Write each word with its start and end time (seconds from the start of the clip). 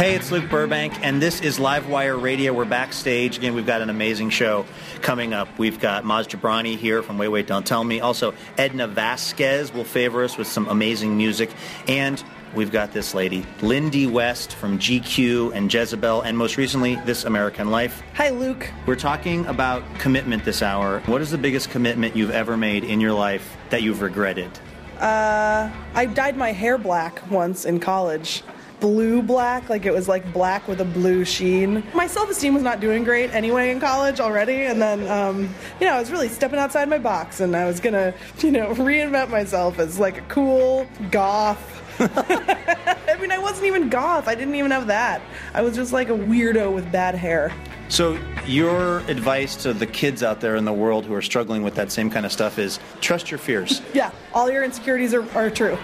Hey, 0.00 0.14
it's 0.14 0.32
Luke 0.32 0.48
Burbank, 0.48 0.94
and 1.04 1.20
this 1.20 1.42
is 1.42 1.58
Livewire 1.58 2.18
Radio. 2.18 2.54
We're 2.54 2.64
backstage. 2.64 3.36
Again, 3.36 3.54
we've 3.54 3.66
got 3.66 3.82
an 3.82 3.90
amazing 3.90 4.30
show 4.30 4.64
coming 5.02 5.34
up. 5.34 5.58
We've 5.58 5.78
got 5.78 6.04
Maz 6.04 6.26
Jobrani 6.26 6.78
here 6.78 7.02
from 7.02 7.18
Wait, 7.18 7.28
Wait, 7.28 7.46
Don't 7.46 7.66
Tell 7.66 7.84
Me. 7.84 8.00
Also, 8.00 8.32
Edna 8.56 8.88
Vazquez 8.88 9.74
will 9.74 9.84
favor 9.84 10.24
us 10.24 10.38
with 10.38 10.46
some 10.46 10.66
amazing 10.68 11.18
music. 11.18 11.50
And 11.86 12.24
we've 12.54 12.72
got 12.72 12.94
this 12.94 13.12
lady, 13.12 13.44
Lindy 13.60 14.06
West 14.06 14.54
from 14.54 14.78
GQ 14.78 15.54
and 15.54 15.70
Jezebel, 15.70 16.22
and 16.22 16.38
most 16.38 16.56
recently, 16.56 16.96
This 17.04 17.24
American 17.24 17.70
Life. 17.70 18.02
Hi, 18.14 18.30
Luke. 18.30 18.70
We're 18.86 18.96
talking 18.96 19.44
about 19.44 19.82
commitment 19.98 20.46
this 20.46 20.62
hour. 20.62 21.00
What 21.00 21.20
is 21.20 21.30
the 21.30 21.36
biggest 21.36 21.68
commitment 21.68 22.16
you've 22.16 22.30
ever 22.30 22.56
made 22.56 22.84
in 22.84 23.02
your 23.02 23.12
life 23.12 23.54
that 23.68 23.82
you've 23.82 24.00
regretted? 24.00 24.50
Uh, 24.98 25.70
I 25.92 26.06
dyed 26.06 26.38
my 26.38 26.52
hair 26.52 26.78
black 26.78 27.30
once 27.30 27.66
in 27.66 27.80
college. 27.80 28.42
Blue 28.80 29.20
black, 29.22 29.68
like 29.68 29.84
it 29.84 29.92
was 29.92 30.08
like 30.08 30.32
black 30.32 30.66
with 30.66 30.80
a 30.80 30.84
blue 30.84 31.24
sheen. 31.24 31.82
My 31.94 32.06
self 32.06 32.30
esteem 32.30 32.54
was 32.54 32.62
not 32.62 32.80
doing 32.80 33.04
great 33.04 33.32
anyway 33.34 33.70
in 33.70 33.80
college 33.80 34.20
already, 34.20 34.62
and 34.62 34.80
then, 34.80 35.06
um, 35.08 35.54
you 35.80 35.86
know, 35.86 35.94
I 35.94 36.00
was 36.00 36.10
really 36.10 36.28
stepping 36.28 36.58
outside 36.58 36.88
my 36.88 36.98
box 36.98 37.40
and 37.40 37.54
I 37.54 37.66
was 37.66 37.78
gonna, 37.80 38.14
you 38.38 38.50
know, 38.50 38.74
reinvent 38.74 39.30
myself 39.30 39.78
as 39.78 39.98
like 39.98 40.18
a 40.18 40.22
cool 40.22 40.86
goth. 41.10 41.76
I 42.00 43.16
mean, 43.20 43.30
I 43.30 43.38
wasn't 43.38 43.66
even 43.66 43.90
goth, 43.90 44.26
I 44.26 44.34
didn't 44.34 44.54
even 44.54 44.70
have 44.70 44.86
that. 44.86 45.20
I 45.52 45.60
was 45.60 45.74
just 45.76 45.92
like 45.92 46.08
a 46.08 46.14
weirdo 46.14 46.74
with 46.74 46.90
bad 46.90 47.14
hair. 47.14 47.52
So, 47.90 48.16
your 48.46 49.00
advice 49.00 49.56
to 49.64 49.72
the 49.72 49.86
kids 49.86 50.22
out 50.22 50.40
there 50.40 50.54
in 50.54 50.64
the 50.64 50.72
world 50.72 51.04
who 51.04 51.12
are 51.14 51.20
struggling 51.20 51.64
with 51.64 51.74
that 51.74 51.90
same 51.90 52.08
kind 52.08 52.24
of 52.24 52.30
stuff 52.30 52.58
is 52.58 52.78
trust 53.00 53.30
your 53.30 53.38
fears. 53.38 53.82
Yeah, 53.92 54.12
all 54.32 54.50
your 54.50 54.62
insecurities 54.62 55.12
are, 55.12 55.28
are 55.36 55.50
true. 55.50 55.76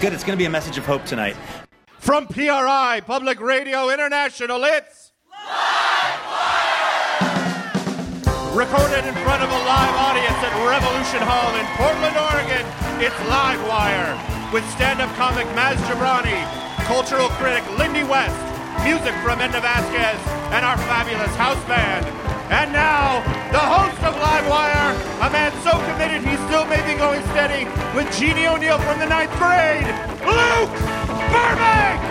Good, 0.00 0.14
it's 0.14 0.24
going 0.24 0.38
to 0.38 0.40
be 0.40 0.46
a 0.46 0.50
message 0.50 0.78
of 0.78 0.86
hope 0.86 1.04
tonight. 1.04 1.36
From 2.00 2.26
PRI, 2.26 3.02
Public 3.06 3.40
Radio 3.42 3.90
International, 3.90 4.64
it's 4.64 5.12
Recorded 8.56 9.04
in 9.04 9.14
front 9.20 9.44
of 9.44 9.50
a 9.52 9.60
live 9.68 9.94
audience 10.00 10.40
at 10.40 10.52
Revolution 10.64 11.20
Hall 11.20 11.52
in 11.60 11.66
Portland, 11.76 12.16
Oregon, 12.16 12.64
it's 13.04 13.14
Livewire 13.28 14.16
with 14.50 14.64
stand-up 14.72 15.14
comic 15.14 15.46
Maz 15.52 15.76
Jobrani, 15.92 16.40
cultural 16.88 17.28
critic 17.36 17.62
Lindy 17.78 18.02
West, 18.02 18.34
music 18.82 19.12
from 19.20 19.38
Edna 19.38 19.60
Vazquez, 19.60 20.18
and 20.56 20.64
our 20.64 20.78
fabulous 20.88 21.36
house 21.36 21.62
band. 21.68 22.29
And 22.50 22.72
now, 22.72 23.22
the 23.52 23.58
host 23.58 24.02
of 24.02 24.14
Livewire, 24.16 24.90
a 25.24 25.30
man 25.30 25.52
so 25.62 25.70
committed 25.70 26.26
he 26.26 26.36
still 26.48 26.64
may 26.66 26.82
be 26.84 26.98
going 26.98 27.22
steady 27.30 27.64
with 27.94 28.12
Jeannie 28.18 28.48
O'Neill 28.48 28.78
from 28.80 28.98
the 28.98 29.06
ninth 29.06 29.30
grade, 29.38 29.86
Luke 30.26 30.74
Burbank! 31.30 32.10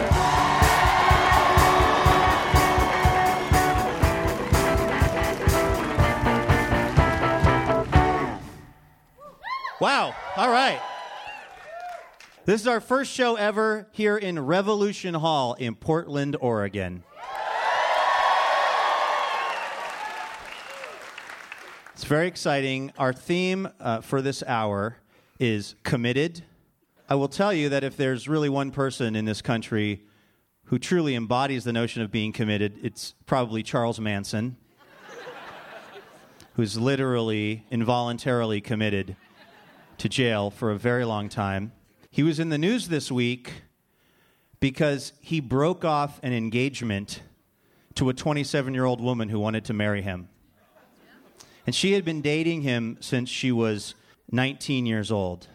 Wow. 9.82 10.14
All 10.36 10.50
right. 10.50 10.82
This 12.46 12.62
is 12.62 12.68
our 12.68 12.82
first 12.82 13.12
show 13.12 13.36
ever 13.36 13.88
here 13.92 14.18
in 14.18 14.40
Revolution 14.40 15.14
Hall 15.16 15.54
in 15.54 15.76
Portland, 15.76 16.36
Oregon. 16.40 17.04
It's 22.00 22.08
very 22.08 22.30
exciting. 22.30 22.94
Our 22.98 23.12
theme 23.12 23.68
uh, 23.78 24.00
for 24.00 24.22
this 24.22 24.42
hour 24.48 24.96
is 25.38 25.76
committed. 25.84 26.46
I 27.10 27.16
will 27.16 27.28
tell 27.28 27.52
you 27.52 27.68
that 27.68 27.84
if 27.84 27.98
there's 27.98 28.26
really 28.26 28.48
one 28.48 28.72
person 28.72 29.18
in 29.18 29.26
this 29.26 29.42
country 29.42 30.04
who 30.68 30.80
truly 30.80 31.14
embodies 31.14 31.66
the 31.66 31.74
notion 31.74 32.02
of 32.02 32.10
being 32.10 32.32
committed, 32.32 32.80
it's 32.82 33.16
probably 33.26 33.64
Charles 33.64 34.00
Manson, 34.00 34.56
who's 36.54 36.78
literally 36.78 37.66
involuntarily 37.70 38.62
committed 38.62 39.18
to 39.98 40.08
jail 40.08 40.50
for 40.50 40.72
a 40.72 40.78
very 40.78 41.04
long 41.04 41.28
time. 41.28 41.74
He 42.10 42.24
was 42.24 42.40
in 42.40 42.48
the 42.48 42.58
news 42.58 42.88
this 42.88 43.12
week 43.12 43.64
because 44.62 45.12
he 45.20 45.42
broke 45.42 45.84
off 45.84 46.18
an 46.24 46.32
engagement 46.32 47.24
to 47.96 48.08
a 48.08 48.14
27 48.14 48.74
year 48.74 48.86
old 48.86 49.02
woman 49.02 49.28
who 49.28 49.38
wanted 49.38 49.66
to 49.66 49.74
marry 49.74 50.02
him. 50.02 50.29
And 51.70 51.76
she 51.76 51.92
had 51.92 52.04
been 52.04 52.24
dating 52.24 52.64
him 52.64 52.98
since 53.00 53.30
she 53.30 53.52
was 53.52 53.94
19 54.32 54.88
years 54.88 55.12
old, 55.12 55.46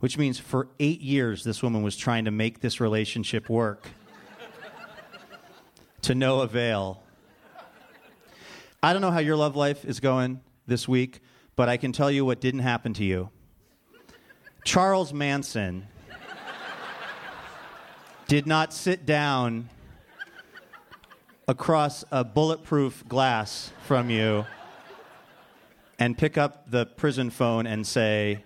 which 0.00 0.18
means 0.18 0.40
for 0.40 0.66
eight 0.80 1.00
years 1.00 1.44
this 1.44 1.62
woman 1.62 1.84
was 1.84 1.96
trying 1.96 2.24
to 2.24 2.32
make 2.32 2.58
this 2.58 2.80
relationship 2.80 3.48
work 3.48 3.86
to 6.02 6.16
no 6.16 6.40
avail. 6.40 7.04
I 8.82 8.92
don't 8.92 9.00
know 9.00 9.12
how 9.12 9.20
your 9.20 9.36
love 9.36 9.54
life 9.54 9.84
is 9.84 10.00
going 10.00 10.40
this 10.66 10.88
week, 10.88 11.20
but 11.54 11.68
I 11.68 11.76
can 11.76 11.92
tell 11.92 12.10
you 12.10 12.24
what 12.24 12.40
didn't 12.40 12.62
happen 12.62 12.92
to 12.94 13.04
you. 13.04 13.30
Charles 14.64 15.12
Manson 15.12 15.86
did 18.26 18.48
not 18.48 18.72
sit 18.72 19.06
down 19.06 19.68
across 21.46 22.04
a 22.10 22.24
bulletproof 22.24 23.06
glass 23.06 23.70
from 23.86 24.10
you 24.10 24.46
and 25.98 26.16
pick 26.16 26.38
up 26.38 26.70
the 26.70 26.86
prison 26.86 27.30
phone 27.30 27.66
and 27.66 27.86
say, 27.86 28.42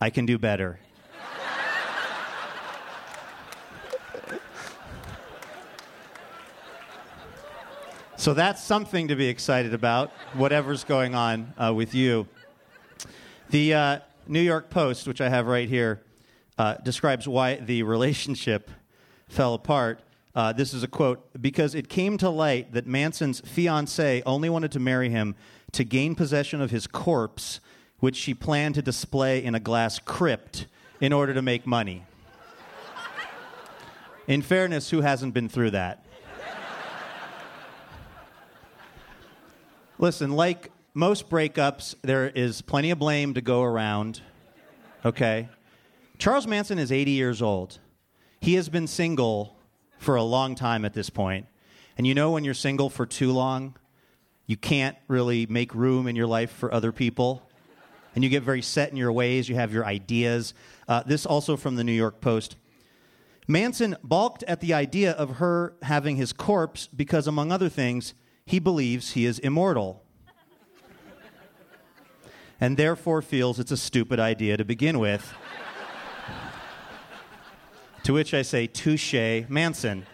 I 0.00 0.10
can 0.10 0.26
do 0.26 0.38
better. 0.38 0.78
so 8.16 8.34
that's 8.34 8.62
something 8.62 9.08
to 9.08 9.16
be 9.16 9.28
excited 9.28 9.74
about, 9.74 10.10
whatever's 10.34 10.84
going 10.84 11.14
on 11.14 11.54
uh, 11.58 11.72
with 11.74 11.94
you. 11.94 12.26
The 13.50 13.74
uh, 13.74 13.98
New 14.26 14.40
York 14.40 14.70
Post, 14.70 15.06
which 15.06 15.20
I 15.20 15.28
have 15.28 15.46
right 15.46 15.68
here, 15.68 16.02
uh, 16.58 16.74
describes 16.76 17.28
why 17.28 17.56
the 17.56 17.82
relationship 17.82 18.70
fell 19.28 19.54
apart. 19.54 20.00
Uh, 20.36 20.52
this 20.52 20.74
is 20.74 20.82
a 20.82 20.86
quote 20.86 21.30
because 21.40 21.74
it 21.74 21.88
came 21.88 22.18
to 22.18 22.28
light 22.28 22.74
that 22.74 22.86
Manson's 22.86 23.40
fiancee 23.40 24.22
only 24.26 24.50
wanted 24.50 24.70
to 24.72 24.78
marry 24.78 25.08
him 25.08 25.34
to 25.72 25.82
gain 25.82 26.14
possession 26.14 26.60
of 26.60 26.70
his 26.70 26.86
corpse, 26.86 27.58
which 28.00 28.16
she 28.16 28.34
planned 28.34 28.74
to 28.74 28.82
display 28.82 29.42
in 29.42 29.54
a 29.54 29.60
glass 29.60 29.98
crypt 29.98 30.66
in 31.00 31.14
order 31.14 31.32
to 31.32 31.40
make 31.40 31.66
money. 31.66 32.04
In 34.28 34.42
fairness, 34.42 34.90
who 34.90 35.00
hasn't 35.00 35.32
been 35.32 35.48
through 35.48 35.70
that? 35.70 36.04
Listen, 39.98 40.32
like 40.32 40.70
most 40.92 41.30
breakups, 41.30 41.94
there 42.02 42.28
is 42.28 42.60
plenty 42.60 42.90
of 42.90 42.98
blame 42.98 43.32
to 43.32 43.40
go 43.40 43.62
around. 43.62 44.20
Okay? 45.02 45.48
Charles 46.18 46.46
Manson 46.46 46.78
is 46.78 46.92
80 46.92 47.12
years 47.12 47.40
old. 47.40 47.78
He 48.42 48.54
has 48.54 48.68
been 48.68 48.86
single 48.86 49.55
for 49.98 50.16
a 50.16 50.22
long 50.22 50.54
time 50.54 50.84
at 50.84 50.94
this 50.94 51.10
point. 51.10 51.46
And 51.98 52.06
you 52.06 52.14
know, 52.14 52.32
when 52.32 52.44
you're 52.44 52.54
single 52.54 52.90
for 52.90 53.06
too 53.06 53.32
long, 53.32 53.74
you 54.46 54.56
can't 54.56 54.96
really 55.08 55.46
make 55.46 55.74
room 55.74 56.06
in 56.06 56.14
your 56.14 56.26
life 56.26 56.50
for 56.50 56.72
other 56.72 56.92
people. 56.92 57.42
And 58.14 58.22
you 58.24 58.30
get 58.30 58.42
very 58.42 58.62
set 58.62 58.90
in 58.90 58.96
your 58.96 59.12
ways, 59.12 59.48
you 59.48 59.56
have 59.56 59.72
your 59.72 59.84
ideas. 59.84 60.54
Uh, 60.88 61.02
this 61.04 61.26
also 61.26 61.56
from 61.56 61.76
the 61.76 61.84
New 61.84 61.92
York 61.92 62.20
Post. 62.20 62.56
Manson 63.48 63.96
balked 64.02 64.42
at 64.44 64.60
the 64.60 64.74
idea 64.74 65.12
of 65.12 65.36
her 65.36 65.74
having 65.82 66.16
his 66.16 66.32
corpse 66.32 66.88
because, 66.88 67.26
among 67.26 67.52
other 67.52 67.68
things, 67.68 68.14
he 68.44 68.58
believes 68.58 69.12
he 69.12 69.24
is 69.24 69.38
immortal. 69.38 70.02
and 72.60 72.76
therefore 72.76 73.22
feels 73.22 73.60
it's 73.60 73.70
a 73.70 73.76
stupid 73.76 74.18
idea 74.18 74.56
to 74.56 74.64
begin 74.64 74.98
with. 74.98 75.34
To 78.06 78.12
which 78.12 78.32
I 78.32 78.42
say, 78.42 78.68
touche, 78.68 79.48
Manson. 79.48 80.06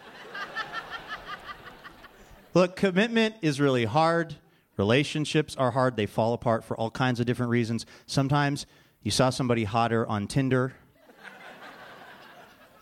Look, 2.55 2.75
commitment 2.75 3.35
is 3.43 3.61
really 3.61 3.85
hard. 3.85 4.37
Relationships 4.79 5.55
are 5.57 5.73
hard. 5.73 5.97
They 5.97 6.07
fall 6.07 6.33
apart 6.33 6.65
for 6.65 6.75
all 6.75 6.91
kinds 6.91 7.21
of 7.21 7.27
different 7.27 7.51
reasons. 7.51 7.85
Sometimes 8.07 8.65
you 9.03 9.11
saw 9.11 9.29
somebody 9.29 9.65
hotter 9.65 10.07
on 10.07 10.27
Tinder. 10.27 10.73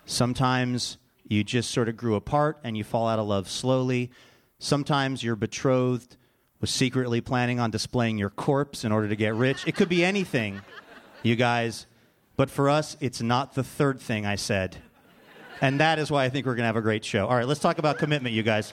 Sometimes 0.06 0.96
you 1.26 1.42
just 1.42 1.72
sort 1.72 1.88
of 1.88 1.96
grew 1.96 2.14
apart 2.14 2.58
and 2.62 2.76
you 2.76 2.84
fall 2.84 3.08
out 3.08 3.18
of 3.18 3.26
love 3.26 3.50
slowly. 3.50 4.12
Sometimes 4.60 5.24
your 5.24 5.34
betrothed 5.34 6.16
was 6.60 6.70
secretly 6.70 7.20
planning 7.20 7.58
on 7.58 7.72
displaying 7.72 8.16
your 8.16 8.30
corpse 8.30 8.84
in 8.84 8.92
order 8.92 9.08
to 9.08 9.16
get 9.16 9.34
rich. 9.34 9.66
It 9.66 9.74
could 9.74 9.88
be 9.88 10.04
anything, 10.04 10.60
you 11.24 11.34
guys. 11.34 11.88
But 12.36 12.48
for 12.48 12.70
us, 12.70 12.96
it's 13.00 13.20
not 13.20 13.54
the 13.54 13.64
third 13.64 13.98
thing 13.98 14.24
I 14.24 14.36
said. 14.36 14.76
And 15.60 15.80
that 15.80 15.98
is 15.98 16.10
why 16.10 16.24
I 16.24 16.30
think 16.30 16.46
we're 16.46 16.54
going 16.54 16.62
to 16.62 16.66
have 16.66 16.76
a 16.76 16.80
great 16.80 17.04
show. 17.04 17.26
All 17.26 17.36
right, 17.36 17.46
let's 17.46 17.60
talk 17.60 17.78
about 17.78 17.98
commitment, 17.98 18.34
you 18.34 18.42
guys. 18.42 18.72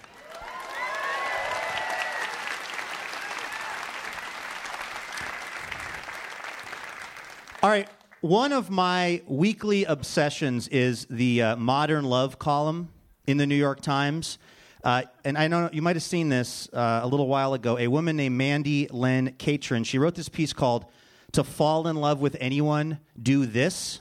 All 7.61 7.69
right, 7.69 7.89
one 8.21 8.53
of 8.53 8.69
my 8.69 9.21
weekly 9.27 9.83
obsessions 9.83 10.69
is 10.69 11.05
the 11.09 11.41
uh, 11.41 11.55
Modern 11.57 12.05
Love 12.05 12.39
column 12.39 12.89
in 13.25 13.37
the 13.37 13.45
New 13.45 13.55
York 13.55 13.81
Times. 13.81 14.37
Uh, 14.83 15.01
and 15.25 15.37
I 15.37 15.49
know 15.49 15.69
you 15.73 15.81
might 15.81 15.97
have 15.97 16.03
seen 16.03 16.29
this 16.29 16.69
uh, 16.71 17.01
a 17.03 17.07
little 17.07 17.27
while 17.27 17.53
ago. 17.53 17.77
A 17.77 17.87
woman 17.87 18.15
named 18.15 18.37
Mandy 18.37 18.87
Len 18.89 19.33
Catron. 19.37 19.83
She 19.83 19.97
wrote 19.99 20.15
this 20.15 20.29
piece 20.29 20.53
called 20.53 20.85
"To 21.33 21.43
Fall 21.43 21.87
in 21.87 21.97
Love 21.97 22.21
with 22.21 22.37
Anyone, 22.39 22.99
Do 23.21 23.45
This." 23.45 23.99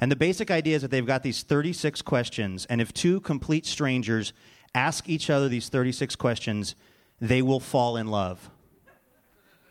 And 0.00 0.10
the 0.10 0.16
basic 0.16 0.50
idea 0.50 0.76
is 0.76 0.82
that 0.82 0.90
they've 0.90 1.06
got 1.06 1.22
these 1.22 1.42
36 1.42 2.02
questions, 2.02 2.66
and 2.66 2.80
if 2.80 2.92
two 2.92 3.20
complete 3.20 3.66
strangers 3.66 4.32
ask 4.74 5.08
each 5.08 5.30
other 5.30 5.48
these 5.48 5.68
36 5.68 6.16
questions, 6.16 6.74
they 7.20 7.42
will 7.42 7.60
fall 7.60 7.96
in 7.96 8.08
love. 8.08 8.50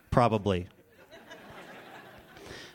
Probably. 0.10 0.68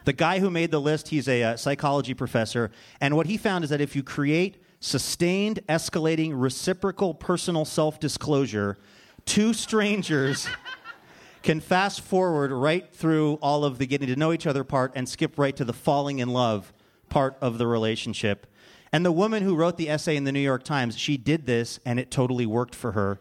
The 0.04 0.12
guy 0.12 0.38
who 0.38 0.50
made 0.50 0.70
the 0.70 0.80
list, 0.80 1.08
he's 1.08 1.28
a, 1.28 1.42
uh, 1.42 1.56
psychology 1.56 2.14
professor, 2.14 2.70
and 3.00 3.14
what 3.14 3.26
he 3.26 3.36
found 3.36 3.64
is 3.64 3.70
that 3.70 3.80
if 3.80 3.94
you 3.94 4.02
create 4.02 4.62
sustained, 4.80 5.60
escalating, 5.68 6.32
reciprocal 6.34 7.12
personal 7.12 7.64
self 7.64 8.00
disclosure, 8.00 8.78
two 9.26 9.52
strangers 9.52 10.48
can 11.42 11.60
fast 11.60 12.00
forward 12.00 12.52
right 12.52 12.90
through 12.92 13.34
all 13.42 13.64
of 13.64 13.78
the 13.78 13.86
getting 13.86 14.08
to 14.08 14.16
know 14.16 14.32
each 14.32 14.46
other 14.46 14.64
part 14.64 14.92
and 14.94 15.08
skip 15.08 15.38
right 15.38 15.56
to 15.56 15.64
the 15.64 15.72
falling 15.72 16.20
in 16.20 16.28
love 16.28 16.72
part 17.08 17.36
of 17.40 17.58
the 17.58 17.66
relationship. 17.66 18.46
And 18.92 19.04
the 19.04 19.12
woman 19.12 19.42
who 19.42 19.54
wrote 19.54 19.76
the 19.76 19.90
essay 19.90 20.16
in 20.16 20.24
the 20.24 20.32
New 20.32 20.40
York 20.40 20.62
Times, 20.62 20.96
she 20.96 21.16
did 21.16 21.46
this 21.46 21.78
and 21.84 22.00
it 22.00 22.10
totally 22.10 22.46
worked 22.46 22.74
for 22.74 22.92
her. 22.92 23.18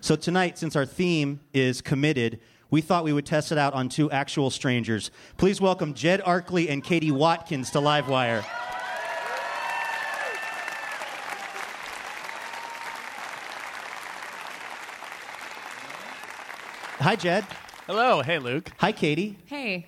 So 0.00 0.16
tonight, 0.16 0.58
since 0.58 0.76
our 0.76 0.86
theme 0.86 1.40
is 1.52 1.82
committed, 1.82 2.40
we 2.70 2.80
thought 2.80 3.04
we 3.04 3.12
would 3.12 3.26
test 3.26 3.52
it 3.52 3.58
out 3.58 3.74
on 3.74 3.88
two 3.88 4.10
actual 4.10 4.50
strangers. 4.50 5.10
Please 5.36 5.60
welcome 5.60 5.94
Jed 5.94 6.20
Arkley 6.22 6.70
and 6.70 6.82
Katie 6.82 7.10
Watkins 7.10 7.70
to 7.70 7.78
Livewire. 7.78 8.44
Hi, 16.98 17.14
Jed. 17.14 17.44
Hello. 17.86 18.22
Hey, 18.22 18.38
Luke. 18.38 18.70
Hi, 18.78 18.90
Katie. 18.90 19.38
Hey. 19.44 19.86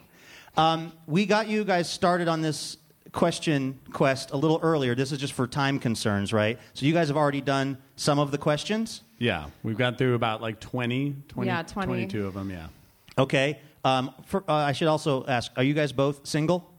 Um, 0.57 0.93
we 1.07 1.27
got 1.27 1.49
you 1.49 1.65
guys 1.65 1.91
started 1.91 2.29
on 2.29 2.43
this 2.43 2.77
question 3.13 3.79
quest 3.93 4.31
a 4.31 4.37
little 4.37 4.61
earlier. 4.63 4.95
This 4.95 5.13
is 5.13 5.19
just 5.19 5.33
for 5.33 5.47
time 5.47 5.79
concerns, 5.79 6.33
right? 6.33 6.59
So 6.75 6.87
you 6.87 6.93
guys 6.93 7.09
have 7.09 7.17
already 7.17 7.41
done 7.41 7.79
some 7.97 8.19
of 8.19 8.31
the 8.31 8.39
questions? 8.39 9.03
Yeah, 9.19 9.47
we've 9.63 9.77
got 9.79 9.99
through 9.99 10.15
about 10.15 10.41
like 10.41 10.61
20, 10.61 11.17
20 11.29 11.49
Yeah, 11.49 11.63
20. 11.63 11.87
22 11.87 12.27
of 12.27 12.35
them, 12.35 12.51
yeah. 12.51 12.69
Okay. 13.17 13.59
Um, 13.85 14.13
for, 14.27 14.45
uh, 14.49 14.53
I 14.55 14.73
should 14.73 14.89
also 14.89 15.25
ask 15.27 15.51
are 15.57 15.63
you 15.63 15.75
guys 15.75 15.93
both 15.93 16.27
single? 16.27 16.71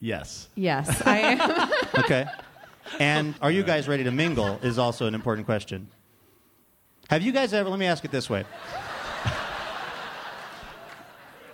Yes. 0.00 0.48
Yes, 0.54 1.02
I 1.06 1.18
am. 1.18 1.70
Okay. 1.98 2.26
and 3.00 3.34
are 3.42 3.50
you 3.50 3.62
guys 3.62 3.88
ready 3.88 4.04
to 4.04 4.10
mingle? 4.10 4.58
Is 4.62 4.78
also 4.78 5.06
an 5.06 5.14
important 5.14 5.46
question. 5.46 5.88
Have 7.10 7.22
you 7.22 7.32
guys 7.32 7.52
ever, 7.54 7.68
let 7.68 7.78
me 7.78 7.86
ask 7.86 8.04
it 8.04 8.10
this 8.10 8.28
way. 8.28 8.44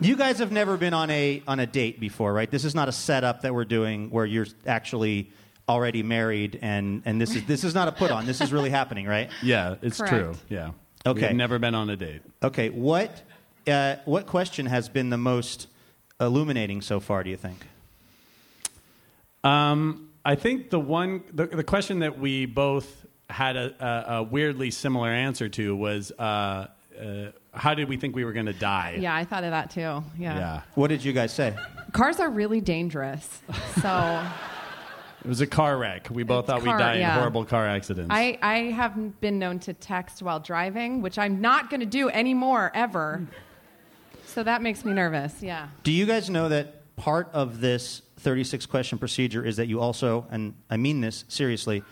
You 0.01 0.17
guys 0.17 0.39
have 0.39 0.51
never 0.53 0.77
been 0.77 0.95
on 0.95 1.11
a, 1.11 1.43
on 1.47 1.61
a 1.61 1.67
date 1.67 2.01
before, 2.01 2.33
right? 2.33 2.51
This 2.51 2.65
is 2.65 2.75
not 2.75 2.89
a 2.89 2.93
setup 2.93 3.43
that 3.43 3.55
we're 3.55 3.65
doing 3.65 4.11
where 4.11 4.27
you're 4.27 4.47
actually 4.67 5.31
already 5.69 6.03
married 6.03 6.59
and, 6.61 7.03
and 7.05 7.21
this, 7.21 7.35
is, 7.37 7.45
this 7.45 7.65
is 7.65 7.75
not 7.75 7.89
a 7.89 7.93
put 7.93 8.11
on. 8.11 8.27
This 8.27 8.41
is 8.41 8.53
really 8.53 8.71
happening, 8.71 9.07
right? 9.07 9.31
Yeah, 9.43 9.77
it's 9.83 9.99
Correct. 9.99 10.13
true. 10.13 10.35
Yeah. 10.49 10.71
Okay. 11.07 11.29
We've 11.29 11.37
never 11.37 11.59
been 11.59 11.75
on 11.75 11.91
a 11.91 11.97
date. 11.97 12.23
Okay. 12.43 12.69
What, 12.71 13.23
uh, 13.67 13.97
what 14.05 14.27
question 14.27 14.67
has 14.67 14.89
been 14.89 15.11
the 15.11 15.19
most 15.19 15.69
illuminating 16.21 16.83
so 16.83 17.01
far, 17.01 17.23
do 17.23 17.31
you 17.31 17.37
think? 17.37 17.59
Um, 19.45 20.11
I 20.25 20.37
think 20.37 20.71
the 20.71 20.81
one, 20.81 21.25
the, 21.33 21.47
the 21.47 21.65
question 21.65 22.01
that 22.01 22.19
we 22.19 22.47
both 22.47 23.05
had 23.29 23.57
a, 23.57 23.75
a, 23.81 24.15
a 24.17 24.23
weirdly 24.23 24.71
similar 24.71 25.09
answer 25.09 25.49
to 25.49 25.75
was 25.75 26.13
uh, 26.13 26.23
uh, 27.01 27.33
how 27.53 27.75
did 27.75 27.89
we 27.89 27.97
think 27.97 28.17
we 28.17 28.25
were 28.25 28.33
going 28.33 28.47
to 28.47 28.53
die? 28.53 28.99
yeah, 29.01 29.15
I 29.15 29.25
thought 29.25 29.45
of 29.45 29.51
that 29.51 29.71
too. 29.71 29.81
Yeah. 29.81 30.39
Yeah. 30.39 30.63
What 30.75 30.89
did 30.89 31.05
you 31.05 31.13
guys 31.13 31.33
say? 31.33 31.55
Cars 31.93 32.19
are 32.21 32.31
really 32.31 32.61
dangerous. 32.61 33.29
So 33.81 34.27
It 35.25 35.29
was 35.29 35.41
a 35.41 35.47
car 35.47 35.79
wreck. 35.79 36.09
We 36.11 36.25
both 36.25 36.45
It's 36.45 36.47
thought 36.51 36.65
car- 36.65 36.77
we'd 36.77 36.83
die 36.83 36.99
yeah. 36.99 37.13
in 37.15 37.19
horrible 37.19 37.45
car 37.45 37.67
accidents. 37.67 38.09
I, 38.11 38.39
I 38.43 38.57
have 38.73 39.21
been 39.21 39.39
known 39.39 39.61
to 39.61 39.73
text 39.73 40.21
while 40.21 40.41
driving, 40.41 41.01
which 41.01 41.17
I'm 41.17 41.41
not 41.41 41.71
going 41.71 41.79
to 41.81 41.87
do 41.87 42.09
anymore, 42.09 42.73
ever. 42.75 43.25
So 44.27 44.43
that 44.43 44.63
makes 44.63 44.85
me 44.85 44.93
nervous. 44.93 45.41
Yeah. 45.41 45.69
Do 45.85 45.93
you 45.93 46.07
guys 46.07 46.29
know 46.29 46.49
that 46.49 46.97
part 46.97 47.29
of 47.33 47.61
this 47.61 48.03
36 48.17 48.67
question 48.67 48.99
procedure 48.99 49.45
is 49.45 49.59
that 49.59 49.69
you 49.69 49.81
also, 49.81 50.27
and 50.31 50.55
I 50.69 50.77
mean 50.77 51.01
this 51.01 51.25
seriously, 51.29 51.85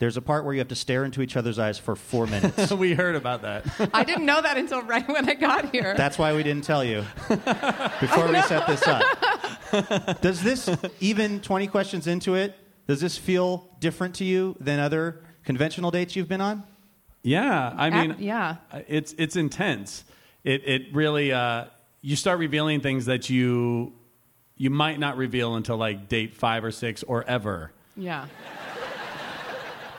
there's 0.00 0.16
a 0.16 0.22
part 0.22 0.44
where 0.44 0.52
you 0.54 0.58
have 0.60 0.68
to 0.68 0.74
stare 0.74 1.04
into 1.04 1.20
each 1.22 1.36
other's 1.36 1.58
eyes 1.58 1.78
for 1.78 1.94
four 1.94 2.26
minutes. 2.26 2.72
we 2.84 2.94
heard 2.94 3.14
about 3.14 3.42
that. 3.42 3.64
I 3.94 4.02
didn't 4.02 4.24
know 4.26 4.40
that 4.42 4.56
until 4.56 4.82
right 4.82 5.06
when 5.06 5.28
I 5.28 5.34
got 5.34 5.70
here. 5.70 5.94
That's 5.94 6.18
why 6.18 6.34
we 6.34 6.42
didn't 6.42 6.64
tell 6.64 6.82
you 6.82 7.04
before 7.28 8.26
we 8.28 8.40
set 8.42 8.66
this 8.66 8.82
up. 8.88 10.20
Does 10.22 10.42
this, 10.42 10.68
even 11.00 11.40
20 11.40 11.66
questions 11.68 12.06
into 12.06 12.34
it, 12.34 12.56
does 12.86 13.00
this 13.00 13.16
feel 13.18 13.68
different 13.78 14.16
to 14.16 14.24
you 14.24 14.56
than 14.58 14.80
other 14.80 15.22
conventional 15.44 15.90
dates 15.90 16.16
you've 16.16 16.28
been 16.28 16.40
on? 16.40 16.64
Yeah, 17.22 17.72
I 17.76 17.90
mean, 17.90 18.12
Ac- 18.12 18.24
yeah. 18.24 18.56
it's 18.88 19.12
it's 19.18 19.36
intense. 19.36 20.04
It 20.42 20.62
it 20.66 20.94
really 20.94 21.30
uh, 21.32 21.66
you 22.00 22.16
start 22.16 22.38
revealing 22.38 22.80
things 22.80 23.04
that 23.06 23.28
you 23.28 23.92
you 24.56 24.70
might 24.70 24.98
not 24.98 25.18
reveal 25.18 25.54
until 25.56 25.76
like 25.76 26.08
date 26.08 26.34
five 26.34 26.64
or 26.64 26.70
six 26.70 27.02
or 27.02 27.22
ever. 27.24 27.72
yeah. 27.96 28.26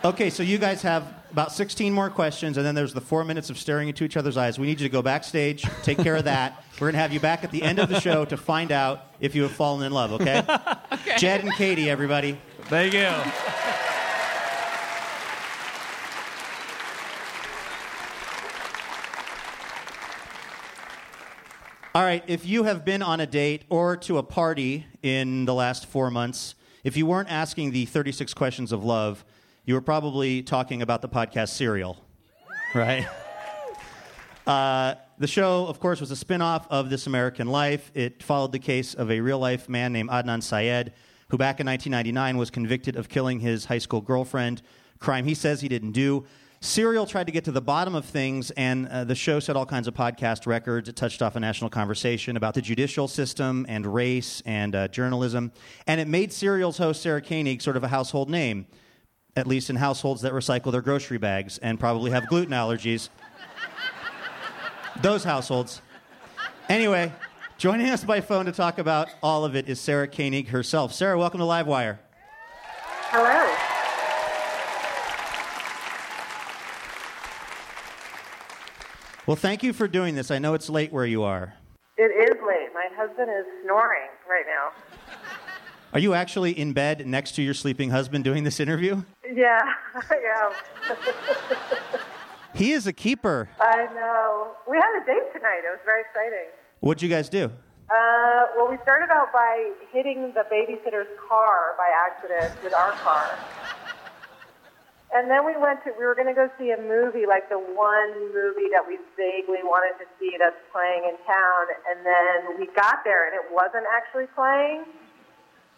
Okay, 0.03 0.31
so 0.31 0.41
you 0.41 0.57
guys 0.57 0.81
have 0.81 1.13
about 1.31 1.51
16 1.51 1.93
more 1.93 2.09
questions, 2.09 2.57
and 2.57 2.65
then 2.65 2.73
there's 2.73 2.91
the 2.91 3.01
four 3.01 3.23
minutes 3.23 3.51
of 3.51 3.59
staring 3.59 3.87
into 3.87 4.03
each 4.03 4.17
other's 4.17 4.35
eyes. 4.35 4.57
We 4.57 4.65
need 4.65 4.81
you 4.81 4.87
to 4.87 4.91
go 4.91 5.03
backstage, 5.03 5.63
take 5.83 5.99
care 5.99 6.15
of 6.15 6.23
that. 6.23 6.65
We're 6.79 6.87
going 6.87 6.93
to 6.93 6.99
have 6.99 7.13
you 7.13 7.19
back 7.19 7.43
at 7.43 7.51
the 7.51 7.61
end 7.61 7.77
of 7.77 7.87
the 7.87 7.99
show 7.99 8.25
to 8.25 8.35
find 8.35 8.71
out 8.71 9.13
if 9.19 9.35
you 9.35 9.43
have 9.43 9.51
fallen 9.51 9.85
in 9.85 9.91
love, 9.91 10.13
okay? 10.13 10.39
okay. 10.91 11.17
Jed 11.17 11.43
and 11.43 11.53
Katie, 11.53 11.87
everybody. 11.87 12.35
Thank 12.63 12.93
you. 12.93 13.05
All 21.93 22.03
right, 22.03 22.23
if 22.25 22.43
you 22.43 22.63
have 22.63 22.83
been 22.83 23.03
on 23.03 23.19
a 23.19 23.27
date 23.27 23.65
or 23.69 23.97
to 23.97 24.17
a 24.17 24.23
party 24.23 24.87
in 25.03 25.45
the 25.45 25.53
last 25.53 25.85
four 25.85 26.09
months, 26.09 26.55
if 26.83 26.97
you 26.97 27.05
weren't 27.05 27.29
asking 27.29 27.69
the 27.69 27.85
36 27.85 28.33
questions 28.33 28.71
of 28.71 28.83
love, 28.83 29.23
you 29.65 29.73
were 29.73 29.81
probably 29.81 30.41
talking 30.41 30.81
about 30.81 31.01
the 31.01 31.09
podcast 31.09 31.49
Serial, 31.49 31.97
right? 32.73 33.07
Uh, 34.47 34.95
the 35.19 35.27
show, 35.27 35.67
of 35.67 35.79
course, 35.79 36.01
was 36.01 36.09
a 36.09 36.15
spin 36.15 36.41
off 36.41 36.65
of 36.71 36.89
This 36.89 37.05
American 37.05 37.47
Life. 37.47 37.91
It 37.93 38.23
followed 38.23 38.51
the 38.51 38.59
case 38.59 38.95
of 38.95 39.11
a 39.11 39.21
real 39.21 39.37
life 39.37 39.69
man 39.69 39.93
named 39.93 40.09
Adnan 40.09 40.41
Syed, 40.41 40.93
who 41.29 41.37
back 41.37 41.59
in 41.59 41.67
1999 41.67 42.37
was 42.37 42.49
convicted 42.49 42.95
of 42.95 43.07
killing 43.07 43.39
his 43.39 43.65
high 43.65 43.77
school 43.77 44.01
girlfriend, 44.01 44.63
crime 44.99 45.25
he 45.25 45.35
says 45.35 45.61
he 45.61 45.67
didn't 45.67 45.91
do. 45.91 46.25
Serial 46.59 47.05
tried 47.05 47.25
to 47.25 47.31
get 47.31 47.43
to 47.45 47.51
the 47.51 47.61
bottom 47.61 47.95
of 47.95 48.05
things, 48.05 48.51
and 48.51 48.87
uh, 48.87 49.03
the 49.03 49.15
show 49.15 49.39
set 49.39 49.55
all 49.55 49.65
kinds 49.65 49.87
of 49.87 49.93
podcast 49.93 50.45
records. 50.45 50.89
It 50.89 50.95
touched 50.95 51.21
off 51.21 51.35
a 51.35 51.39
national 51.39 51.69
conversation 51.69 52.35
about 52.35 52.55
the 52.55 52.61
judicial 52.61 53.07
system 53.07 53.65
and 53.69 53.91
race 53.91 54.41
and 54.45 54.75
uh, 54.75 54.87
journalism. 54.87 55.51
And 55.87 56.01
it 56.01 56.07
made 56.07 56.31
Serial's 56.31 56.77
host, 56.77 57.01
Sarah 57.01 57.21
Koenig, 57.21 57.61
sort 57.61 57.77
of 57.77 57.83
a 57.83 57.87
household 57.87 58.29
name, 58.29 58.67
at 59.35 59.47
least 59.47 59.69
in 59.69 59.77
households 59.77 60.21
that 60.21 60.33
recycle 60.33 60.71
their 60.71 60.81
grocery 60.81 61.17
bags 61.17 61.57
and 61.59 61.79
probably 61.79 62.11
have 62.11 62.27
gluten 62.27 62.53
allergies. 62.53 63.09
Those 65.01 65.23
households. 65.23 65.81
Anyway, 66.69 67.11
joining 67.57 67.89
us 67.89 68.03
by 68.03 68.21
phone 68.21 68.45
to 68.45 68.51
talk 68.51 68.77
about 68.77 69.09
all 69.23 69.45
of 69.45 69.55
it 69.55 69.69
is 69.69 69.79
Sarah 69.79 70.07
Koenig 70.07 70.49
herself. 70.49 70.93
Sarah, 70.93 71.17
welcome 71.17 71.39
to 71.39 71.45
Livewire. 71.45 71.99
Hello. 73.09 73.57
Well, 79.27 79.37
thank 79.37 79.63
you 79.63 79.71
for 79.71 79.87
doing 79.87 80.15
this. 80.15 80.31
I 80.31 80.39
know 80.39 80.55
it's 80.55 80.69
late 80.69 80.91
where 80.91 81.05
you 81.05 81.23
are. 81.23 81.53
It 81.97 82.11
is 82.11 82.41
late. 82.45 82.69
My 82.73 82.89
husband 82.95 83.29
is 83.29 83.45
snoring 83.63 84.09
right 84.27 84.45
now. 84.47 84.71
Are 85.93 85.99
you 85.99 86.13
actually 86.13 86.57
in 86.57 86.71
bed 86.71 87.05
next 87.05 87.35
to 87.35 87.41
your 87.41 87.53
sleeping 87.53 87.89
husband 87.89 88.23
doing 88.23 88.45
this 88.45 88.61
interview? 88.61 89.03
Yeah, 89.33 89.59
I 89.95 90.15
am. 90.39 90.97
He 92.55 92.71
is 92.71 92.87
a 92.87 92.93
keeper. 92.93 93.49
I 93.59 93.87
know. 93.93 94.51
We 94.69 94.77
had 94.77 95.03
a 95.03 95.05
date 95.05 95.33
tonight. 95.33 95.61
It 95.65 95.71
was 95.71 95.79
very 95.83 96.01
exciting. 96.01 96.47
What'd 96.79 97.01
you 97.01 97.09
guys 97.09 97.27
do? 97.27 97.51
Uh, 97.91 98.47
well, 98.55 98.71
we 98.71 98.77
started 98.83 99.11
out 99.11 99.33
by 99.33 99.71
hitting 99.91 100.31
the 100.33 100.47
babysitter's 100.47 101.11
car 101.27 101.75
by 101.77 101.91
accident 102.07 102.55
with 102.63 102.73
our 102.73 102.91
car. 103.03 103.37
And 105.13 105.29
then 105.29 105.45
we 105.45 105.59
went 105.59 105.83
to, 105.83 105.91
we 105.99 106.05
were 106.05 106.15
going 106.15 106.31
to 106.31 106.33
go 106.33 106.47
see 106.57 106.71
a 106.71 106.79
movie, 106.79 107.27
like 107.27 107.49
the 107.49 107.59
one 107.59 108.15
movie 108.31 108.71
that 108.71 108.87
we 108.87 108.95
vaguely 109.19 109.59
wanted 109.59 109.99
to 109.99 110.07
see 110.15 110.39
that's 110.39 110.55
playing 110.71 111.03
in 111.03 111.19
town. 111.27 111.63
And 111.91 111.99
then 112.07 112.55
we 112.55 112.67
got 112.79 113.03
there 113.03 113.27
and 113.27 113.35
it 113.35 113.51
wasn't 113.51 113.83
actually 113.91 114.31
playing. 114.31 114.87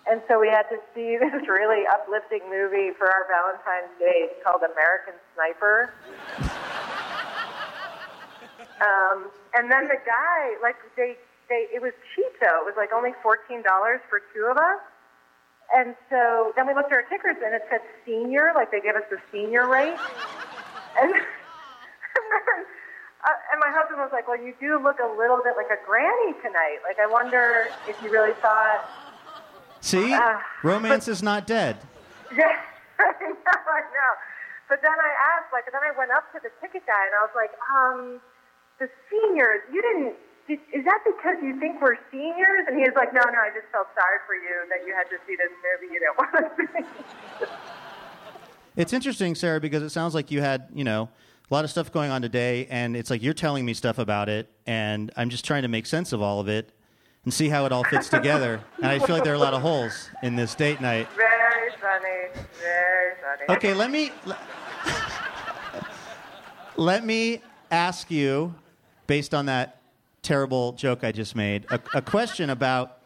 And 0.10 0.22
so 0.28 0.40
we 0.40 0.50
had 0.50 0.68
to 0.68 0.78
see 0.94 1.18
this 1.20 1.48
really 1.48 1.88
uplifting 1.88 2.42
movie 2.50 2.92
for 2.98 3.08
our 3.08 3.26
Valentine's 3.28 3.94
Day 4.00 4.30
called 4.44 4.62
American 4.64 5.14
Sniper. 5.36 5.94
um, 8.84 9.32
and 9.56 9.72
then 9.72 9.88
the 9.88 10.00
guy, 10.04 10.60
like 10.62 10.76
they, 10.96 11.16
they, 11.48 11.68
it 11.74 11.82
was 11.82 11.94
cheap 12.16 12.34
though. 12.42 12.60
It 12.62 12.68
was 12.68 12.76
like 12.76 12.92
only 12.92 13.14
fourteen 13.22 13.62
dollars 13.64 14.02
for 14.10 14.20
two 14.34 14.48
of 14.52 14.58
us. 14.58 14.82
And 15.74 15.96
so 16.10 16.52
then 16.56 16.68
we 16.68 16.74
looked 16.74 16.92
at 16.92 16.98
our 17.02 17.08
tickets 17.08 17.40
and 17.44 17.56
it 17.56 17.64
said 17.70 17.82
senior, 18.06 18.52
like 18.54 18.72
they 18.72 18.82
gave 18.82 18.96
us 18.96 19.04
the 19.10 19.18
senior 19.32 19.68
rate. 19.68 19.98
And, 21.00 21.10
uh, 21.16 21.18
and 23.50 23.58
my 23.58 23.72
husband 23.72 23.98
was 23.98 24.12
like, 24.12 24.28
"Well, 24.28 24.38
you 24.38 24.54
do 24.60 24.78
look 24.84 25.00
a 25.00 25.08
little 25.18 25.42
bit 25.44 25.56
like 25.58 25.72
a 25.72 25.80
granny 25.86 26.34
tonight. 26.44 26.84
Like 26.84 27.00
I 27.00 27.08
wonder 27.08 27.70
if 27.88 28.00
you 28.04 28.12
really 28.12 28.34
thought." 28.42 29.03
See, 29.84 30.14
Uh, 30.14 30.40
romance 30.64 31.10
is 31.10 31.22
not 31.22 31.46
dead. 31.46 31.78
Yeah, 32.34 32.50
I 32.98 33.12
know, 33.22 33.62
I 33.70 33.82
know. 33.94 34.14
But 34.68 34.82
then 34.82 34.90
I 34.90 35.12
asked, 35.38 35.54
like, 35.54 35.66
then 35.72 35.82
I 35.84 35.96
went 35.96 36.10
up 36.10 36.32
to 36.34 36.40
the 36.42 36.50
ticket 36.62 36.82
guy 36.88 37.04
and 37.06 37.14
I 37.14 37.22
was 37.22 37.36
like, 37.36 37.52
um, 37.70 38.22
the 38.80 38.90
seniors, 39.12 39.62
you 39.72 39.82
didn't, 39.84 40.16
did, 40.48 40.58
is 40.74 40.84
that 40.86 41.00
because 41.06 41.38
you 41.44 41.60
think 41.60 41.80
we're 41.80 41.98
seniors? 42.10 42.66
And 42.68 42.76
he 42.76 42.82
was 42.90 42.94
like, 42.96 43.14
no, 43.14 43.22
no, 43.22 43.38
I 43.38 43.52
just 43.54 43.70
felt 43.72 43.86
sorry 43.94 44.18
for 44.26 44.34
you 44.34 44.66
that 44.72 44.88
you 44.88 44.96
had 44.96 45.04
to 45.12 45.18
see 45.28 45.36
this 45.36 45.52
movie 45.62 45.94
you 45.94 46.00
didn't 46.00 46.18
want 46.18 46.58
to 46.58 47.46
see. 47.46 47.48
It's 48.76 48.94
interesting, 48.94 49.36
Sarah, 49.36 49.60
because 49.60 49.84
it 49.84 49.90
sounds 49.92 50.16
like 50.16 50.32
you 50.32 50.42
had, 50.42 50.70
you 50.74 50.84
know, 50.86 51.10
a 51.52 51.54
lot 51.54 51.66
of 51.66 51.70
stuff 51.70 51.92
going 51.92 52.10
on 52.10 52.24
today, 52.24 52.66
and 52.72 52.98
it's 52.98 53.12
like 53.12 53.22
you're 53.22 53.36
telling 53.36 53.64
me 53.64 53.76
stuff 53.76 54.00
about 54.00 54.28
it, 54.28 54.50
and 54.66 55.12
I'm 55.16 55.30
just 55.30 55.46
trying 55.46 55.62
to 55.62 55.68
make 55.68 55.86
sense 55.86 56.14
of 56.14 56.22
all 56.22 56.40
of 56.40 56.48
it 56.48 56.72
and 57.26 57.34
see 57.34 57.50
how 57.50 57.66
it 57.66 57.72
all 57.72 57.84
fits 57.84 58.10
together. 58.10 58.62
And 58.78 58.88
I 58.88 59.00
feel 59.00 59.16
like 59.16 59.24
there 59.24 59.34
are 59.34 59.38
a 59.38 59.40
lot 59.40 59.54
of 59.54 59.62
holes 59.62 60.10
in 60.22 60.36
this 60.36 60.56
date 60.56 60.82
night. 60.82 61.08
Very 61.16 61.72
funny, 61.80 62.44
very 62.60 63.14
funny. 63.22 63.58
Okay, 63.58 63.74
let 63.74 63.90
me 63.92 64.12
let, 66.76 67.06
me 67.06 67.42
ask 67.72 68.10
you, 68.12 68.54
based 69.08 69.34
on 69.34 69.46
that 69.46 69.82
terrible 70.22 70.74
joke 70.74 71.04
I 71.04 71.12
just 71.12 71.36
made, 71.36 71.66
a, 71.70 71.80
a 71.94 72.02
question 72.02 72.50
about 72.50 73.00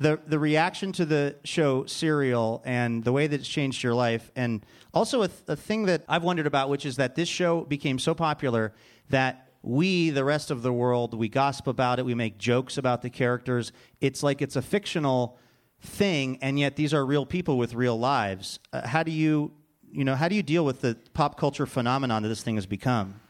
the 0.00 0.18
the 0.26 0.38
reaction 0.38 0.90
to 0.92 1.04
the 1.04 1.36
show 1.44 1.84
Serial 1.86 2.62
and 2.64 3.04
the 3.04 3.12
way 3.12 3.26
that 3.26 3.40
it's 3.40 3.48
changed 3.48 3.82
your 3.82 3.94
life, 3.94 4.30
and 4.34 4.64
also 4.92 5.22
a, 5.22 5.28
th- 5.28 5.40
a 5.48 5.56
thing 5.56 5.86
that 5.86 6.04
I've 6.08 6.24
wondered 6.24 6.46
about, 6.46 6.68
which 6.68 6.84
is 6.84 6.96
that 6.96 7.14
this 7.14 7.28
show 7.28 7.60
became 7.60 7.98
so 7.98 8.14
popular 8.14 8.72
that 9.10 9.51
we, 9.62 10.10
the 10.10 10.24
rest 10.24 10.50
of 10.50 10.62
the 10.62 10.72
world, 10.72 11.14
we 11.14 11.28
gossip 11.28 11.66
about 11.66 11.98
it, 11.98 12.04
we 12.04 12.14
make 12.14 12.38
jokes 12.38 12.76
about 12.76 13.02
the 13.02 13.10
characters. 13.10 13.72
It's 14.00 14.22
like 14.22 14.42
it's 14.42 14.56
a 14.56 14.62
fictional 14.62 15.38
thing, 15.80 16.38
and 16.42 16.58
yet 16.58 16.76
these 16.76 16.92
are 16.92 17.06
real 17.06 17.24
people 17.24 17.58
with 17.58 17.74
real 17.74 17.98
lives. 17.98 18.58
Uh, 18.72 18.86
how 18.86 19.02
do 19.02 19.10
you, 19.12 19.52
you 19.90 20.04
know, 20.04 20.14
how 20.14 20.28
do 20.28 20.34
you 20.34 20.42
deal 20.42 20.64
with 20.64 20.80
the 20.80 20.96
pop 21.14 21.38
culture 21.38 21.66
phenomenon 21.66 22.22
that 22.22 22.28
this 22.28 22.42
thing 22.42 22.56
has 22.56 22.66
become? 22.66 23.20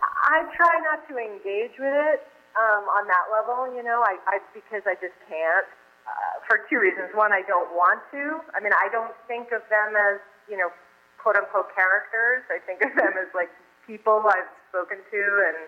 I 0.00 0.42
try 0.56 0.78
not 0.84 1.08
to 1.08 1.18
engage 1.18 1.76
with 1.78 1.92
it 1.92 2.22
um, 2.54 2.84
on 2.84 3.06
that 3.08 3.26
level, 3.32 3.74
you 3.74 3.82
know, 3.82 4.02
I, 4.06 4.16
I 4.26 4.38
because 4.54 4.82
I 4.86 4.94
just 4.94 5.18
can't. 5.28 5.66
Uh, 6.10 6.42
for 6.48 6.66
two 6.66 6.80
reasons. 6.80 7.14
One, 7.14 7.30
I 7.30 7.42
don't 7.46 7.70
want 7.70 8.02
to. 8.10 8.42
I 8.50 8.58
mean, 8.58 8.74
I 8.74 8.90
don't 8.90 9.14
think 9.28 9.54
of 9.54 9.62
them 9.70 9.94
as, 9.94 10.18
you 10.50 10.58
know, 10.58 10.74
quote 11.22 11.36
unquote 11.36 11.70
characters. 11.70 12.42
I 12.50 12.58
think 12.66 12.82
of 12.82 12.90
them 12.98 13.14
as 13.14 13.30
like 13.30 13.52
people 13.86 14.18
I've 14.26 14.50
spoken 14.70 14.98
to 15.10 15.22
and 15.50 15.58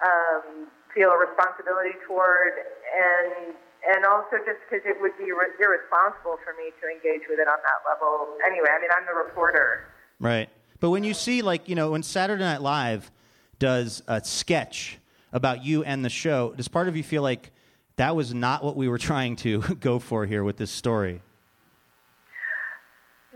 um, 0.00 0.46
feel 0.94 1.10
a 1.10 1.18
responsibility 1.18 1.98
toward, 2.06 2.54
and 2.94 3.54
and 3.84 4.06
also 4.06 4.40
just 4.46 4.62
because 4.64 4.86
it 4.86 4.96
would 5.00 5.12
be 5.18 5.28
ir- 5.28 5.54
irresponsible 5.60 6.38
for 6.40 6.54
me 6.56 6.72
to 6.80 6.88
engage 6.88 7.28
with 7.28 7.38
it 7.38 7.48
on 7.48 7.58
that 7.60 7.84
level. 7.84 8.38
Anyway, 8.46 8.68
I 8.72 8.80
mean, 8.80 8.90
I'm 8.96 9.04
the 9.04 9.12
reporter. 9.12 9.84
Right. 10.18 10.48
But 10.80 10.90
when 10.90 11.04
you 11.04 11.12
see, 11.12 11.42
like, 11.42 11.68
you 11.68 11.74
know, 11.74 11.90
when 11.90 12.02
Saturday 12.02 12.42
Night 12.42 12.62
Live 12.62 13.10
does 13.58 14.02
a 14.08 14.24
sketch 14.24 14.98
about 15.32 15.62
you 15.62 15.84
and 15.84 16.02
the 16.04 16.08
show, 16.08 16.54
does 16.56 16.68
part 16.68 16.88
of 16.88 16.96
you 16.96 17.02
feel 17.02 17.22
like 17.22 17.50
that 17.96 18.16
was 18.16 18.32
not 18.32 18.64
what 18.64 18.76
we 18.76 18.88
were 18.88 18.98
trying 18.98 19.36
to 19.36 19.58
go 19.80 19.98
for 19.98 20.24
here 20.24 20.44
with 20.44 20.56
this 20.56 20.70
story? 20.70 21.20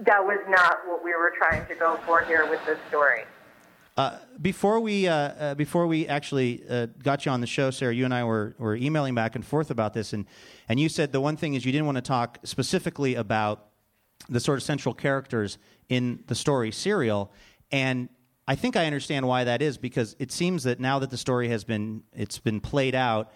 That 0.00 0.25
was 0.25 0.38
not 0.49 0.78
what 0.87 1.04
we 1.04 1.14
were 1.14 1.32
trying 1.37 1.66
to 1.66 1.75
go 1.75 1.99
for 2.06 2.23
here 2.23 2.49
with 2.49 2.64
this 2.64 2.78
story. 2.88 3.25
Uh, 3.99 4.17
before 4.40 4.78
we 4.78 5.09
uh, 5.09 5.12
uh, 5.12 5.55
before 5.57 5.88
we 5.88 6.07
actually 6.07 6.62
uh, 6.71 6.87
got 7.02 7.26
you 7.26 7.33
on 7.33 7.40
the 7.40 7.49
show, 7.49 7.69
Sarah, 7.69 7.93
you 7.93 8.05
and 8.05 8.14
I 8.14 8.23
were, 8.23 8.55
were 8.57 8.76
emailing 8.76 9.17
back 9.17 9.35
and 9.35 9.45
forth 9.45 9.73
about 9.73 9.93
this, 9.93 10.12
and 10.12 10.25
and 10.69 10.78
you 10.78 10.88
said 10.88 11.11
the 11.11 11.21
one 11.21 11.37
thing 11.37 11.55
is 11.55 11.64
you 11.64 11.73
didn't 11.73 11.87
want 11.87 11.97
to 11.97 12.02
talk 12.02 12.38
specifically 12.45 13.17
about 13.17 13.71
the 14.28 14.38
sort 14.38 14.57
of 14.57 14.62
central 14.62 14.95
characters 14.95 15.59
in 15.88 16.23
the 16.28 16.37
story 16.37 16.71
Serial, 16.71 17.33
and 17.73 18.09
I 18.47 18.55
think 18.55 18.76
I 18.76 18.87
understand 18.87 19.26
why 19.26 19.43
that 19.43 19.62
is 19.62 19.78
because 19.78 20.14
it 20.21 20.31
seems 20.31 20.62
that 20.62 20.78
now 20.78 21.00
that 21.00 21.11
the 21.11 21.17
story 21.17 21.49
has 21.49 21.64
been 21.64 22.05
it's 22.12 22.38
been 22.38 22.61
played 22.61 22.95
out, 22.95 23.33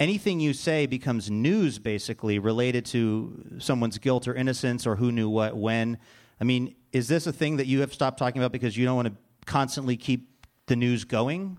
anything 0.00 0.40
you 0.40 0.54
say 0.54 0.86
becomes 0.86 1.30
news 1.30 1.78
basically 1.78 2.40
related 2.40 2.84
to 2.86 3.58
someone's 3.60 3.98
guilt 3.98 4.26
or 4.26 4.34
innocence 4.34 4.88
or 4.88 4.96
who 4.96 5.12
knew 5.12 5.28
what 5.30 5.56
when. 5.56 5.98
I 6.40 6.44
mean, 6.44 6.74
is 6.90 7.06
this 7.06 7.28
a 7.28 7.32
thing 7.32 7.58
that 7.58 7.68
you 7.68 7.80
have 7.82 7.94
stopped 7.94 8.18
talking 8.18 8.42
about 8.42 8.50
because 8.50 8.76
you 8.76 8.84
don't 8.84 8.96
want 8.96 9.06
to 9.06 9.14
constantly 9.46 9.96
keep 9.96 10.28
the 10.66 10.76
news 10.76 11.04
going? 11.04 11.58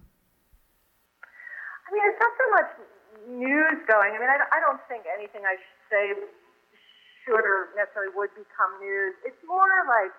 I 1.21 1.89
mean, 1.91 2.03
it's 2.07 2.21
not 2.21 2.33
so 2.39 2.47
much 2.55 2.69
news 3.27 3.79
going. 3.88 4.15
I 4.15 4.17
mean, 4.19 4.31
I, 4.31 4.59
don't 4.63 4.79
think 4.88 5.03
anything 5.11 5.43
I 5.43 5.59
say 5.91 6.15
should 7.27 7.43
or 7.43 7.75
necessarily 7.75 8.15
would 8.15 8.31
become 8.33 8.71
news. 8.79 9.13
It's 9.27 9.39
more 9.43 9.83
like, 9.85 10.15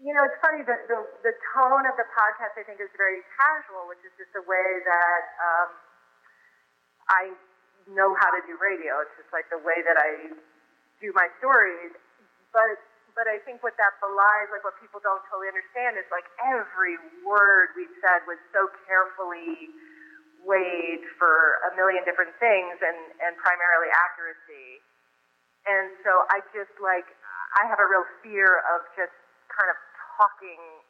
you 0.00 0.12
know, 0.12 0.24
it's 0.28 0.36
funny 0.44 0.60
that 0.68 0.88
the, 0.92 1.00
the 1.24 1.34
tone 1.56 1.84
of 1.88 1.96
the 1.96 2.04
podcast, 2.12 2.56
I 2.60 2.64
think, 2.64 2.80
is 2.80 2.92
very 2.96 3.24
casual, 3.36 3.88
which 3.88 4.00
is 4.04 4.12
just 4.20 4.32
a 4.36 4.44
way 4.44 4.68
that 4.84 5.22
um, 5.40 5.68
I 7.08 7.22
know 7.88 8.12
how 8.20 8.30
to 8.32 8.40
do 8.44 8.60
radio. 8.60 9.00
It's 9.04 9.16
just 9.16 9.32
like 9.32 9.48
the 9.48 9.60
way 9.60 9.80
that 9.84 9.96
I 9.96 10.36
do 11.00 11.12
my 11.16 11.32
stories. 11.40 11.96
But 12.52 12.76
but 13.20 13.28
I 13.28 13.36
think 13.44 13.60
what 13.60 13.76
that 13.76 14.00
belies, 14.00 14.48
like 14.48 14.64
what 14.64 14.80
people 14.80 14.96
don't 15.04 15.20
totally 15.28 15.52
understand, 15.52 16.00
is 16.00 16.08
like 16.08 16.24
every 16.40 16.96
word 17.20 17.76
we 17.76 17.84
said 18.00 18.24
was 18.24 18.40
so 18.48 18.72
carefully 18.88 19.68
weighed 20.40 21.04
for 21.20 21.60
a 21.68 21.76
million 21.76 22.00
different 22.08 22.32
things 22.40 22.80
and, 22.80 22.96
and 23.20 23.36
primarily 23.36 23.92
accuracy. 23.92 24.80
And 25.68 25.92
so 26.00 26.24
I 26.32 26.40
just 26.56 26.72
like, 26.80 27.04
I 27.60 27.68
have 27.68 27.76
a 27.76 27.84
real 27.84 28.08
fear 28.24 28.64
of 28.72 28.88
just 28.96 29.12
kind 29.52 29.68
of 29.68 29.76
talking 30.16 30.80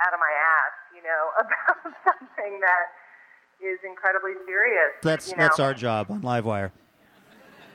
out 0.00 0.16
of 0.16 0.20
my 0.24 0.32
ass, 0.32 0.76
you 0.96 1.04
know, 1.04 1.22
about 1.44 1.84
something 2.00 2.64
that 2.64 2.86
is 3.60 3.76
incredibly 3.84 4.40
serious. 4.48 4.96
That's 5.04 5.28
you 5.28 5.36
know? 5.36 5.52
that's 5.52 5.60
our 5.60 5.76
job 5.76 6.08
on 6.08 6.24
Livewire. 6.24 6.72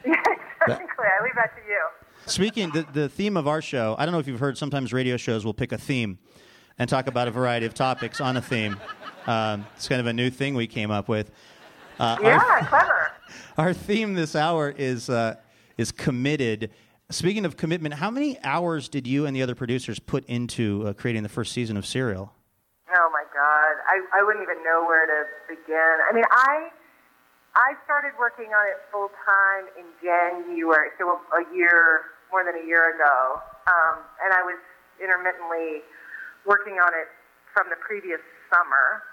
Yeah, 0.01 0.17
exactly. 0.65 1.05
I 1.05 1.21
leave 1.21 1.37
that 1.37 1.53
to 1.53 1.61
you. 1.61 2.08
Speaking, 2.25 2.69
the, 2.71 2.85
the 2.93 3.09
theme 3.09 3.37
of 3.37 3.47
our 3.47 3.61
show, 3.61 3.95
I 3.97 4.05
don't 4.05 4.11
know 4.13 4.19
if 4.19 4.27
you've 4.27 4.39
heard, 4.39 4.57
sometimes 4.57 4.93
radio 4.93 5.17
shows 5.17 5.45
will 5.45 5.53
pick 5.53 5.71
a 5.71 5.77
theme 5.77 6.19
and 6.77 6.89
talk 6.89 7.07
about 7.07 7.27
a 7.27 7.31
variety 7.31 7.65
of 7.65 7.73
topics 7.73 8.21
on 8.21 8.37
a 8.37 8.41
theme. 8.41 8.77
Um, 9.25 9.65
it's 9.75 9.87
kind 9.87 9.99
of 9.99 10.07
a 10.07 10.13
new 10.13 10.29
thing 10.29 10.53
we 10.55 10.67
came 10.67 10.91
up 10.91 11.07
with. 11.07 11.31
Uh, 11.99 12.17
Yeah, 12.21 12.37
our, 12.37 12.65
clever. 12.65 13.11
our 13.57 13.73
theme 13.73 14.13
this 14.13 14.35
hour 14.35 14.73
is, 14.77 15.09
uh, 15.09 15.35
is 15.77 15.91
committed. 15.91 16.71
Speaking 17.09 17.45
of 17.45 17.57
commitment, 17.57 17.95
how 17.95 18.11
many 18.11 18.37
hours 18.43 18.87
did 18.89 19.07
you 19.07 19.25
and 19.25 19.35
the 19.35 19.41
other 19.41 19.55
producers 19.55 19.97
put 19.99 20.23
into 20.25 20.87
uh, 20.87 20.93
creating 20.93 21.23
the 21.23 21.29
first 21.29 21.51
season 21.51 21.75
of 21.77 21.85
Serial? 21.85 22.31
Oh 22.91 23.09
my 23.11 23.23
God, 23.33 23.75
I, 23.87 24.19
I 24.19 24.23
wouldn't 24.23 24.43
even 24.43 24.63
know 24.63 24.85
where 24.87 25.05
to 25.05 25.23
begin. 25.47 25.97
I 26.09 26.13
mean, 26.13 26.25
I 26.31 26.69
I 27.59 27.75
started 27.83 28.15
working 28.15 28.55
on 28.55 28.63
it 28.71 28.79
full 28.87 29.11
time 29.27 29.67
in 29.75 29.83
January, 29.99 30.95
so 30.95 31.19
a, 31.35 31.43
year 31.51 32.15
more 32.31 32.47
than 32.47 32.55
a 32.55 32.63
year 32.63 32.95
ago, 32.95 33.43
um, 33.67 33.99
and 34.23 34.31
I 34.31 34.39
was 34.47 34.55
intermittently 34.95 35.83
working 36.47 36.79
on 36.79 36.95
it 36.95 37.11
from 37.51 37.67
the 37.67 37.75
previous 37.83 38.23
summer, 38.47 39.03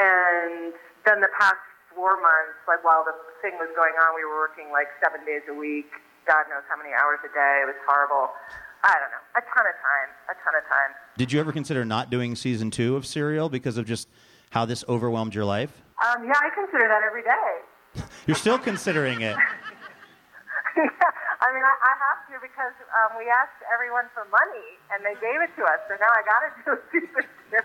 and 0.00 0.72
then 1.04 1.20
the 1.20 1.28
past 1.36 1.60
four 1.92 2.16
months, 2.16 2.56
like 2.64 2.80
while 2.80 3.04
the 3.04 3.12
thing 3.44 3.52
was 3.60 3.68
going 3.76 3.92
on, 4.00 4.16
we 4.16 4.24
were 4.24 4.40
working 4.40 4.72
like 4.72 4.88
seven 5.04 5.20
days 5.28 5.44
a 5.52 5.56
week. 5.56 5.92
God 6.24 6.48
knows 6.48 6.64
how 6.72 6.80
many 6.80 6.96
hours 6.96 7.20
a 7.20 7.28
day. 7.36 7.60
It 7.62 7.68
was 7.68 7.80
horrible. 7.84 8.32
I 8.80 8.96
don't 8.96 9.12
know, 9.12 9.24
a 9.36 9.44
ton 9.44 9.68
of 9.68 9.76
time, 9.84 10.08
a 10.32 10.36
ton 10.40 10.56
of 10.56 10.64
time. 10.72 10.96
Did 11.20 11.36
you 11.36 11.40
ever 11.40 11.52
consider 11.52 11.84
not 11.84 12.08
doing 12.08 12.32
season 12.32 12.70
two 12.72 12.96
of 12.96 13.04
Serial 13.04 13.52
because 13.52 13.76
of 13.76 13.84
just 13.84 14.08
how 14.50 14.64
this 14.64 14.84
overwhelmed 14.88 15.34
your 15.34 15.44
life? 15.44 15.84
Um, 16.02 16.26
yeah, 16.28 16.36
I 16.36 16.50
consider 16.52 16.88
that 16.88 17.02
every 17.02 17.22
day. 17.22 18.04
You're 18.26 18.36
still 18.36 18.58
considering 18.58 19.22
it. 19.22 19.36
I 20.76 21.48
mean, 21.54 21.64
I, 21.64 21.72
I 21.72 21.92
have 21.96 22.20
to 22.28 22.36
because 22.42 22.76
um, 22.92 23.16
we 23.16 23.24
asked 23.32 23.64
everyone 23.72 24.12
for 24.12 24.28
money 24.28 24.76
and 24.92 25.00
they 25.00 25.16
gave 25.20 25.40
it 25.40 25.48
to 25.56 25.64
us, 25.64 25.80
so 25.88 25.96
now 25.96 26.12
I 26.12 26.20
got 26.26 26.40
to 26.44 26.50
do 26.64 26.72
season 26.92 27.24
two. 27.48 27.64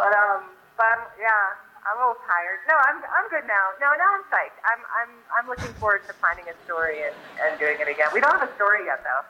but 0.00 0.12
um, 0.16 0.48
but 0.80 1.12
yeah, 1.20 1.60
I'm 1.84 2.00
a 2.00 2.08
little 2.08 2.20
tired. 2.24 2.64
No, 2.64 2.76
I'm 2.80 3.04
I'm 3.04 3.28
good 3.28 3.44
now. 3.44 3.76
No, 3.84 3.92
now 4.00 4.16
I'm 4.16 4.24
psyched. 4.32 4.56
I'm 4.64 4.80
I'm 4.96 5.12
I'm 5.36 5.46
looking 5.48 5.72
forward 5.76 6.00
to 6.08 6.12
finding 6.16 6.48
a 6.48 6.56
story 6.64 7.04
and, 7.04 7.16
and 7.44 7.60
doing 7.60 7.76
it 7.76 7.88
again. 7.88 8.08
We 8.16 8.24
don't 8.24 8.32
have 8.32 8.48
a 8.48 8.54
story 8.56 8.88
yet 8.88 9.04
though. 9.04 9.24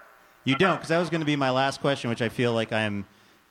You 0.44 0.56
don't, 0.56 0.76
because 0.76 0.88
that 0.88 0.98
was 0.98 1.10
going 1.10 1.20
to 1.20 1.26
be 1.26 1.36
my 1.36 1.50
last 1.50 1.80
question, 1.80 2.08
which 2.08 2.22
I 2.22 2.28
feel 2.28 2.54
like 2.54 2.72
I'm, 2.72 3.04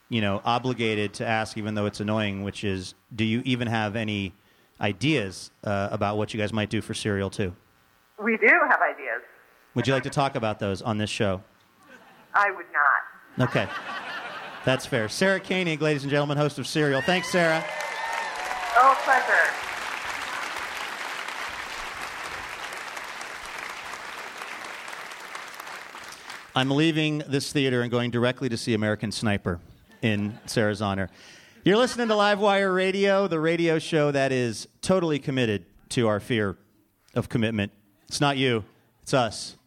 you 0.09 0.21
know, 0.21 0.41
obligated 0.43 1.13
to 1.13 1.25
ask, 1.25 1.57
even 1.57 1.75
though 1.75 1.85
it's 1.85 1.99
annoying. 1.99 2.43
Which 2.43 2.63
is, 2.63 2.95
do 3.15 3.23
you 3.23 3.41
even 3.45 3.67
have 3.67 3.95
any 3.95 4.33
ideas 4.81 5.51
uh, 5.63 5.89
about 5.91 6.17
what 6.17 6.33
you 6.33 6.39
guys 6.39 6.51
might 6.51 6.69
do 6.69 6.81
for 6.81 6.93
Serial 6.93 7.29
Two? 7.29 7.55
We 8.21 8.37
do 8.37 8.47
have 8.67 8.79
ideas. 8.81 9.21
Would 9.75 9.87
you 9.87 9.93
like 9.93 10.03
to 10.03 10.09
talk 10.09 10.35
about 10.35 10.59
those 10.59 10.81
on 10.81 10.97
this 10.97 11.09
show? 11.09 11.41
I 12.33 12.51
would 12.51 12.65
not. 12.73 13.49
Okay, 13.49 13.67
that's 14.65 14.85
fair. 14.85 15.07
Sarah 15.07 15.39
Koenig, 15.39 15.81
ladies 15.81 16.03
and 16.03 16.11
gentlemen, 16.11 16.37
host 16.37 16.59
of 16.59 16.67
Serial. 16.67 17.01
Thanks, 17.01 17.29
Sarah. 17.29 17.63
Oh, 18.75 18.97
pleasure. 19.03 19.53
I'm 26.55 26.71
leaving 26.71 27.19
this 27.27 27.53
theater 27.53 27.81
and 27.81 27.91
going 27.91 28.11
directly 28.11 28.49
to 28.49 28.57
see 28.57 28.73
American 28.73 29.11
Sniper 29.11 29.59
in 30.01 30.37
Sarah's 30.45 30.81
honor. 30.81 31.09
You're 31.63 31.77
listening 31.77 32.07
to 32.07 32.13
Livewire 32.13 32.73
Radio, 32.73 33.27
the 33.27 33.39
radio 33.39 33.79
show 33.79 34.11
that 34.11 34.31
is 34.31 34.67
totally 34.81 35.19
committed 35.19 35.65
to 35.89 36.07
our 36.07 36.19
fear 36.19 36.57
of 37.13 37.29
commitment. 37.29 37.71
It's 38.07 38.21
not 38.21 38.37
you, 38.37 38.63
it's 39.01 39.13
us. 39.13 39.57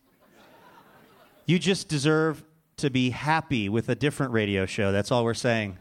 You 1.46 1.58
just 1.58 1.88
deserve 1.88 2.44
to 2.78 2.90
be 2.90 3.10
happy 3.10 3.68
with 3.68 3.88
a 3.88 3.94
different 3.94 4.32
radio 4.32 4.66
show. 4.66 4.90
That's 4.90 5.12
all 5.12 5.24
we're 5.24 5.34
saying. 5.34 5.76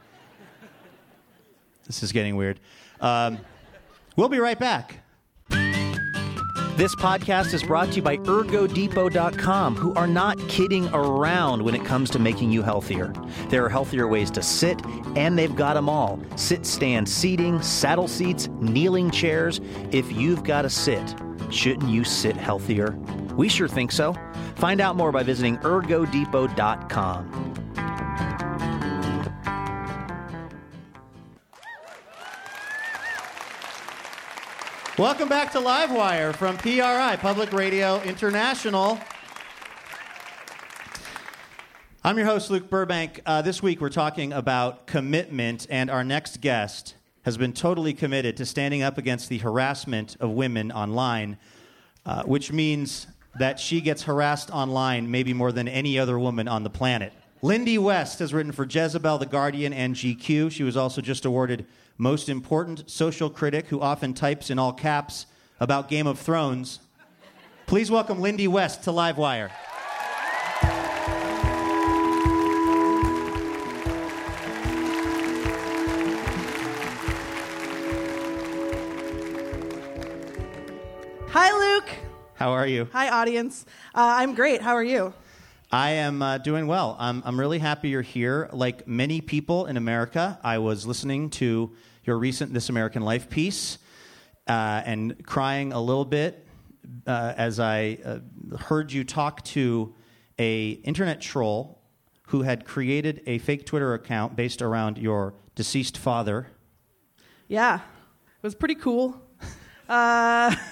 This 1.88 2.04
is 2.04 2.12
getting 2.12 2.36
weird. 2.36 2.60
Um, 3.00 3.40
we'll 4.16 4.30
be 4.30 4.40
right 4.40 4.60
back. 4.60 5.00
This 6.82 6.96
podcast 6.96 7.54
is 7.54 7.62
brought 7.62 7.90
to 7.90 7.98
you 7.98 8.02
by 8.02 8.18
ErgoDepot.com, 8.18 9.76
who 9.76 9.94
are 9.94 10.08
not 10.08 10.40
kidding 10.50 10.88
around 10.88 11.62
when 11.62 11.76
it 11.76 11.86
comes 11.86 12.10
to 12.10 12.18
making 12.18 12.52
you 12.52 12.64
healthier. 12.64 13.14
There 13.50 13.64
are 13.64 13.70
healthier 13.70 14.08
ways 14.08 14.32
to 14.32 14.42
sit, 14.42 14.84
and 15.16 15.38
they've 15.38 15.56
got 15.56 15.76
them 15.76 15.88
all 15.88 16.20
sit, 16.38 16.66
stand, 16.66 17.08
seating, 17.08 17.62
saddle 17.62 18.08
seats, 18.08 18.48
kneeling 18.62 19.12
chairs. 19.12 19.62
If 19.92 20.12
you've 20.12 20.44
got 20.44 20.64
to 20.64 20.72
sit, 20.72 21.14
shouldn't 21.52 21.92
you 21.92 22.04
sit 22.04 22.36
healthier? 22.36 22.98
We 23.36 23.48
sure 23.48 23.68
think 23.68 23.92
so. 23.92 24.16
Find 24.56 24.82
out 24.82 24.96
more 24.96 25.12
by 25.12 25.22
visiting 25.22 25.58
ErgoDepot.com. 25.58 27.71
Welcome 34.98 35.30
back 35.30 35.54
to 35.54 35.60
Livewire 35.60 36.36
from 36.36 36.58
PRI, 36.58 37.16
Public 37.16 37.54
Radio 37.54 38.02
International. 38.02 39.00
I'm 42.04 42.18
your 42.18 42.28
host, 42.28 42.52
Luke 42.52 42.70
Burbank. 42.70 43.22
Uh, 43.26 43.42
this 43.42 43.64
week 43.64 43.80
we're 43.80 43.88
talking 43.88 44.34
about 44.34 44.88
commitment, 44.88 45.66
and 45.70 45.90
our 45.90 46.04
next 46.04 46.42
guest 46.42 46.96
has 47.22 47.38
been 47.38 47.54
totally 47.54 47.94
committed 47.94 48.36
to 48.36 48.46
standing 48.46 48.84
up 48.84 48.98
against 48.98 49.30
the 49.30 49.38
harassment 49.38 50.18
of 50.20 50.32
women 50.32 50.74
online, 50.74 51.38
uh, 52.06 52.24
which 52.24 52.52
means 52.52 53.08
that 53.40 53.62
she 53.62 53.80
gets 53.80 54.04
harassed 54.04 54.52
online 54.52 55.10
maybe 55.10 55.34
more 55.34 55.54
than 55.54 55.70
any 55.70 55.98
other 55.98 56.20
woman 56.20 56.50
on 56.50 56.64
the 56.64 56.70
planet. 56.70 57.14
Lindy 57.42 57.78
West 57.78 58.20
has 58.20 58.34
written 58.34 58.52
for 58.52 58.66
Jezebel, 58.66 59.20
The 59.20 59.26
Guardian, 59.26 59.72
and 59.72 59.96
GQ. 59.96 60.52
She 60.52 60.64
was 60.64 60.76
also 60.76 61.00
just 61.00 61.24
awarded 61.24 61.66
Most 62.02 62.30
Important 62.30 62.90
Social 62.90 63.30
Critic, 63.30 63.68
who 63.68 63.80
often 63.80 64.16
types 64.16 64.50
in 64.50 64.58
all 64.58 64.74
caps 64.74 65.28
about 65.60 65.88
Game 65.88 66.08
of 66.08 66.18
Thrones. 66.18 66.80
Please 67.68 67.92
welcome 67.92 68.20
Lindy 68.20 68.48
West 68.48 68.82
to 68.86 68.90
Livewire. 68.90 69.52
Hi, 81.28 81.52
Luke. 81.52 81.90
How 82.34 82.50
are 82.50 82.66
you? 82.66 82.90
Hi, 82.94 83.10
audience. 83.10 83.64
Uh, 83.94 84.16
I'm 84.18 84.34
great. 84.34 84.64
How 84.64 84.74
are 84.74 84.84
you? 84.84 85.14
I 85.72 85.92
am 85.92 86.24
uh, 86.24 86.40
doing 86.40 86.66
well. 86.66 86.98
I'm, 87.00 87.22
I'm 87.24 87.40
really 87.40 87.60
happy 87.60 87.90
you're 87.90 88.02
here. 88.02 88.50
Like 88.52 88.88
many 88.88 89.22
people 89.22 89.68
in 89.68 89.78
America, 89.78 90.40
I 90.44 90.58
was 90.58 90.88
listening 90.88 91.30
to 91.30 91.72
your 92.04 92.18
recent 92.18 92.54
This 92.54 92.70
American 92.70 93.04
Life 93.04 93.30
piece 93.30 93.78
uh, 94.48 94.82
and 94.86 95.24
crying 95.26 95.74
a 95.74 95.80
little 95.82 96.06
bit 96.06 96.46
uh, 97.06 97.34
as 97.38 97.60
I 97.60 97.98
uh, 98.04 98.58
heard 98.58 98.92
you 98.92 99.04
talk 99.04 99.44
to 99.46 99.94
a 100.40 100.70
internet 100.84 101.22
troll 101.22 101.82
who 102.28 102.42
had 102.42 102.66
created 102.66 103.22
a 103.28 103.38
fake 103.40 103.66
Twitter 103.66 103.94
account 103.94 104.36
based 104.36 104.62
around 104.62 104.98
your 104.98 105.34
deceased 105.56 105.98
father. 105.98 106.48
Yeah, 107.48 107.76
it 107.76 108.44
was 108.44 108.56
pretty 108.56 108.76
cool. 108.76 109.22
Uh, 109.88 110.56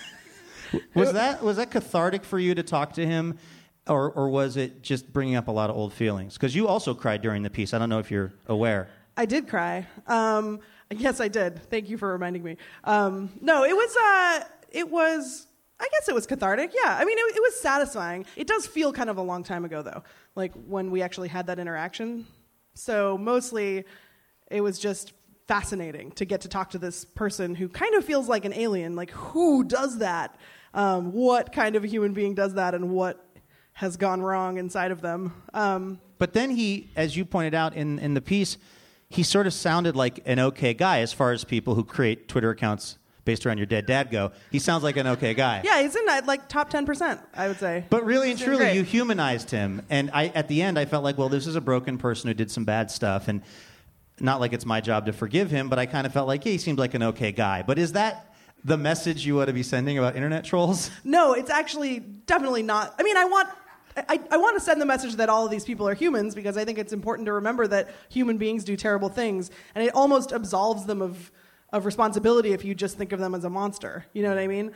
Was 0.94 1.14
that 1.14 1.44
was 1.44 1.58
that 1.58 1.72
cathartic 1.72 2.24
for 2.24 2.38
you 2.38 2.54
to 2.54 2.62
talk 2.62 2.94
to 2.94 3.06
him, 3.06 3.40
or 3.88 4.12
or 4.12 4.30
was 4.30 4.56
it 4.56 4.84
just 4.84 5.12
bringing 5.12 5.36
up 5.36 5.48
a 5.48 5.52
lot 5.52 5.72
of 5.72 5.76
old 5.76 5.94
feelings? 5.94 6.36
Because 6.36 6.56
you 6.56 6.68
also 6.68 6.94
cried 6.94 7.24
during 7.24 7.42
the 7.42 7.50
piece. 7.50 7.74
I 7.74 7.80
don't 7.80 7.90
know 7.90 7.98
if 7.98 8.12
you're 8.12 8.34
aware. 8.46 8.88
I 9.18 9.26
did 9.26 9.48
cry. 9.48 9.88
Um, 10.06 10.60
yes, 10.92 11.20
I 11.20 11.28
did. 11.28 11.62
Thank 11.70 11.90
you 11.90 11.98
for 11.98 12.12
reminding 12.12 12.44
me. 12.44 12.58
Um, 12.84 13.30
no, 13.42 13.64
it 13.64 13.76
was. 13.76 13.96
Uh, 13.96 14.44
it 14.70 14.90
was. 14.90 15.48
I 15.80 15.88
guess 15.92 16.10
it 16.10 16.16
was 16.16 16.28
cathartic. 16.28 16.72
Yeah. 16.76 16.98
I 17.00 17.06
mean, 17.06 17.18
it, 17.18 17.36
it 17.38 17.42
was 17.42 17.60
satisfying. 17.62 18.26
It 18.36 18.48
does 18.48 18.68
feel 18.68 18.92
kind 18.92 19.10
of 19.10 19.18
a 19.18 19.22
long 19.22 19.44
time 19.44 19.64
ago, 19.64 19.82
though. 19.82 20.04
Like 20.36 20.54
when 20.68 20.92
we 20.92 21.02
actually 21.02 21.30
had 21.30 21.48
that 21.48 21.58
interaction. 21.58 22.28
So 22.74 23.18
mostly, 23.18 23.86
it 24.52 24.62
was 24.62 24.78
just 24.78 25.14
fascinating 25.48 26.12
to 26.12 26.26
get 26.26 26.42
to 26.42 26.48
talk 26.48 26.70
to 26.72 26.78
this 26.78 27.06
person 27.06 27.56
who 27.56 27.70
kind 27.70 27.96
of 27.96 28.04
feels 28.06 28.28
like 28.28 28.46
an 28.46 28.54
alien. 28.54 28.96
Like, 28.96 29.12
who 29.12 29.64
does 29.64 30.00
that? 30.00 30.38
Um, 30.74 31.12
what 31.14 31.52
kind 31.52 31.76
of 31.76 31.84
a 31.84 31.88
human 31.88 32.14
being 32.14 32.36
does 32.36 32.54
that, 32.54 32.76
and 32.76 32.92
what 32.92 33.26
has 33.74 33.98
gone 33.98 34.22
wrong 34.22 34.58
inside 34.58 34.92
of 34.92 35.02
them? 35.02 35.34
Um, 35.54 36.00
But 36.20 36.34
then 36.34 36.52
he, 36.52 36.92
as 36.96 37.18
you 37.18 37.26
pointed 37.26 37.56
out 37.56 37.74
in, 37.76 37.98
in 38.00 38.14
the 38.14 38.22
piece, 38.22 38.58
he 39.10 39.24
sort 39.24 39.48
of 39.48 39.54
sounded 39.54 39.96
like 39.96 40.20
an 40.26 40.40
okay 40.40 40.74
guy 40.74 41.00
as 41.00 41.12
far 41.12 41.32
as 41.32 41.44
people 41.44 41.76
who 41.76 41.84
create 41.84 42.28
Twitter 42.28 42.52
accounts 42.52 42.98
based 43.26 43.46
around 43.46 43.58
your 43.58 43.68
dead 43.68 43.86
dad 43.86 44.12
go. 44.12 44.32
He 44.52 44.60
sounds 44.60 44.84
like 44.84 44.98
an 44.98 45.08
okay 45.08 45.34
guy. 45.34 45.62
yeah, 45.64 45.82
he's 45.82 45.96
in 45.96 46.06
that 46.06 46.26
like 46.26 46.48
top 46.48 46.70
ten 46.70 46.86
percent, 46.86 47.20
I 47.34 47.48
would 47.48 47.60
say. 47.60 47.86
But 47.90 48.06
really 48.06 48.32
and 48.32 48.40
truly, 48.40 48.58
great. 48.66 48.76
you 48.76 48.84
humanized 48.84 49.52
him. 49.52 49.82
And 49.90 50.12
I, 50.14 50.28
at 50.28 50.48
the 50.48 50.62
end, 50.62 50.78
I 50.78 50.86
felt 50.86 51.04
like, 51.04 51.18
well, 51.18 51.30
this 51.30 51.48
is 51.48 51.56
a 51.56 51.62
broken 51.62 51.98
person 51.98 52.28
who 52.28 52.34
did 52.34 52.52
some 52.52 52.66
bad 52.66 52.92
stuff. 52.92 53.28
And 53.28 53.42
not 54.20 54.40
like 54.40 54.54
it's 54.54 54.66
my 54.66 54.82
job 54.82 55.06
to 55.08 55.14
forgive 55.14 55.50
him, 55.50 55.70
but 55.70 55.80
I 55.80 55.86
kind 55.86 56.06
of 56.06 56.14
felt 56.14 56.28
like, 56.28 56.46
yeah, 56.46 56.52
he 56.52 56.58
seemed 56.58 56.78
like 56.80 56.94
an 56.94 57.04
okay 57.04 57.32
guy. 57.32 57.64
But 57.66 57.80
is 57.80 57.94
that 57.94 58.34
the 58.64 58.78
message 58.78 59.26
you 59.26 59.36
want 59.36 59.48
to 59.48 59.54
be 59.54 59.64
sending 59.64 59.98
about 59.98 60.16
internet 60.16 60.44
trolls? 60.44 60.92
No, 61.04 61.34
it's 61.34 61.50
actually 61.50 62.00
definitely 62.00 62.64
not. 62.64 62.94
I 63.00 63.04
mean, 63.04 63.18
I 63.18 63.26
want. 63.26 63.50
I, 64.08 64.20
I 64.32 64.38
want 64.38 64.58
to 64.58 64.64
send 64.64 64.82
the 64.82 64.86
message 64.86 65.16
that 65.16 65.30
all 65.30 65.46
of 65.46 65.52
these 65.52 65.66
people 65.66 65.88
are 65.88 65.94
humans 65.94 66.36
because 66.36 66.58
I 66.58 66.66
think 66.66 66.78
it's 66.78 66.94
important 66.94 67.26
to 67.26 67.34
remember 67.34 67.68
that 67.68 67.90
human 68.10 68.38
beings 68.38 68.64
do 68.64 68.76
terrible 68.76 69.10
things, 69.10 69.52
and 69.76 69.84
it 69.84 69.94
almost 69.94 70.32
absolves 70.32 70.86
them 70.86 71.02
of 71.02 71.32
of 71.72 71.86
responsibility 71.86 72.52
if 72.52 72.66
you 72.66 72.74
just 72.74 72.98
think 72.98 73.12
of 73.12 73.20
them 73.20 73.36
as 73.36 73.44
a 73.44 73.50
monster. 73.50 74.06
You 74.14 74.24
know 74.24 74.30
what 74.30 74.40
I 74.40 74.48
mean? 74.48 74.72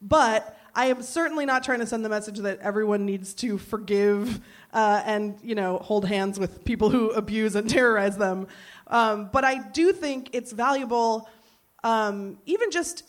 But 0.00 0.58
I 0.74 0.86
am 0.86 1.02
certainly 1.02 1.44
not 1.44 1.62
trying 1.64 1.80
to 1.80 1.86
send 1.86 2.04
the 2.04 2.08
message 2.08 2.38
that 2.38 2.60
everyone 2.60 3.04
needs 3.04 3.34
to 3.34 3.58
forgive 3.58 4.40
uh, 4.72 5.02
and 5.04 5.38
you 5.42 5.54
know 5.54 5.78
hold 5.78 6.06
hands 6.06 6.38
with 6.38 6.64
people 6.64 6.90
who 6.90 7.10
abuse 7.10 7.54
and 7.56 7.68
terrorize 7.68 8.16
them. 8.16 8.46
Um, 8.86 9.30
but 9.32 9.44
I 9.44 9.68
do 9.68 9.92
think 9.92 10.30
it's 10.32 10.52
valuable, 10.52 11.28
um, 11.84 12.38
even 12.46 12.70
just 12.70 13.04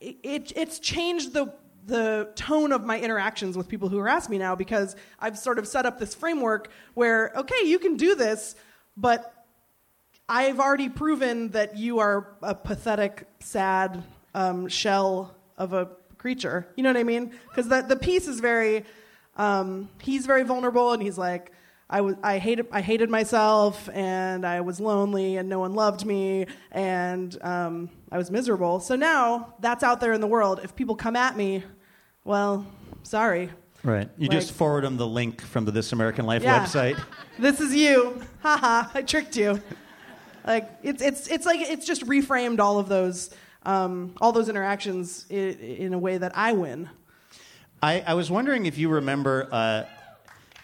it, 0.00 0.16
it, 0.22 0.52
it's 0.56 0.78
changed 0.78 1.32
the 1.32 1.52
the 1.86 2.30
tone 2.34 2.72
of 2.72 2.84
my 2.84 2.98
interactions 3.00 3.56
with 3.56 3.68
people 3.68 3.88
who 3.88 3.98
harass 3.98 4.28
me 4.28 4.38
now 4.38 4.54
because 4.54 4.96
I've 5.18 5.38
sort 5.38 5.58
of 5.58 5.66
set 5.66 5.86
up 5.86 5.98
this 5.98 6.14
framework 6.14 6.70
where 6.94 7.32
okay, 7.36 7.64
you 7.64 7.78
can 7.78 7.96
do 7.96 8.14
this, 8.14 8.54
but 8.96 9.34
I've 10.28 10.60
already 10.60 10.88
proven 10.88 11.50
that 11.50 11.76
you 11.76 11.98
are 11.98 12.36
a 12.42 12.54
pathetic, 12.54 13.26
sad 13.40 14.02
um, 14.34 14.68
shell 14.68 15.34
of 15.58 15.72
a 15.72 15.88
creature. 16.18 16.68
You 16.76 16.82
know 16.84 16.90
what 16.90 16.98
I 16.98 17.04
mean? 17.04 17.32
Because 17.48 17.68
the 17.68 17.82
the 17.82 17.96
piece 17.96 18.28
is 18.28 18.40
very. 18.40 18.84
Um, 19.36 19.88
he's 20.02 20.26
very 20.26 20.42
vulnerable, 20.42 20.92
and 20.92 21.02
he's 21.02 21.16
like, 21.16 21.52
I 21.88 22.02
was, 22.02 22.14
I 22.22 22.38
hated, 22.38 22.68
I 22.70 22.82
hated 22.82 23.10
myself, 23.10 23.88
and 23.92 24.46
I 24.46 24.60
was 24.60 24.80
lonely, 24.80 25.36
and 25.36 25.48
no 25.48 25.58
one 25.58 25.74
loved 25.74 26.04
me, 26.06 26.46
and 26.70 27.36
um, 27.42 27.90
I 28.12 28.18
was 28.18 28.30
miserable. 28.30 28.80
So 28.80 28.96
now 28.96 29.54
that's 29.60 29.82
out 29.84 30.00
there 30.00 30.12
in 30.12 30.20
the 30.20 30.26
world. 30.26 30.60
If 30.64 30.74
people 30.74 30.96
come 30.96 31.16
at 31.16 31.36
me, 31.36 31.62
well, 32.24 32.66
sorry. 33.02 33.50
Right. 33.82 34.08
You 34.18 34.28
Like- 34.28 34.38
just 34.38 34.52
forward 34.52 34.84
them 34.84 34.96
the 34.96 35.06
link 35.06 35.40
from 35.40 35.64
the 35.64 35.70
This 35.72 35.92
American 35.92 36.26
Life 36.26 36.42
Yeah. 36.42 36.64
website. 36.64 37.00
This 37.38 37.60
is 37.60 37.74
you. 37.74 38.20
Haha, 38.42 38.90
I 38.94 39.00
tricked 39.02 39.34
you. 39.36 39.62
Like 40.46 40.68
it's 40.82 41.00
it's 41.02 41.26
it's 41.28 41.46
like 41.46 41.60
it's 41.60 41.86
just 41.86 42.04
reframed 42.06 42.58
all 42.60 42.78
of 42.78 42.88
those 42.88 43.30
um, 43.64 44.14
all 44.20 44.32
those 44.32 44.48
interactions 44.50 45.26
i- 45.30 45.34
in 45.34 45.94
a 45.94 45.98
way 45.98 46.18
that 46.18 46.32
I 46.36 46.52
win. 46.52 46.88
I, 47.82 48.02
I 48.06 48.14
was 48.14 48.30
wondering 48.30 48.66
if 48.66 48.76
you 48.76 48.88
remember, 48.90 49.48
uh, 49.50 49.84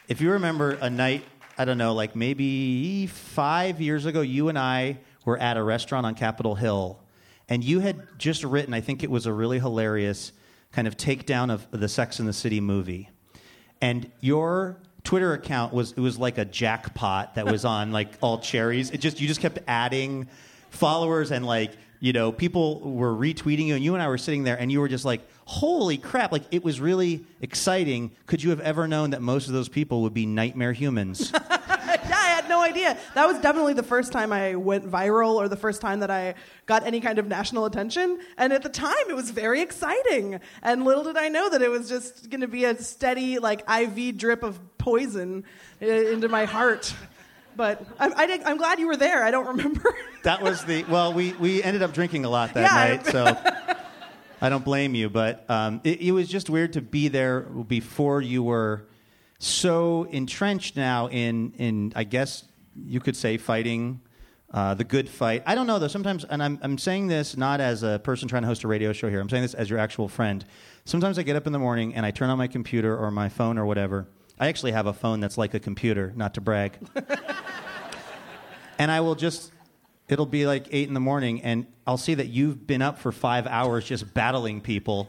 if 0.08 0.20
you 0.20 0.32
remember 0.32 0.72
a 0.82 0.90
night, 0.90 1.24
I 1.56 1.64
don't 1.64 1.78
know, 1.78 1.94
like 1.94 2.14
maybe 2.14 3.06
five 3.06 3.80
years 3.80 4.04
ago, 4.04 4.20
you 4.20 4.48
and 4.50 4.58
I 4.58 4.98
were 5.24 5.38
at 5.38 5.56
a 5.56 5.62
restaurant 5.62 6.04
on 6.04 6.14
Capitol 6.14 6.54
Hill, 6.54 6.98
and 7.48 7.62
you 7.62 7.80
had 7.80 8.06
just 8.18 8.44
written, 8.44 8.74
I 8.74 8.80
think 8.80 9.02
it 9.02 9.10
was 9.10 9.26
a 9.26 9.32
really 9.32 9.58
hilarious 9.58 10.32
kind 10.72 10.88
of 10.88 10.96
takedown 10.96 11.50
of 11.50 11.66
the 11.70 11.88
Sex 11.88 12.18
and 12.18 12.28
the 12.28 12.32
City 12.32 12.60
movie, 12.60 13.08
and 13.80 14.10
your 14.20 14.78
Twitter 15.04 15.32
account 15.32 15.72
was 15.72 15.92
it 15.92 16.00
was 16.00 16.18
like 16.18 16.36
a 16.36 16.44
jackpot 16.44 17.36
that 17.36 17.46
was 17.46 17.64
on 17.64 17.92
like 17.92 18.18
all 18.20 18.38
cherries. 18.38 18.90
It 18.90 18.98
just 18.98 19.20
you 19.20 19.28
just 19.28 19.40
kept 19.40 19.60
adding 19.68 20.28
followers 20.70 21.30
and 21.30 21.46
like 21.46 21.72
you 22.00 22.12
know 22.12 22.32
people 22.32 22.80
were 22.80 23.14
retweeting 23.14 23.66
you, 23.66 23.76
and 23.76 23.84
you 23.84 23.94
and 23.94 24.02
I 24.02 24.08
were 24.08 24.18
sitting 24.18 24.42
there, 24.42 24.58
and 24.58 24.70
you 24.70 24.80
were 24.80 24.88
just 24.88 25.04
like, 25.04 25.20
"Holy 25.44 25.96
crap!" 25.96 26.32
Like 26.32 26.42
it 26.50 26.64
was 26.64 26.80
really 26.80 27.24
exciting. 27.40 28.10
Could 28.26 28.42
you 28.42 28.50
have 28.50 28.60
ever 28.60 28.88
known 28.88 29.10
that 29.10 29.22
most 29.22 29.46
of 29.46 29.52
those 29.52 29.68
people 29.68 30.02
would 30.02 30.14
be 30.14 30.26
nightmare 30.26 30.72
humans? 30.72 31.32
had 32.46 32.48
no 32.48 32.62
idea. 32.62 32.96
That 33.14 33.26
was 33.26 33.38
definitely 33.40 33.74
the 33.74 33.82
first 33.82 34.12
time 34.12 34.32
I 34.32 34.54
went 34.54 34.88
viral 34.90 35.34
or 35.34 35.48
the 35.48 35.56
first 35.56 35.80
time 35.80 36.00
that 36.00 36.10
I 36.10 36.34
got 36.66 36.86
any 36.86 37.00
kind 37.00 37.18
of 37.18 37.26
national 37.26 37.64
attention. 37.66 38.18
And 38.38 38.52
at 38.52 38.62
the 38.62 38.68
time, 38.68 38.94
it 39.08 39.14
was 39.16 39.30
very 39.30 39.60
exciting. 39.60 40.40
And 40.62 40.84
little 40.84 41.04
did 41.04 41.16
I 41.16 41.28
know 41.28 41.50
that 41.50 41.62
it 41.62 41.70
was 41.70 41.88
just 41.88 42.30
going 42.30 42.40
to 42.40 42.48
be 42.48 42.64
a 42.64 42.76
steady, 42.80 43.38
like, 43.38 43.68
IV 43.68 44.16
drip 44.18 44.42
of 44.42 44.58
poison 44.78 45.44
i- 45.80 45.84
into 45.84 46.28
my 46.28 46.44
heart. 46.44 46.94
But 47.56 47.84
I'm, 47.98 48.12
I, 48.16 48.40
I'm 48.44 48.58
glad 48.58 48.78
you 48.78 48.86
were 48.86 48.96
there. 48.96 49.24
I 49.24 49.30
don't 49.30 49.46
remember. 49.48 49.94
that 50.24 50.42
was 50.42 50.62
the 50.64 50.84
well, 50.84 51.14
we 51.14 51.32
we 51.32 51.62
ended 51.62 51.82
up 51.82 51.94
drinking 51.94 52.26
a 52.26 52.28
lot 52.28 52.52
that 52.52 52.60
Yeah, 52.60 52.74
night, 52.74 53.06
so 53.06 53.74
I 54.42 54.50
don't 54.50 54.62
blame 54.62 54.94
you. 54.94 55.08
But 55.08 55.48
um, 55.48 55.80
it, 55.82 56.02
it 56.02 56.12
was 56.12 56.28
just 56.28 56.50
weird 56.50 56.74
to 56.74 56.82
be 56.82 57.08
there 57.08 57.40
before 57.40 58.20
you 58.20 58.42
were 58.42 58.84
so 59.38 60.04
entrenched 60.04 60.76
now 60.76 61.08
in 61.08 61.52
in 61.58 61.92
I 61.94 62.04
guess 62.04 62.44
you 62.74 63.00
could 63.00 63.16
say 63.16 63.36
fighting. 63.36 64.00
Uh, 64.48 64.74
the 64.74 64.84
good 64.84 65.08
fight. 65.08 65.42
I 65.44 65.56
don't 65.56 65.66
know 65.66 65.80
though. 65.80 65.88
Sometimes, 65.88 66.24
and 66.24 66.40
I'm 66.40 66.58
I'm 66.62 66.78
saying 66.78 67.08
this 67.08 67.36
not 67.36 67.60
as 67.60 67.82
a 67.82 68.00
person 68.02 68.28
trying 68.28 68.42
to 68.42 68.48
host 68.48 68.62
a 68.62 68.68
radio 68.68 68.92
show 68.92 69.10
here. 69.10 69.20
I'm 69.20 69.28
saying 69.28 69.42
this 69.42 69.54
as 69.54 69.68
your 69.68 69.80
actual 69.80 70.08
friend. 70.08 70.44
Sometimes 70.84 71.18
I 71.18 71.24
get 71.24 71.34
up 71.34 71.48
in 71.48 71.52
the 71.52 71.58
morning 71.58 71.94
and 71.96 72.06
I 72.06 72.12
turn 72.12 72.30
on 72.30 72.38
my 72.38 72.46
computer 72.46 72.96
or 72.96 73.10
my 73.10 73.28
phone 73.28 73.58
or 73.58 73.66
whatever. 73.66 74.06
I 74.38 74.46
actually 74.46 74.72
have 74.72 74.86
a 74.86 74.92
phone 74.92 75.18
that's 75.18 75.36
like 75.36 75.54
a 75.54 75.60
computer, 75.60 76.12
not 76.14 76.34
to 76.34 76.40
brag. 76.40 76.78
and 78.78 78.90
I 78.90 79.00
will 79.00 79.16
just 79.16 79.52
it'll 80.08 80.26
be 80.26 80.46
like 80.46 80.68
eight 80.70 80.86
in 80.86 80.94
the 80.94 81.00
morning 81.00 81.42
and 81.42 81.66
I'll 81.86 81.96
see 81.96 82.14
that 82.14 82.28
you've 82.28 82.66
been 82.66 82.82
up 82.82 82.98
for 82.98 83.12
five 83.12 83.46
hours 83.46 83.84
just 83.84 84.14
battling 84.14 84.60
people. 84.60 85.08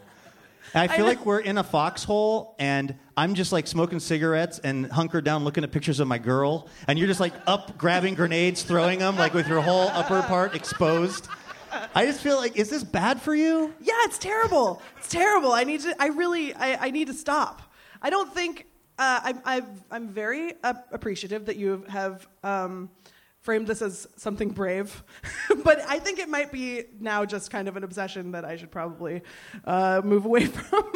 And 0.73 0.81
I 0.81 0.93
feel 0.93 1.05
know. 1.05 1.11
like 1.11 1.25
we're 1.25 1.39
in 1.39 1.57
a 1.57 1.63
foxhole 1.63 2.55
and 2.59 2.95
I'm 3.17 3.33
just 3.33 3.51
like 3.51 3.65
smoking 3.65 3.99
cigarettes 3.99 4.59
and 4.59 4.91
hunkered 4.91 5.23
down 5.25 5.43
looking 5.43 5.63
at 5.63 5.71
pictures 5.71 5.99
of 5.99 6.07
my 6.07 6.19
girl 6.19 6.69
and 6.87 6.99
you're 6.99 7.07
just 7.07 7.19
like 7.19 7.33
up 7.47 7.75
grabbing 7.75 8.13
grenades, 8.13 8.61
throwing 8.61 8.99
them 8.99 9.17
like 9.17 9.33
with 9.33 9.47
your 9.47 9.59
whole 9.59 9.87
upper 9.87 10.21
part 10.21 10.55
exposed. 10.55 11.27
I 11.95 12.05
just 12.05 12.21
feel 12.21 12.37
like 12.37 12.57
is 12.57 12.69
this 12.69 12.83
bad 12.83 13.19
for 13.19 13.33
you? 13.33 13.73
Yeah, 13.81 13.93
it's 14.03 14.19
terrible. 14.19 14.83
It's 14.97 15.09
terrible. 15.09 15.51
I 15.51 15.63
need 15.63 15.81
to. 15.81 15.95
I 15.99 16.07
really. 16.07 16.53
I, 16.53 16.87
I 16.87 16.91
need 16.91 17.07
to 17.07 17.13
stop. 17.13 17.61
I 18.01 18.09
don't 18.09 18.33
think. 18.33 18.67
Uh, 18.97 19.19
I'm. 19.23 19.41
I've, 19.45 19.83
I'm 19.91 20.07
very 20.07 20.53
uh, 20.63 20.75
appreciative 20.91 21.45
that 21.47 21.57
you 21.57 21.83
have 21.89 22.27
um, 22.43 22.89
framed 23.41 23.67
this 23.67 23.81
as 23.81 24.07
something 24.15 24.49
brave, 24.49 25.03
but 25.63 25.81
I 25.87 25.99
think 25.99 26.19
it 26.19 26.29
might 26.29 26.51
be 26.51 26.83
now 26.99 27.25
just 27.25 27.51
kind 27.51 27.67
of 27.67 27.77
an 27.77 27.83
obsession 27.83 28.31
that 28.31 28.45
I 28.45 28.55
should 28.55 28.71
probably 28.71 29.21
uh, 29.65 30.01
move 30.03 30.25
away 30.25 30.45
from. 30.45 30.91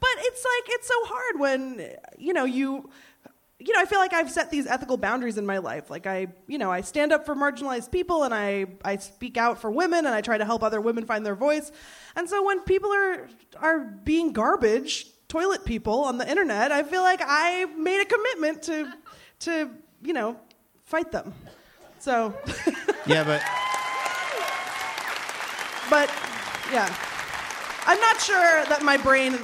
But 0.00 0.10
it's 0.18 0.44
like 0.44 0.74
it's 0.74 0.88
so 0.88 0.94
hard 1.04 1.40
when 1.40 1.90
you 2.18 2.32
know 2.32 2.44
you 2.44 2.90
you 3.58 3.72
know, 3.72 3.80
I 3.80 3.86
feel 3.86 3.98
like 3.98 4.12
I've 4.12 4.30
set 4.30 4.50
these 4.50 4.66
ethical 4.66 4.96
boundaries 4.96 5.38
in 5.38 5.46
my 5.46 5.58
life. 5.58 5.88
Like 5.88 6.06
I, 6.06 6.26
you 6.46 6.58
know, 6.58 6.70
I 6.70 6.82
stand 6.82 7.12
up 7.12 7.24
for 7.24 7.34
marginalized 7.34 7.90
people 7.90 8.24
and 8.24 8.34
I, 8.34 8.66
I 8.84 8.96
speak 8.96 9.38
out 9.38 9.58
for 9.58 9.70
women 9.70 10.06
and 10.06 10.14
I 10.14 10.20
try 10.20 10.36
to 10.36 10.44
help 10.44 10.62
other 10.62 10.80
women 10.80 11.06
find 11.06 11.24
their 11.24 11.34
voice. 11.34 11.72
And 12.14 12.28
so 12.28 12.44
when 12.44 12.60
people 12.60 12.92
are 12.92 13.28
are 13.56 13.78
being 13.80 14.32
garbage, 14.32 15.06
toilet 15.28 15.64
people 15.64 16.00
on 16.04 16.18
the 16.18 16.28
internet, 16.28 16.72
I 16.72 16.82
feel 16.82 17.02
like 17.02 17.20
I 17.24 17.66
made 17.76 18.02
a 18.02 18.04
commitment 18.04 18.62
to 18.64 18.92
to, 19.40 19.70
you 20.02 20.12
know, 20.12 20.38
fight 20.82 21.10
them. 21.10 21.32
So, 22.00 22.34
Yeah, 23.06 23.24
but 23.24 23.42
but 25.88 26.10
yeah. 26.72 26.94
I'm 27.86 28.00
not 28.00 28.20
sure 28.20 28.64
that 28.66 28.82
my 28.82 28.96
brain 28.96 29.38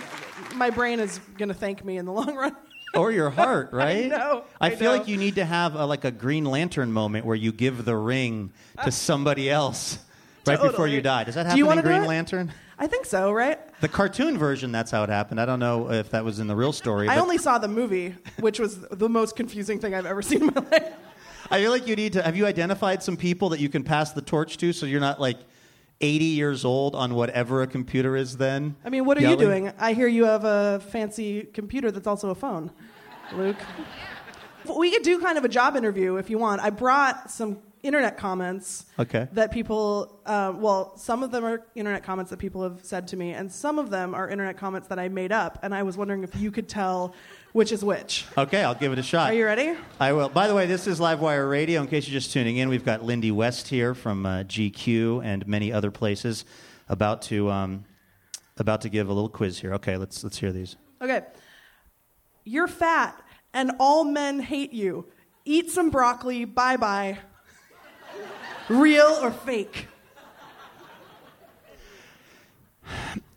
my 0.56 0.70
brain 0.70 1.00
is 1.00 1.18
going 1.38 1.48
to 1.48 1.54
thank 1.54 1.84
me 1.84 1.98
in 1.98 2.06
the 2.06 2.12
long 2.12 2.34
run. 2.34 2.56
or 2.94 3.12
your 3.12 3.30
heart, 3.30 3.70
right? 3.72 4.06
I 4.06 4.08
know, 4.08 4.44
I, 4.60 4.68
I 4.68 4.76
feel 4.76 4.92
know. 4.92 4.98
like 4.98 5.08
you 5.08 5.16
need 5.16 5.36
to 5.36 5.44
have 5.44 5.74
a, 5.74 5.84
like 5.86 6.04
a 6.04 6.10
Green 6.10 6.44
Lantern 6.44 6.92
moment 6.92 7.24
where 7.24 7.36
you 7.36 7.52
give 7.52 7.84
the 7.84 7.96
ring 7.96 8.52
to 8.76 8.86
ah. 8.86 8.90
somebody 8.90 9.50
else 9.50 9.98
right 10.46 10.60
before 10.60 10.88
you 10.88 11.00
die. 11.00 11.24
Does 11.24 11.34
that 11.34 11.42
Do 11.42 11.48
happen 11.48 11.58
you 11.58 11.70
in 11.70 11.80
Green? 11.80 12.06
Lantern? 12.06 12.52
I 12.78 12.86
think 12.86 13.04
so, 13.04 13.30
right? 13.30 13.58
The 13.82 13.88
cartoon 13.88 14.38
version, 14.38 14.72
that's 14.72 14.90
how 14.90 15.04
it 15.04 15.10
happened. 15.10 15.38
I 15.38 15.44
don't 15.44 15.60
know 15.60 15.90
if 15.90 16.10
that 16.10 16.24
was 16.24 16.38
in 16.38 16.46
the 16.46 16.56
real 16.56 16.72
story. 16.72 17.08
I 17.08 17.18
only 17.18 17.36
saw 17.36 17.58
the 17.58 17.68
movie, 17.68 18.14
which 18.38 18.58
was 18.58 18.80
the 18.80 19.08
most 19.08 19.36
confusing 19.36 19.78
thing 19.78 19.94
I've 19.94 20.06
ever 20.06 20.22
seen 20.22 20.40
in 20.40 20.46
my 20.46 20.64
life. 20.70 20.92
I 21.50 21.60
feel 21.60 21.72
like 21.72 21.86
you 21.86 21.96
need 21.96 22.14
to. 22.14 22.22
Have 22.22 22.36
you 22.36 22.46
identified 22.46 23.02
some 23.02 23.16
people 23.18 23.50
that 23.50 23.60
you 23.60 23.68
can 23.68 23.82
pass 23.82 24.12
the 24.12 24.22
torch 24.22 24.56
to, 24.58 24.72
so 24.72 24.86
you're 24.86 25.00
not 25.00 25.20
like 25.20 25.36
80 26.00 26.24
years 26.24 26.64
old 26.64 26.94
on 26.94 27.14
whatever 27.14 27.62
a 27.62 27.66
computer 27.66 28.16
is? 28.16 28.36
Then 28.36 28.76
I 28.84 28.88
mean, 28.90 29.04
what 29.04 29.18
are 29.18 29.20
Yelling? 29.20 29.38
you 29.40 29.44
doing? 29.44 29.72
I 29.78 29.92
hear 29.92 30.06
you 30.08 30.24
have 30.24 30.44
a 30.44 30.80
fancy 30.90 31.42
computer 31.42 31.90
that's 31.90 32.06
also 32.06 32.30
a 32.30 32.34
phone, 32.34 32.70
Luke. 33.34 33.56
We 34.78 34.90
could 34.90 35.02
do 35.02 35.18
kind 35.20 35.38
of 35.38 35.44
a 35.44 35.48
job 35.48 35.76
interview 35.76 36.16
if 36.16 36.30
you 36.30 36.38
want. 36.38 36.60
I 36.62 36.70
brought 36.70 37.30
some 37.30 37.58
internet 37.82 38.18
comments 38.18 38.84
Okay. 38.98 39.26
that 39.32 39.50
people, 39.50 40.20
uh, 40.26 40.52
well, 40.54 40.96
some 40.98 41.22
of 41.22 41.30
them 41.30 41.44
are 41.44 41.62
internet 41.74 42.02
comments 42.02 42.30
that 42.30 42.36
people 42.38 42.62
have 42.62 42.84
said 42.84 43.08
to 43.08 43.16
me, 43.16 43.32
and 43.32 43.50
some 43.50 43.78
of 43.78 43.88
them 43.88 44.14
are 44.14 44.28
internet 44.28 44.58
comments 44.58 44.86
that 44.88 44.98
I 44.98 45.08
made 45.08 45.32
up. 45.32 45.58
And 45.62 45.74
I 45.74 45.82
was 45.82 45.96
wondering 45.96 46.22
if 46.22 46.36
you 46.36 46.50
could 46.50 46.68
tell 46.68 47.14
which 47.52 47.72
is 47.72 47.84
which. 47.84 48.26
Okay, 48.36 48.62
I'll 48.62 48.74
give 48.74 48.92
it 48.92 48.98
a 48.98 49.02
shot. 49.02 49.30
Are 49.30 49.34
you 49.34 49.44
ready? 49.44 49.74
I 49.98 50.12
will. 50.12 50.28
By 50.28 50.48
the 50.48 50.54
way, 50.54 50.66
this 50.66 50.86
is 50.86 51.00
Livewire 51.00 51.50
Radio. 51.50 51.80
In 51.80 51.88
case 51.88 52.06
you're 52.06 52.18
just 52.18 52.32
tuning 52.32 52.58
in, 52.58 52.68
we've 52.68 52.84
got 52.84 53.04
Lindy 53.04 53.30
West 53.30 53.68
here 53.68 53.94
from 53.94 54.24
uh, 54.24 54.42
GQ 54.44 55.24
and 55.24 55.46
many 55.46 55.72
other 55.72 55.90
places, 55.90 56.44
about 56.88 57.22
to 57.22 57.50
um, 57.50 57.84
about 58.58 58.82
to 58.82 58.88
give 58.88 59.08
a 59.08 59.12
little 59.12 59.28
quiz 59.28 59.58
here. 59.58 59.74
Okay, 59.74 59.96
let's 59.96 60.22
let's 60.22 60.38
hear 60.38 60.52
these. 60.52 60.76
Okay. 61.02 61.22
You're 62.44 62.68
fat 62.68 63.20
and 63.52 63.72
all 63.78 64.04
men 64.04 64.40
hate 64.40 64.72
you. 64.72 65.06
Eat 65.44 65.70
some 65.70 65.90
broccoli. 65.90 66.44
Bye 66.44 66.76
bye. 66.76 67.18
Real 68.68 69.18
or 69.20 69.30
fake? 69.32 69.88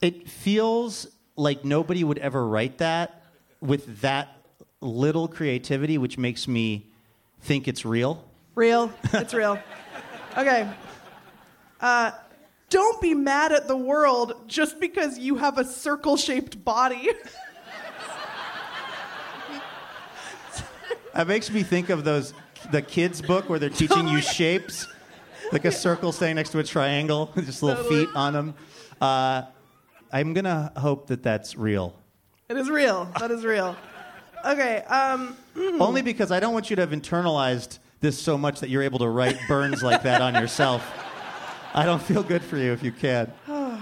It 0.01 0.29
feels 0.29 1.07
like 1.35 1.65
nobody 1.65 2.03
would 2.03 2.17
ever 2.19 2.45
write 2.45 2.79
that 2.79 3.22
with 3.63 4.01
that 4.01 4.37
little 4.81 5.27
creativity, 5.27 5.97
which 5.97 6.17
makes 6.17 6.47
me 6.47 6.91
think 7.41 7.67
it's 7.67 7.85
real. 7.85 8.23
Real. 8.55 8.91
It's 9.13 9.33
real. 9.33 9.59
Okay. 10.35 10.67
Uh, 11.79 12.09
don't 12.71 12.99
be 12.99 13.13
mad 13.13 13.51
at 13.51 13.67
the 13.67 13.77
world 13.77 14.33
just 14.47 14.79
because 14.79 15.19
you 15.19 15.35
have 15.35 15.59
a 15.59 15.63
circle 15.63 16.17
shaped 16.17 16.65
body. 16.65 17.07
That 21.13 21.27
makes 21.27 21.51
me 21.51 21.61
think 21.61 21.89
of 21.89 22.03
those 22.03 22.33
the 22.71 22.81
kids 22.81 23.21
book 23.21 23.47
where 23.47 23.59
they're 23.59 23.69
teaching 23.69 24.07
you 24.07 24.21
shapes, 24.21 24.87
like 25.51 25.65
a 25.65 25.71
circle 25.85 26.11
staying 26.11 26.35
next 26.37 26.49
to 26.51 26.59
a 26.59 26.63
triangle, 26.63 27.31
just 27.35 27.61
little 27.61 27.83
Totally. 27.83 28.05
feet 28.07 28.15
on 28.15 28.33
them. 28.33 28.55
Uh, 28.99 29.43
I'm 30.11 30.33
gonna 30.33 30.71
hope 30.75 31.07
that 31.07 31.21
that's 31.21 31.55
real, 31.55 31.93
it 32.49 32.57
is 32.57 32.69
real. 32.69 33.11
That 33.19 33.31
is 33.31 33.43
real. 33.43 33.75
Okay. 34.45 34.77
Um, 34.83 35.37
only 35.79 36.01
because 36.01 36.31
I 36.31 36.39
don't 36.39 36.53
want 36.53 36.69
you 36.69 36.75
to 36.75 36.81
have 36.81 36.91
internalized 36.91 37.79
this 38.01 38.19
so 38.19 38.37
much 38.37 38.59
that 38.59 38.69
you're 38.69 38.83
able 38.83 38.99
to 38.99 39.07
write 39.07 39.37
burns 39.47 39.81
like 39.81 40.03
that 40.03 40.21
on 40.21 40.35
yourself. 40.35 40.85
I 41.73 41.85
don't 41.85 42.01
feel 42.01 42.23
good 42.23 42.43
for 42.43 42.57
you 42.57 42.73
if 42.73 42.83
you 42.83 42.91
can. 42.91 43.31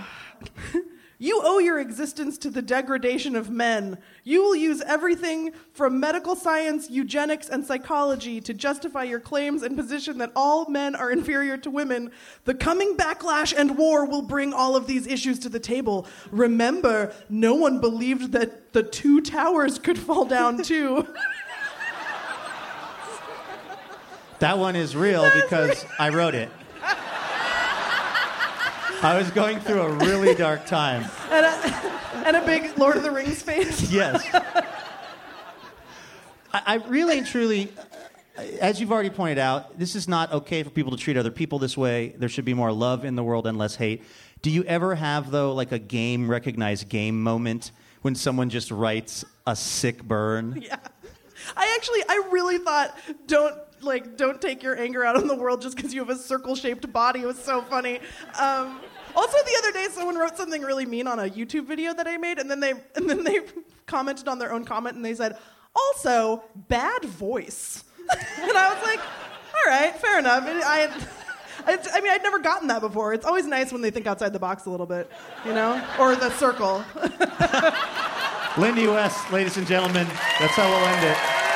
You 1.22 1.40
owe 1.44 1.60
your 1.60 1.78
existence 1.80 2.40
to 2.40 2.50
the 2.50 2.64
degradation 2.64 3.36
of 3.36 3.52
men. 3.52 4.00
You 4.24 4.42
will 4.42 4.56
use 4.56 4.82
everything 4.82 5.52
from 5.72 6.00
medical 6.00 6.36
science, 6.36 6.90
eugenics, 6.90 7.48
and 7.48 7.64
psychology 7.64 8.42
to 8.42 8.56
justify 8.56 9.04
your 9.04 9.20
claims 9.20 9.62
and 9.62 9.78
position 9.78 10.18
that 10.18 10.32
all 10.36 10.68
men 10.68 10.96
are 10.96 11.12
inferior 11.12 11.58
to 11.58 11.70
women. 11.70 12.10
The 12.46 12.56
coming 12.56 12.98
backlash 12.98 13.54
and 13.56 13.78
war 13.78 14.04
will 14.04 14.24
bring 14.24 14.52
all 14.52 14.76
of 14.76 14.88
these 14.88 15.06
issues 15.06 15.38
to 15.42 15.50
the 15.50 15.60
table. 15.60 16.08
Remember, 16.32 17.14
no 17.30 17.54
one 17.54 17.80
believed 17.80 18.32
that 18.32 18.74
the 18.74 18.82
two 18.82 19.22
towers 19.22 19.78
could 19.78 20.00
fall 20.00 20.26
down 20.26 20.64
too. 20.64 21.08
That 24.40 24.58
one 24.58 24.76
is 24.76 24.96
real 24.96 25.30
because 25.36 25.86
I 26.00 26.10
wrote 26.10 26.34
it. 26.34 26.50
I 29.04 29.18
was 29.18 29.32
going 29.32 29.60
through 29.60 29.82
a 29.82 29.90
really 29.94 30.36
dark 30.36 30.68
time. 30.68 31.10
and, 31.32 31.44
a, 31.44 32.28
and 32.28 32.38
a 32.38 32.46
big 32.46 32.78
Lord 32.78 32.98
of 32.98 33.04
the 33.04 33.10
Rings 33.10 33.42
face. 33.42 33.92
Yes. 33.92 34.24
I, 36.54 36.62
I 36.66 36.76
really 36.88 37.18
and 37.18 37.26
truly, 37.26 37.74
as 38.60 38.80
you've 38.80 38.92
already 38.92 39.10
pointed 39.10 39.40
out, 39.40 39.80
this 39.80 39.96
is 39.96 40.08
not 40.08 40.32
okay 40.32 40.62
for 40.62 40.70
people 40.70 40.92
to 40.92 40.98
treat 40.98 41.18
other 41.18 41.32
people 41.32 41.58
this 41.58 41.76
way. 41.76 42.10
There 42.10 42.30
should 42.30 42.46
be 42.46 42.54
more 42.54 42.72
love 42.72 43.04
in 43.04 43.16
the 43.16 43.24
world 43.24 43.48
and 43.48 43.58
less 43.58 43.76
hate. 43.76 44.04
Do 44.44 44.52
you 44.52 44.64
ever 44.66 44.94
have, 44.94 45.32
though, 45.32 45.54
like 45.54 45.72
a 45.72 45.80
game 45.80 46.30
recognized 46.30 46.88
game 46.88 47.24
moment 47.24 47.72
when 48.04 48.14
someone 48.14 48.52
just 48.52 48.70
writes 48.70 49.26
a 49.48 49.56
sick 49.56 50.04
burn? 50.04 50.62
Yeah. 50.68 50.78
I 51.58 51.74
actually, 51.76 52.02
I 52.08 52.30
really 52.32 52.60
thought, 52.60 52.96
don't 53.26 53.56
like, 53.82 54.16
don't 54.16 54.40
take 54.40 54.62
your 54.62 54.78
anger 54.80 55.04
out 55.04 55.16
on 55.16 55.28
the 55.28 55.34
world 55.36 55.64
just 55.64 55.76
because 55.76 55.92
you 55.92 56.00
have 56.02 56.10
a 56.10 56.16
circle-shaped 56.16 56.94
body. 56.94 57.22
It 57.22 57.26
was 57.26 57.40
so 57.40 57.64
funny. 57.64 58.00
Um, 58.40 58.80
also, 59.15 59.38
the 59.38 59.56
other 59.60 59.71
day, 59.71 59.88
someone 59.91 60.15
wrote 60.17 60.38
something 60.38 60.62
really 60.62 60.86
mean 60.86 61.08
on 61.08 61.19
a 61.19 61.24
YouTube 61.24 61.65
video 61.65 61.93
that 61.93 62.08
I 62.08 62.17
made, 62.17 62.39
and 62.39 62.50
then 62.50 62.60
they 62.60 62.71
and 62.95 63.10
then 63.10 63.24
they 63.24 63.39
commented 63.86 64.28
on 64.28 64.39
their 64.39 64.52
own 64.52 64.65
comment, 64.65 64.95
and 64.95 65.06
they 65.06 65.15
said, 65.15 65.38
"Also, 65.76 66.43
bad 66.67 67.06
voice." 67.06 67.84
and 68.10 68.58
I 68.58 68.74
was 68.74 68.84
like, 68.84 69.00
"All 69.00 69.71
right, 69.71 69.95
fair 69.95 70.19
enough." 70.19 70.43
I, 70.45 70.89
I, 71.65 71.78
I 71.93 72.02
mean, 72.02 72.12
I'd 72.12 72.24
never 72.24 72.39
gotten 72.39 72.67
that 72.69 72.82
before. 72.82 73.13
It's 73.13 73.26
always 73.26 73.45
nice 73.45 73.71
when 73.71 73.82
they 73.82 73.91
think 73.91 74.08
outside 74.08 74.34
the 74.34 74.39
box 74.39 74.65
a 74.65 74.69
little 74.69 74.88
bit, 74.88 75.12
you 75.45 75.54
know, 75.54 75.84
or 76.00 76.15
the 76.15 76.32
circle. 76.32 76.84
Lindy 78.58 78.88
West, 78.88 79.32
ladies 79.32 79.58
and 79.58 79.67
gentlemen, 79.67 80.08
that's 80.39 80.56
how 80.56 80.67
we'll 80.67 80.86
end 80.88 81.06
it. 81.06 81.51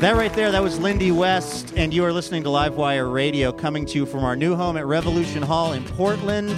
That 0.00 0.14
right 0.14 0.32
there, 0.34 0.52
that 0.52 0.62
was 0.62 0.78
Lindy 0.78 1.10
West, 1.10 1.72
and 1.74 1.92
you 1.92 2.04
are 2.04 2.12
listening 2.12 2.42
to 2.42 2.50
Livewire 2.50 3.10
Radio 3.10 3.50
coming 3.50 3.86
to 3.86 3.94
you 3.94 4.04
from 4.04 4.24
our 4.24 4.36
new 4.36 4.54
home 4.54 4.76
at 4.76 4.84
Revolution 4.84 5.42
Hall 5.42 5.72
in 5.72 5.82
Portland. 5.84 6.50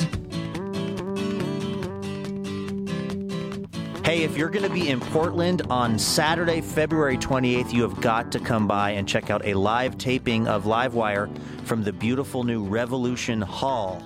Hey, 4.05 4.25
if 4.25 4.37
you're 4.37 4.49
going 4.49 4.65
to 4.65 4.75
be 4.75 4.89
in 4.89 4.99
Portland 4.99 5.63
on 5.71 6.01
Saturday, 6.01 6.61
February 6.61 7.17
28th, 7.17 7.73
you 7.73 7.83
have 7.83 8.01
got 8.01 8.33
to 8.33 8.41
come 8.41 8.67
by 8.67 8.91
and 8.91 9.09
check 9.09 9.31
out 9.31 9.47
a 9.47 9.55
live 9.55 9.97
taping 9.99 10.49
of 10.49 10.65
Livewire 10.65 11.31
from 11.69 11.85
the 11.85 11.93
beautiful 11.93 12.45
new 12.45 12.65
Revolution 12.65 13.43
Hall. 13.43 14.03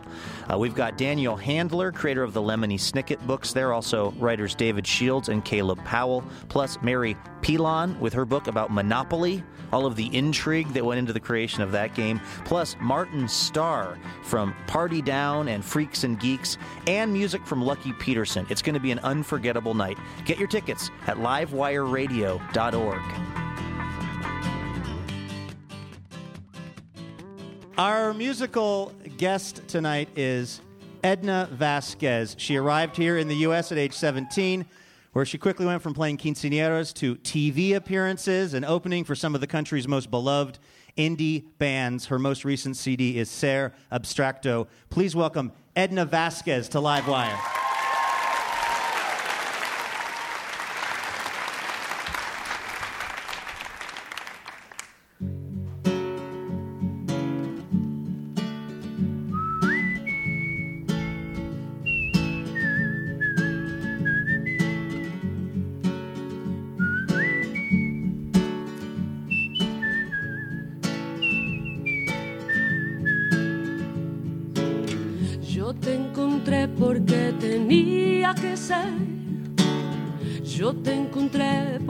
Uh, 0.53 0.59
we've 0.59 0.75
got 0.75 0.99
Daniel 0.99 1.37
Handler, 1.37 1.93
creator 1.93 2.25
of 2.25 2.33
the 2.33 2.43
Lemony 2.43 2.75
Snicket 2.75 3.25
books. 3.25 3.53
There 3.53 3.73
also 3.73 4.11
writers 4.19 4.57
David 4.57 4.85
Shields 4.85 5.29
and 5.29 5.45
Caleb 5.45 5.79
Powell, 5.85 6.25
plus 6.49 6.77
Mary 6.83 7.17
Pilon 7.41 7.99
with 8.01 8.13
her 8.15 8.25
book 8.25 8.49
about 8.49 8.73
Monopoly, 8.73 9.45
all 9.73 9.87
of 9.87 9.95
the 9.95 10.13
intrigue 10.15 10.73
that 10.73 10.85
went 10.85 10.99
into 10.99 11.13
the 11.13 11.21
creation 11.21 11.63
of 11.63 11.71
that 11.71 11.95
game, 11.95 12.21
plus 12.45 12.75
Martin 12.81 13.29
Starr 13.29 13.97
from 14.25 14.57
Party 14.67 15.01
Down 15.01 15.47
and 15.47 15.65
Freaks 15.65 16.03
and 16.03 16.19
Geeks, 16.19 16.59
and 16.89 17.13
music 17.13 17.47
from 17.47 17.63
Lucky 17.63 17.93
Peterson. 17.93 18.45
It's 18.51 18.61
going 18.61 18.75
to 18.75 18.81
be 18.81 18.91
an 18.91 18.99
unforgettable 19.01 19.75
night. 19.75 19.99
Get 20.25 20.37
your 20.37 20.49
tickets 20.49 20.91
at 21.07 21.19
livewireradio.org. 21.19 23.42
Our 27.79 28.13
musical 28.13 28.93
guest 29.17 29.67
tonight 29.67 30.11
is 30.15 30.61
Edna 31.03 31.49
Vazquez. 31.55 32.35
She 32.37 32.57
arrived 32.57 32.99
here 32.99 33.17
in 33.17 33.29
the 33.29 33.37
U.S. 33.37 33.73
at 33.73 33.79
age 33.79 33.95
17, 33.95 34.67
where 35.15 35.25
she 35.25 35.39
quickly 35.39 35.65
went 35.65 35.81
from 35.81 35.95
playing 35.95 36.19
quinceañeras 36.19 36.93
to 36.97 37.17
TV 37.17 37.75
appearances 37.75 38.53
and 38.53 38.67
opening 38.67 39.05
for 39.05 39.15
some 39.15 39.35
of 39.35 39.41
the 39.41 39.47
country's 39.47 39.89
most 39.89 40.11
beloved 40.11 40.59
indie 40.99 41.45
bands. 41.57 42.05
Her 42.07 42.19
most 42.19 42.45
recent 42.45 42.77
CD 42.77 43.19
is 43.19 43.31
Ser 43.31 43.73
Abstracto. 43.91 44.67
Please 44.91 45.17
welcome 45.17 45.51
Edna 45.75 46.05
Vazquez 46.05 46.69
to 46.71 46.79
Livewire. 46.79 47.39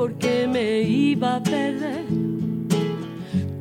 Porque 0.02 0.48
me 0.48 0.82
iba 0.82 1.36
a 1.36 1.40
perder. 1.40 2.04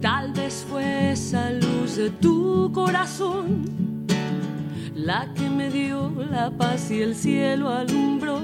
Tal 0.01 0.33
vez 0.33 0.65
fue 0.67 1.11
esa 1.11 1.51
luz 1.51 1.97
de 1.97 2.09
tu 2.09 2.71
corazón 2.73 4.07
la 4.95 5.31
que 5.35 5.47
me 5.47 5.69
dio 5.69 6.11
la 6.31 6.49
paz 6.49 6.89
y 6.89 7.03
el 7.03 7.13
cielo 7.13 7.69
alumbró. 7.69 8.39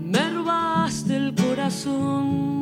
Me 0.00 0.30
robaste 0.30 1.16
el 1.16 1.34
corazón. 1.34 2.55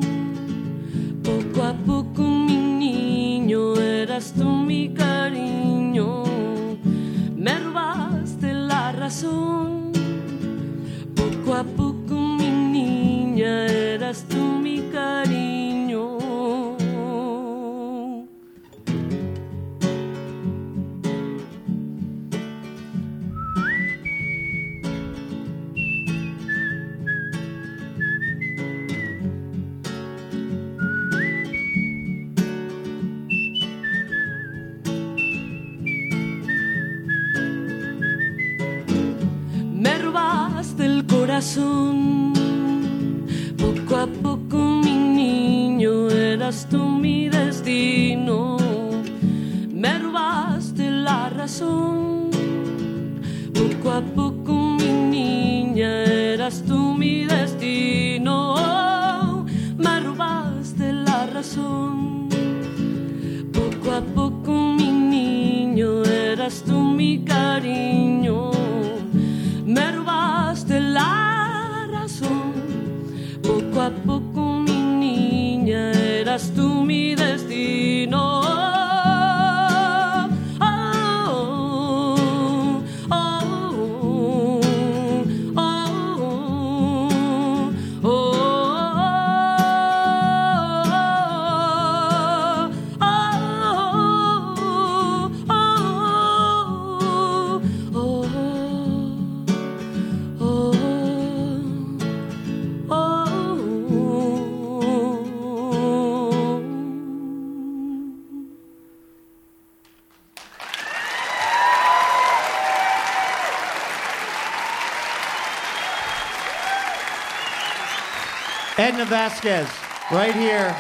Vazquez. 119.06 119.68
right 120.10 120.34
here 120.34 120.74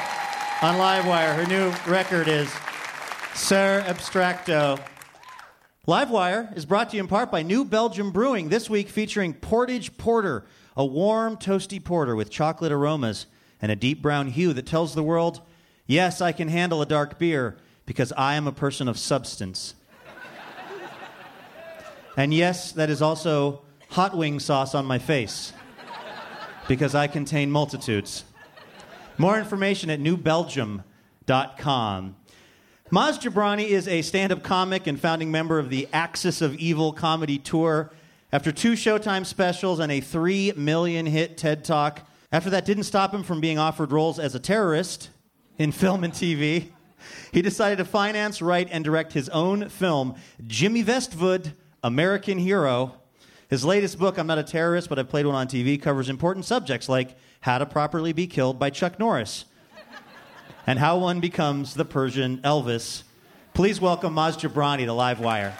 on 0.62 0.76
Livewire. 0.76 1.34
Her 1.34 1.46
new 1.46 1.72
record 1.90 2.26
is 2.26 2.50
Ser 3.34 3.82
Abstracto. 3.86 4.80
Livewire 5.86 6.56
is 6.56 6.64
brought 6.64 6.90
to 6.90 6.96
you 6.96 7.02
in 7.02 7.08
part 7.08 7.30
by 7.30 7.42
New 7.42 7.64
Belgium 7.64 8.10
Brewing, 8.10 8.48
this 8.48 8.70
week 8.70 8.88
featuring 8.88 9.34
Portage 9.34 9.96
Porter, 9.98 10.44
a 10.76 10.84
warm, 10.84 11.36
toasty 11.36 11.82
porter 11.82 12.16
with 12.16 12.30
chocolate 12.30 12.72
aromas 12.72 13.26
and 13.60 13.70
a 13.70 13.76
deep 13.76 14.00
brown 14.00 14.28
hue 14.28 14.52
that 14.54 14.66
tells 14.66 14.94
the 14.94 15.02
world, 15.02 15.40
yes, 15.86 16.20
I 16.20 16.32
can 16.32 16.48
handle 16.48 16.80
a 16.80 16.86
dark 16.86 17.18
beer 17.18 17.56
because 17.84 18.12
I 18.16 18.34
am 18.34 18.46
a 18.46 18.52
person 18.52 18.88
of 18.88 18.98
substance. 18.98 19.74
and 22.16 22.32
yes, 22.32 22.72
that 22.72 22.88
is 22.88 23.02
also 23.02 23.62
hot 23.90 24.16
wing 24.16 24.40
sauce 24.40 24.74
on 24.74 24.86
my 24.86 24.98
face 24.98 25.52
because 26.68 26.94
I 26.94 27.06
contain 27.06 27.50
multitudes. 27.50 28.24
More 29.18 29.38
information 29.38 29.90
at 29.90 30.00
newbelgium.com. 30.00 32.16
Maz 32.92 33.18
Jobrani 33.18 33.66
is 33.66 33.88
a 33.88 34.02
stand 34.02 34.32
up 34.32 34.42
comic 34.42 34.86
and 34.86 35.00
founding 35.00 35.30
member 35.30 35.58
of 35.58 35.70
the 35.70 35.88
Axis 35.92 36.42
of 36.42 36.54
Evil 36.56 36.92
comedy 36.92 37.38
tour. 37.38 37.92
After 38.32 38.52
two 38.52 38.72
Showtime 38.72 39.24
specials 39.24 39.78
and 39.78 39.90
a 39.90 40.00
three 40.00 40.52
million 40.56 41.06
hit 41.06 41.36
TED 41.36 41.64
Talk, 41.64 42.06
after 42.30 42.50
that 42.50 42.64
didn't 42.64 42.84
stop 42.84 43.14
him 43.14 43.22
from 43.22 43.40
being 43.40 43.58
offered 43.58 43.92
roles 43.92 44.18
as 44.18 44.34
a 44.34 44.40
terrorist 44.40 45.10
in 45.56 45.72
film 45.72 46.04
and 46.04 46.12
TV, 46.12 46.70
he 47.32 47.42
decided 47.42 47.78
to 47.78 47.84
finance, 47.84 48.42
write, 48.42 48.68
and 48.70 48.84
direct 48.84 49.12
his 49.12 49.28
own 49.28 49.68
film, 49.68 50.16
Jimmy 50.46 50.82
Vestwood, 50.82 51.54
American 51.82 52.38
Hero. 52.38 52.94
His 53.54 53.64
latest 53.64 54.00
book, 54.00 54.18
I'm 54.18 54.26
Not 54.26 54.38
a 54.38 54.42
Terrorist, 54.42 54.88
but 54.88 54.98
I've 54.98 55.08
played 55.08 55.26
one 55.26 55.36
on 55.36 55.46
TV, 55.46 55.80
covers 55.80 56.08
important 56.08 56.44
subjects 56.44 56.88
like 56.88 57.16
how 57.40 57.58
to 57.58 57.64
properly 57.64 58.12
be 58.12 58.26
killed 58.26 58.58
by 58.58 58.68
Chuck 58.68 58.98
Norris 58.98 59.44
and 60.66 60.76
how 60.76 60.98
one 60.98 61.20
becomes 61.20 61.74
the 61.74 61.84
Persian 61.84 62.38
Elvis. 62.38 63.04
Please 63.52 63.80
welcome 63.80 64.12
Maz 64.12 64.36
Jobrani 64.36 64.86
to 64.86 64.90
Livewire. 64.90 65.52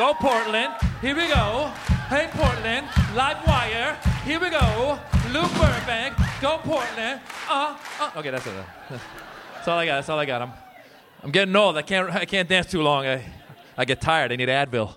Go 0.00 0.14
Portland. 0.14 0.72
Here 1.02 1.14
we 1.14 1.28
go. 1.28 1.70
Hey 2.08 2.26
Portland. 2.32 2.88
Live 3.14 3.46
wire. 3.46 3.98
Here 4.24 4.40
we 4.40 4.48
go. 4.48 4.98
Luke 5.30 5.52
Burbank. 5.52 6.16
Go 6.40 6.56
Portland. 6.56 7.20
Uh, 7.46 7.76
uh. 8.00 8.10
Okay, 8.16 8.30
that's 8.30 8.46
it. 8.46 8.54
That's 9.56 9.68
all 9.68 9.76
I 9.76 9.84
got. 9.84 9.96
That's 9.96 10.08
all 10.08 10.18
I 10.18 10.24
got. 10.24 10.40
I'm, 10.40 10.52
I'm 11.22 11.30
getting 11.30 11.54
old. 11.54 11.76
I 11.76 11.82
can't. 11.82 12.08
I 12.08 12.24
can't 12.24 12.48
dance 12.48 12.70
too 12.70 12.80
long. 12.80 13.04
I, 13.04 13.26
I 13.76 13.84
get 13.84 14.00
tired. 14.00 14.32
I 14.32 14.36
need 14.36 14.48
Advil. 14.48 14.96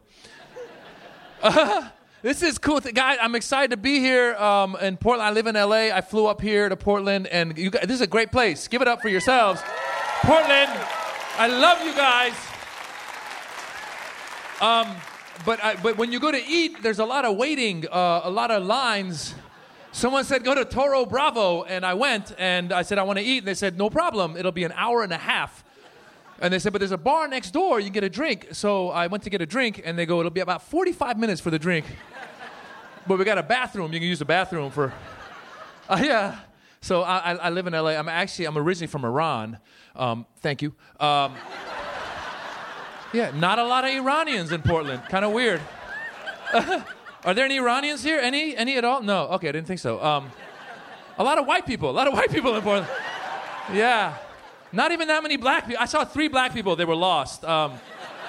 Uh, 1.41 1.89
this 2.21 2.41
is 2.41 2.57
cool, 2.57 2.79
th- 2.79 2.95
guys. 2.95 3.17
I'm 3.21 3.35
excited 3.35 3.71
to 3.71 3.77
be 3.77 3.99
here 3.99 4.35
um, 4.35 4.77
in 4.77 4.95
Portland. 4.95 5.27
I 5.27 5.31
live 5.31 5.47
in 5.47 5.55
LA. 5.55 5.93
I 5.93 5.99
flew 5.99 6.27
up 6.27 6.39
here 6.39 6.69
to 6.69 6.77
Portland, 6.77 7.27
and 7.27 7.57
you 7.57 7.71
guys, 7.71 7.87
this 7.87 7.95
is 7.95 8.01
a 8.01 8.07
great 8.07 8.31
place. 8.31 8.69
Give 8.69 8.81
it 8.81 8.87
up 8.87 9.01
for 9.01 9.09
yourselves, 9.09 9.61
Portland. 10.21 10.71
I 11.37 11.47
love 11.47 11.85
you 11.85 11.93
guys. 11.93 12.52
Um, 14.63 14.95
but 15.45 15.61
I, 15.61 15.75
but 15.75 15.97
when 15.97 16.13
you 16.13 16.21
go 16.21 16.31
to 16.31 16.41
eat, 16.41 16.81
there's 16.81 16.99
a 16.99 17.05
lot 17.05 17.25
of 17.25 17.35
waiting, 17.35 17.85
uh, 17.91 18.21
a 18.23 18.29
lot 18.29 18.49
of 18.49 18.63
lines. 18.63 19.35
Someone 19.91 20.23
said 20.23 20.45
go 20.45 20.55
to 20.55 20.63
Toro 20.63 21.05
Bravo, 21.05 21.63
and 21.63 21.85
I 21.85 21.95
went, 21.95 22.33
and 22.37 22.71
I 22.71 22.83
said 22.83 22.97
I 22.97 23.03
want 23.03 23.19
to 23.19 23.25
eat, 23.25 23.39
and 23.39 23.47
they 23.47 23.55
said 23.55 23.77
no 23.77 23.89
problem, 23.89 24.37
it'll 24.37 24.53
be 24.53 24.63
an 24.63 24.71
hour 24.77 25.03
and 25.03 25.11
a 25.11 25.17
half. 25.17 25.65
And 26.39 26.53
they 26.53 26.59
said, 26.59 26.71
but 26.71 26.79
there's 26.79 26.93
a 26.93 26.97
bar 26.97 27.27
next 27.27 27.51
door, 27.51 27.81
you 27.81 27.87
can 27.87 27.93
get 27.93 28.05
a 28.05 28.09
drink. 28.09 28.47
So 28.53 28.87
I 28.87 29.07
went 29.07 29.25
to 29.25 29.29
get 29.29 29.41
a 29.41 29.45
drink, 29.45 29.81
and 29.83 29.99
they 29.99 30.05
go, 30.05 30.19
it'll 30.21 30.31
be 30.31 30.39
about 30.39 30.63
45 30.63 31.19
minutes 31.19 31.41
for 31.41 31.49
the 31.49 31.59
drink. 31.59 31.85
but 33.05 33.19
we 33.19 33.25
got 33.25 33.37
a 33.37 33.43
bathroom, 33.43 33.91
you 33.91 33.99
can 33.99 34.07
use 34.07 34.19
the 34.19 34.25
bathroom 34.25 34.71
for. 34.71 34.93
Uh, 35.89 36.01
yeah. 36.01 36.39
So 36.79 37.01
I, 37.01 37.33
I, 37.33 37.49
live 37.49 37.67
in 37.67 37.73
LA. 37.73 37.89
I'm 37.89 38.07
actually 38.07 38.45
I'm 38.45 38.57
originally 38.57 38.87
from 38.87 39.03
Iran. 39.03 39.57
Um, 39.97 40.25
thank 40.39 40.61
you. 40.61 40.73
Um, 40.97 41.33
yeah, 43.13 43.31
not 43.35 43.59
a 43.59 43.63
lot 43.63 43.83
of 43.85 43.91
Iranians 43.91 44.51
in 44.51 44.61
Portland. 44.61 45.03
Kind 45.09 45.23
of 45.23 45.31
weird. 45.31 45.61
Are 47.25 47.33
there 47.33 47.45
any 47.45 47.57
Iranians 47.57 48.03
here? 48.03 48.19
Any? 48.19 48.55
Any 48.55 48.77
at 48.77 48.83
all? 48.83 49.01
No. 49.01 49.27
Okay, 49.27 49.49
I 49.49 49.51
didn't 49.53 49.67
think 49.67 49.79
so. 49.79 50.03
Um, 50.03 50.31
a 51.17 51.23
lot 51.23 51.37
of 51.37 51.45
white 51.45 51.65
people. 51.65 51.89
A 51.89 51.91
lot 51.91 52.07
of 52.07 52.13
white 52.13 52.31
people 52.31 52.55
in 52.55 52.61
Portland. 52.61 52.87
Yeah. 53.71 54.17
Not 54.71 54.91
even 54.91 55.07
that 55.07 55.21
many 55.23 55.37
black 55.37 55.67
people. 55.67 55.81
I 55.81 55.85
saw 55.85 56.03
three 56.03 56.27
black 56.27 56.53
people. 56.53 56.75
They 56.75 56.85
were 56.85 56.95
lost. 56.95 57.45
Um, 57.45 57.73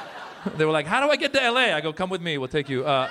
they 0.56 0.64
were 0.64 0.72
like, 0.72 0.86
"How 0.86 1.04
do 1.04 1.10
I 1.10 1.16
get 1.16 1.32
to 1.32 1.50
LA?" 1.50 1.74
I 1.74 1.80
go, 1.80 1.92
"Come 1.92 2.10
with 2.10 2.20
me. 2.20 2.36
We'll 2.38 2.48
take 2.48 2.68
you." 2.68 2.84
Uh, 2.84 3.10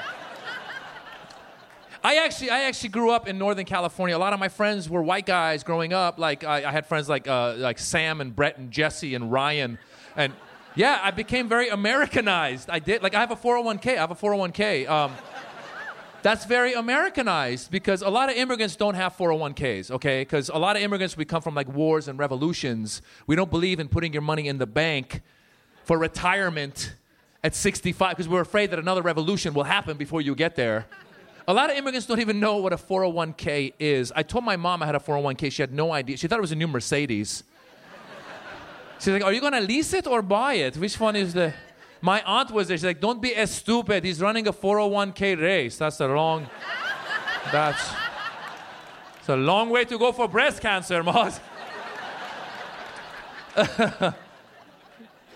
I 2.04 2.18
actually, 2.18 2.50
I 2.50 2.64
actually 2.64 2.90
grew 2.90 3.10
up 3.12 3.28
in 3.28 3.38
Northern 3.38 3.66
California. 3.66 4.16
A 4.16 4.20
lot 4.20 4.34
of 4.34 4.40
my 4.40 4.50
friends 4.50 4.90
were 4.90 5.02
white 5.02 5.26
guys 5.26 5.64
growing 5.64 5.94
up. 5.94 6.20
Like 6.20 6.44
I, 6.44 6.70
I 6.70 6.72
had 6.72 6.86
friends 6.86 7.10
like 7.10 7.28
uh, 7.28 7.56
like 7.58 7.80
Sam 7.80 8.22
and 8.22 8.36
Brett 8.36 8.58
and 8.58 8.70
Jesse 8.72 9.16
and 9.16 9.32
Ryan, 9.32 9.80
and 10.16 10.34
yeah, 10.76 11.00
I 11.04 11.12
became 11.12 11.48
very 11.48 11.70
Americanized. 11.70 12.70
I 12.70 12.80
did. 12.80 13.04
Like 13.04 13.14
I 13.14 13.20
have 13.20 13.32
a 13.32 13.36
401k. 13.36 13.96
I 13.96 14.00
have 14.00 14.12
a 14.12 14.16
401k. 14.16 14.88
Um, 14.90 15.14
that's 16.24 16.46
very 16.46 16.74
Americanized 16.74 17.70
because 17.70 18.02
a 18.02 18.10
lot 18.10 18.30
of 18.30 18.38
immigrants 18.38 18.78
don't 18.78 18.96
have 18.96 19.16
401ks, 19.18 19.92
okay? 19.92 20.22
Because 20.22 20.50
a 20.50 20.58
lot 20.58 20.78
of 20.78 20.82
immigrants, 20.82 21.18
we 21.18 21.26
come 21.26 21.42
from 21.42 21.54
like 21.54 21.68
wars 21.68 22.08
and 22.08 22.18
revolutions. 22.18 23.02
We 23.28 23.36
don't 23.36 23.52
believe 23.52 23.80
in 23.80 23.90
putting 23.90 24.14
your 24.14 24.22
money 24.22 24.48
in 24.48 24.58
the 24.58 24.66
bank 24.66 25.22
for 25.84 25.98
retirement 25.98 26.96
at 27.44 27.54
65 27.54 28.12
because 28.12 28.30
we're 28.30 28.42
afraid 28.42 28.72
that 28.72 28.80
another 28.80 29.02
revolution 29.02 29.54
will 29.54 29.66
happen 29.66 29.98
before 29.98 30.22
you 30.22 30.34
get 30.34 30.56
there. 30.56 30.86
A 31.46 31.54
lot 31.54 31.70
of 31.70 31.76
immigrants 31.76 32.08
don't 32.08 32.22
even 32.22 32.40
know 32.40 32.56
what 32.58 32.72
a 32.72 32.78
401k 32.78 33.74
is. 33.78 34.14
I 34.16 34.24
told 34.24 34.46
my 34.46 34.56
mom 34.56 34.82
I 34.82 34.86
had 34.86 34.96
a 34.96 35.00
401k. 35.00 35.52
She 35.52 35.62
had 35.62 35.74
no 35.74 35.92
idea. 35.92 36.16
She 36.16 36.30
thought 36.30 36.40
it 36.40 36.42
was 36.42 36.54
a 36.54 36.56
new 36.56 36.70
Mercedes. 36.70 37.44
She's 39.04 39.12
like, 39.12 39.24
Are 39.26 39.34
you 39.34 39.42
going 39.42 39.52
to 39.52 39.60
lease 39.60 39.92
it 39.94 40.08
or 40.08 40.22
buy 40.22 40.54
it? 40.54 40.78
Which 40.78 40.98
one 40.98 41.18
is 41.18 41.34
the. 41.34 41.54
My 42.00 42.22
aunt 42.24 42.52
was 42.52 42.70
there. 42.70 42.78
She's 42.78 42.86
like, 42.86 43.02
Don't 43.02 43.22
be 43.22 43.36
as 43.36 43.52
stupid. 43.52 44.06
He's 44.06 44.22
running 44.22 44.48
a 44.48 44.54
401k 44.54 45.42
race. 45.42 45.78
That's 45.78 45.98
the 45.98 46.08
wrong. 46.08 46.50
That's. 47.52 47.86
It's 49.20 49.28
a 49.28 49.36
long 49.36 49.70
way 49.70 49.84
to 49.84 49.98
go 49.98 50.14
for 50.14 50.30
breast 50.30 50.62
cancer, 50.62 51.04
Moz. 51.04 51.42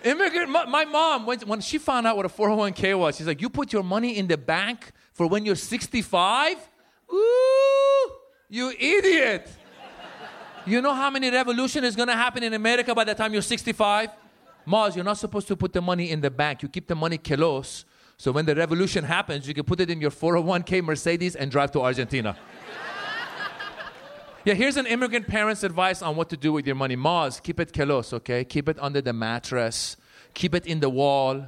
Immigrant, 0.04 0.50
my, 0.50 0.64
my 0.64 0.84
mom, 0.86 1.26
when, 1.26 1.40
when 1.40 1.60
she 1.60 1.76
found 1.76 2.06
out 2.06 2.16
what 2.16 2.24
a 2.24 2.30
401k 2.30 2.98
was, 2.98 3.16
she's 3.18 3.26
like, 3.26 3.42
You 3.42 3.50
put 3.50 3.70
your 3.70 3.82
money 3.82 4.16
in 4.16 4.26
the 4.28 4.38
bank 4.38 4.92
for 5.12 5.26
when 5.26 5.44
you're 5.44 5.54
65? 5.54 6.56
Ooh, 7.12 8.12
you 8.48 8.70
idiot. 8.70 9.46
You 10.68 10.82
know 10.82 10.92
how 10.92 11.08
many 11.08 11.30
revolution 11.30 11.82
is 11.82 11.96
going 11.96 12.08
to 12.08 12.14
happen 12.14 12.42
in 12.42 12.52
America 12.52 12.94
by 12.94 13.04
the 13.04 13.14
time 13.14 13.32
you're 13.32 13.40
65? 13.40 14.10
Mars, 14.66 14.94
you're 14.94 15.04
not 15.04 15.16
supposed 15.16 15.48
to 15.48 15.56
put 15.56 15.72
the 15.72 15.80
money 15.80 16.10
in 16.10 16.20
the 16.20 16.30
bank. 16.30 16.62
You 16.62 16.68
keep 16.68 16.86
the 16.86 16.94
money 16.94 17.16
kilos. 17.16 17.86
So 18.18 18.32
when 18.32 18.44
the 18.44 18.54
revolution 18.54 19.02
happens, 19.02 19.48
you 19.48 19.54
can 19.54 19.64
put 19.64 19.80
it 19.80 19.88
in 19.88 19.98
your 19.98 20.10
401k 20.10 20.84
Mercedes 20.84 21.36
and 21.36 21.50
drive 21.50 21.70
to 21.72 21.80
Argentina. 21.80 22.36
yeah, 24.44 24.52
here's 24.52 24.76
an 24.76 24.86
immigrant 24.86 25.26
parent's 25.26 25.62
advice 25.62 26.02
on 26.02 26.16
what 26.16 26.28
to 26.28 26.36
do 26.36 26.52
with 26.52 26.66
your 26.66 26.76
money. 26.76 26.96
Mars, 26.96 27.40
keep 27.40 27.60
it 27.60 27.72
kilos, 27.72 28.12
okay? 28.12 28.44
Keep 28.44 28.68
it 28.68 28.78
under 28.78 29.00
the 29.00 29.14
mattress. 29.14 29.96
Keep 30.34 30.54
it 30.54 30.66
in 30.66 30.80
the 30.80 30.90
wall. 30.90 31.46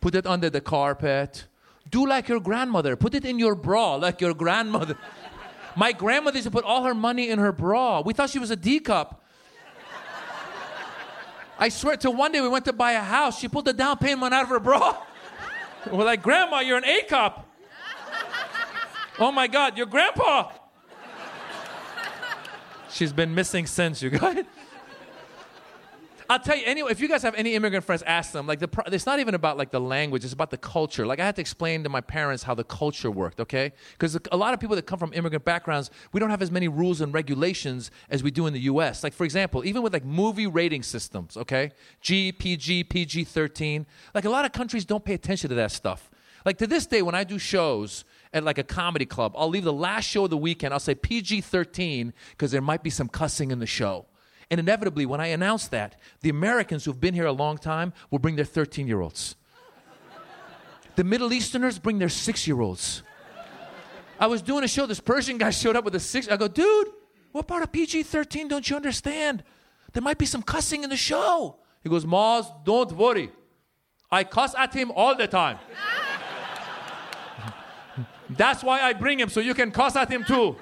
Put 0.00 0.14
it 0.14 0.26
under 0.26 0.48
the 0.48 0.62
carpet. 0.62 1.44
Do 1.90 2.06
like 2.06 2.28
your 2.28 2.40
grandmother. 2.40 2.96
Put 2.96 3.14
it 3.14 3.26
in 3.26 3.38
your 3.38 3.54
bra 3.54 3.96
like 3.96 4.22
your 4.22 4.32
grandmother. 4.32 4.96
My 5.76 5.92
grandmother 5.92 6.36
used 6.36 6.46
to 6.46 6.50
put 6.50 6.64
all 6.64 6.84
her 6.84 6.94
money 6.94 7.28
in 7.30 7.38
her 7.38 7.52
bra. 7.52 8.00
We 8.00 8.12
thought 8.12 8.30
she 8.30 8.38
was 8.38 8.50
a 8.50 8.56
D 8.56 8.80
cup. 8.80 9.22
I 11.58 11.68
swear, 11.68 11.96
till 11.96 12.14
one 12.14 12.32
day 12.32 12.40
we 12.40 12.48
went 12.48 12.64
to 12.64 12.72
buy 12.72 12.92
a 12.92 13.00
house. 13.00 13.38
She 13.38 13.48
pulled 13.48 13.64
the 13.64 13.72
down 13.72 13.98
payment 13.98 14.34
out 14.34 14.42
of 14.42 14.48
her 14.48 14.60
bra. 14.60 14.96
We're 15.92 16.04
like, 16.04 16.22
Grandma, 16.22 16.60
you're 16.60 16.78
an 16.78 16.84
A 16.84 17.02
cup. 17.02 17.48
oh 19.18 19.30
my 19.30 19.46
God, 19.46 19.76
your 19.76 19.86
grandpa. 19.86 20.50
She's 22.90 23.12
been 23.12 23.34
missing 23.34 23.66
since, 23.66 24.02
you 24.02 24.10
guys. 24.10 24.44
I'll 26.28 26.38
tell 26.38 26.56
you 26.56 26.64
anyway. 26.64 26.90
If 26.90 27.00
you 27.00 27.08
guys 27.08 27.22
have 27.22 27.34
any 27.34 27.54
immigrant 27.54 27.84
friends, 27.84 28.02
ask 28.02 28.32
them. 28.32 28.46
Like 28.46 28.58
the, 28.58 28.68
it's 28.86 29.06
not 29.06 29.20
even 29.20 29.34
about 29.34 29.56
like 29.58 29.70
the 29.70 29.80
language; 29.80 30.24
it's 30.24 30.32
about 30.32 30.50
the 30.50 30.56
culture. 30.56 31.06
Like 31.06 31.20
I 31.20 31.26
had 31.26 31.36
to 31.36 31.40
explain 31.40 31.82
to 31.84 31.88
my 31.88 32.00
parents 32.00 32.42
how 32.42 32.54
the 32.54 32.64
culture 32.64 33.10
worked. 33.10 33.40
Okay, 33.40 33.72
because 33.92 34.18
a 34.32 34.36
lot 34.36 34.54
of 34.54 34.60
people 34.60 34.76
that 34.76 34.86
come 34.86 34.98
from 34.98 35.12
immigrant 35.12 35.44
backgrounds, 35.44 35.90
we 36.12 36.20
don't 36.20 36.30
have 36.30 36.42
as 36.42 36.50
many 36.50 36.68
rules 36.68 37.00
and 37.00 37.12
regulations 37.12 37.90
as 38.10 38.22
we 38.22 38.30
do 38.30 38.46
in 38.46 38.52
the 38.52 38.60
U.S. 38.60 39.04
Like 39.04 39.12
for 39.12 39.24
example, 39.24 39.64
even 39.64 39.82
with 39.82 39.92
like 39.92 40.04
movie 40.04 40.46
rating 40.46 40.82
systems. 40.82 41.36
Okay, 41.36 41.72
G, 42.00 42.32
PG, 42.32 42.84
PG 42.84 43.24
thirteen. 43.24 43.86
Like 44.14 44.24
a 44.24 44.30
lot 44.30 44.44
of 44.44 44.52
countries 44.52 44.84
don't 44.84 45.04
pay 45.04 45.14
attention 45.14 45.50
to 45.50 45.56
that 45.56 45.72
stuff. 45.72 46.10
Like 46.44 46.58
to 46.58 46.66
this 46.66 46.86
day, 46.86 47.02
when 47.02 47.14
I 47.14 47.24
do 47.24 47.38
shows 47.38 48.04
at 48.34 48.42
like 48.42 48.58
a 48.58 48.64
comedy 48.64 49.06
club. 49.06 49.32
I'll 49.36 49.48
leave 49.48 49.64
the 49.64 49.72
last 49.72 50.04
show 50.04 50.24
of 50.24 50.30
the 50.30 50.36
weekend. 50.36 50.74
I'll 50.74 50.80
say 50.80 50.94
PG 50.94 51.40
13 51.42 52.12
because 52.30 52.50
there 52.50 52.60
might 52.60 52.82
be 52.82 52.90
some 52.90 53.08
cussing 53.08 53.50
in 53.52 53.60
the 53.60 53.66
show. 53.66 54.06
And 54.50 54.60
inevitably, 54.60 55.06
when 55.06 55.20
I 55.20 55.28
announce 55.28 55.68
that, 55.68 55.96
the 56.20 56.30
Americans 56.30 56.84
who've 56.84 57.00
been 57.00 57.14
here 57.14 57.26
a 57.26 57.32
long 57.32 57.58
time 57.58 57.92
will 58.10 58.18
bring 58.18 58.36
their 58.36 58.44
13 58.44 58.86
year 58.86 59.00
olds. 59.00 59.36
The 60.96 61.04
Middle 61.04 61.32
Easterners 61.32 61.78
bring 61.78 61.98
their 61.98 62.08
six 62.08 62.46
year 62.46 62.60
olds. 62.60 63.02
I 64.18 64.28
was 64.28 64.42
doing 64.42 64.62
a 64.62 64.68
show, 64.68 64.86
this 64.86 65.00
Persian 65.00 65.38
guy 65.38 65.50
showed 65.50 65.76
up 65.76 65.84
with 65.84 65.94
a 65.94 66.00
six. 66.00 66.28
I 66.28 66.36
go, 66.36 66.46
dude, 66.46 66.88
what 67.32 67.48
part 67.48 67.62
of 67.62 67.72
PG 67.72 68.04
13 68.04 68.48
don't 68.48 68.68
you 68.68 68.76
understand? 68.76 69.42
There 69.92 70.02
might 70.02 70.18
be 70.18 70.26
some 70.26 70.42
cussing 70.42 70.84
in 70.84 70.90
the 70.90 70.96
show. 70.96 71.56
He 71.82 71.88
goes, 71.88 72.04
Maz, 72.04 72.46
don't 72.64 72.92
worry. 72.92 73.30
I 74.10 74.24
cuss 74.24 74.54
at 74.56 74.72
him 74.72 74.92
all 74.92 75.16
the 75.16 75.26
time. 75.26 75.58
That's 78.30 78.62
why 78.62 78.80
I 78.80 78.92
bring 78.92 79.18
him, 79.18 79.28
so 79.28 79.40
you 79.40 79.54
can 79.54 79.70
cuss 79.70 79.96
at 79.96 80.08
him 80.08 80.24
too. 80.24 80.56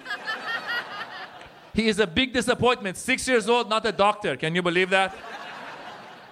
He 1.74 1.88
is 1.88 1.98
a 1.98 2.06
big 2.06 2.32
disappointment. 2.32 2.96
Six 2.96 3.26
years 3.26 3.48
old, 3.48 3.68
not 3.68 3.86
a 3.86 3.92
doctor. 3.92 4.36
Can 4.36 4.54
you 4.54 4.62
believe 4.62 4.90
that? 4.90 5.16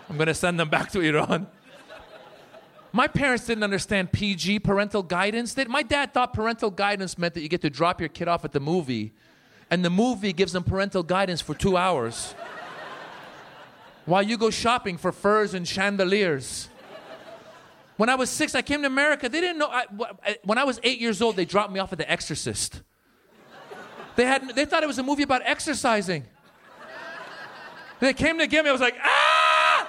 I'm 0.09 0.17
going 0.17 0.27
to 0.27 0.35
send 0.35 0.59
them 0.59 0.69
back 0.69 0.91
to 0.93 1.01
Iran. 1.01 1.47
My 2.93 3.07
parents 3.07 3.47
didn't 3.47 3.63
understand 3.63 4.11
PG, 4.11 4.59
parental 4.61 5.03
guidance. 5.03 5.55
They, 5.55 5.65
my 5.65 5.83
dad 5.83 6.13
thought 6.13 6.35
parental 6.35 6.71
guidance 6.71 7.17
meant 7.17 7.35
that 7.35 7.43
you 7.43 7.49
get 7.49 7.61
to 7.63 7.71
drop 7.71 8.01
your 8.01 8.09
kid 8.09 8.27
off 8.27 8.45
at 8.45 8.53
the 8.53 8.61
movie, 8.61 9.13
and 9.71 9.85
the 9.85 9.91
movie 9.91 10.33
gives 10.33 10.53
them 10.53 10.65
parental 10.65 11.05
guidance 11.05 11.41
for 11.41 11.55
two 11.55 11.77
hours 11.77 12.35
while 14.07 14.23
you 14.23 14.37
go 14.37 14.51
shopping 14.51 14.99
for 14.99 15.13
furs 15.13 15.55
and 15.55 15.67
chandeliers. 15.67 16.69
When 17.97 18.09
I 18.09 18.17
was 18.17 18.29
six, 18.31 18.55
I 18.55 18.63
came 18.63 18.81
to 18.81 18.89
America. 18.89 19.29
They 19.29 19.41
didn't 19.41 19.59
know. 19.59 19.69
I, 19.69 19.85
eh, 20.25 20.35
when 20.43 20.59
I 20.59 20.65
was 20.65 20.81
eight 20.83 21.01
years 21.01 21.23
old, 21.23 21.37
they 21.37 21.45
dropped 21.45 21.73
me 21.73 21.79
off 21.79 21.93
at 21.93 21.99
The 21.99 22.11
Exorcist. 22.11 22.83
They, 24.17 24.25
had, 24.25 24.55
they 24.55 24.65
thought 24.65 24.83
it 24.83 24.87
was 24.87 24.99
a 24.99 25.03
movie 25.03 25.23
about 25.23 25.43
exercising. 25.45 26.25
They 28.01 28.13
came 28.13 28.39
to 28.39 28.47
get 28.47 28.65
me. 28.65 28.71
I 28.71 28.73
was 28.73 28.81
like, 28.81 28.97
ah! 29.03 29.89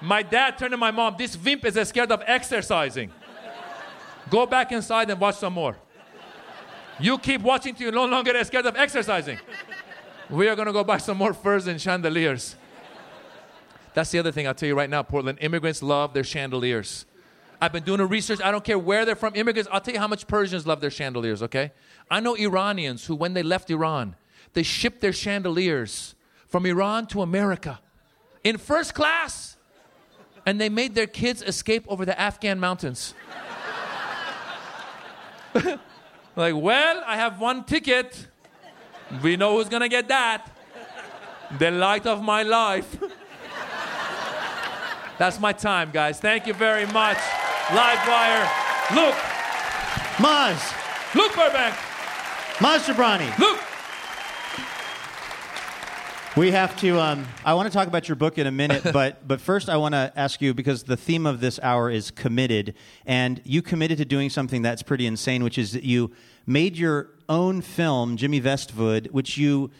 My 0.00 0.22
dad 0.22 0.58
turned 0.58 0.72
to 0.72 0.76
my 0.76 0.90
mom. 0.90 1.16
This 1.18 1.34
vimp 1.34 1.64
is 1.64 1.88
scared 1.88 2.10
of 2.10 2.22
exercising. 2.26 3.12
Go 4.30 4.46
back 4.46 4.72
inside 4.72 5.10
and 5.10 5.20
watch 5.20 5.36
some 5.36 5.52
more. 5.52 5.76
You 6.98 7.18
keep 7.18 7.40
watching 7.40 7.74
till 7.74 7.84
you're 7.84 7.92
no 7.92 8.06
longer 8.06 8.32
scared 8.44 8.66
of 8.66 8.76
exercising. 8.76 9.38
We 10.30 10.48
are 10.48 10.56
going 10.56 10.66
to 10.66 10.72
go 10.72 10.84
buy 10.84 10.98
some 10.98 11.18
more 11.18 11.34
furs 11.34 11.66
and 11.66 11.80
chandeliers. 11.80 12.56
That's 13.94 14.10
the 14.10 14.18
other 14.18 14.32
thing 14.32 14.46
I'll 14.46 14.54
tell 14.54 14.68
you 14.68 14.74
right 14.74 14.88
now, 14.88 15.02
Portland. 15.02 15.38
Immigrants 15.40 15.82
love 15.82 16.14
their 16.14 16.24
chandeliers. 16.24 17.04
I've 17.60 17.72
been 17.72 17.82
doing 17.84 18.00
a 18.00 18.06
research. 18.06 18.40
I 18.42 18.50
don't 18.50 18.64
care 18.64 18.78
where 18.78 19.04
they're 19.04 19.14
from. 19.14 19.36
Immigrants, 19.36 19.68
I'll 19.72 19.80
tell 19.80 19.94
you 19.94 20.00
how 20.00 20.08
much 20.08 20.26
Persians 20.26 20.66
love 20.66 20.80
their 20.80 20.90
chandeliers, 20.90 21.42
okay? 21.42 21.72
I 22.10 22.20
know 22.20 22.34
Iranians 22.34 23.06
who, 23.06 23.14
when 23.14 23.34
they 23.34 23.42
left 23.42 23.70
Iran, 23.70 24.16
they 24.52 24.62
shipped 24.62 25.00
their 25.00 25.12
chandeliers 25.12 26.14
from 26.48 26.66
Iran 26.66 27.06
to 27.08 27.22
America 27.22 27.80
in 28.44 28.58
first 28.58 28.94
class. 28.94 29.56
And 30.44 30.60
they 30.60 30.68
made 30.68 30.94
their 30.94 31.06
kids 31.06 31.40
escape 31.42 31.84
over 31.88 32.04
the 32.04 32.18
Afghan 32.18 32.58
mountains. 32.58 33.14
like, 36.36 36.54
well, 36.56 37.02
I 37.06 37.16
have 37.16 37.40
one 37.40 37.64
ticket. 37.64 38.26
We 39.22 39.36
know 39.36 39.56
who's 39.56 39.68
gonna 39.68 39.88
get 39.88 40.08
that. 40.08 40.50
The 41.58 41.70
light 41.70 42.06
of 42.06 42.22
my 42.22 42.42
life. 42.42 42.98
That's 45.18 45.38
my 45.38 45.52
time, 45.52 45.90
guys. 45.92 46.18
Thank 46.18 46.46
you 46.46 46.54
very 46.54 46.86
much. 46.86 47.18
Livewire, 47.68 48.48
Luke. 48.96 49.14
Maz. 50.18 51.14
Luke 51.14 51.34
Burbank. 51.34 51.76
Maz 52.62 52.84
Jobrani. 52.84 53.26
Luke. 53.40 53.58
We 56.36 56.52
have 56.52 56.76
to. 56.76 57.00
Um, 57.00 57.26
I 57.44 57.54
want 57.54 57.66
to 57.66 57.76
talk 57.76 57.88
about 57.88 58.08
your 58.08 58.14
book 58.14 58.38
in 58.38 58.46
a 58.46 58.52
minute, 58.52 58.84
but 58.92 59.26
but 59.26 59.40
first 59.40 59.68
I 59.68 59.76
want 59.78 59.94
to 59.94 60.12
ask 60.14 60.40
you 60.40 60.54
because 60.54 60.84
the 60.84 60.96
theme 60.96 61.26
of 61.26 61.40
this 61.40 61.58
hour 61.60 61.90
is 61.90 62.12
committed, 62.12 62.74
and 63.04 63.40
you 63.42 63.62
committed 63.62 63.98
to 63.98 64.04
doing 64.04 64.30
something 64.30 64.62
that's 64.62 64.80
pretty 64.80 65.08
insane, 65.08 65.42
which 65.42 65.58
is 65.58 65.72
that 65.72 65.82
you 65.82 66.12
made 66.46 66.76
your 66.76 67.08
own 67.28 67.62
film, 67.62 68.16
Jimmy 68.16 68.38
Vestwood, 68.38 69.08
which 69.10 69.36
you 69.36 69.72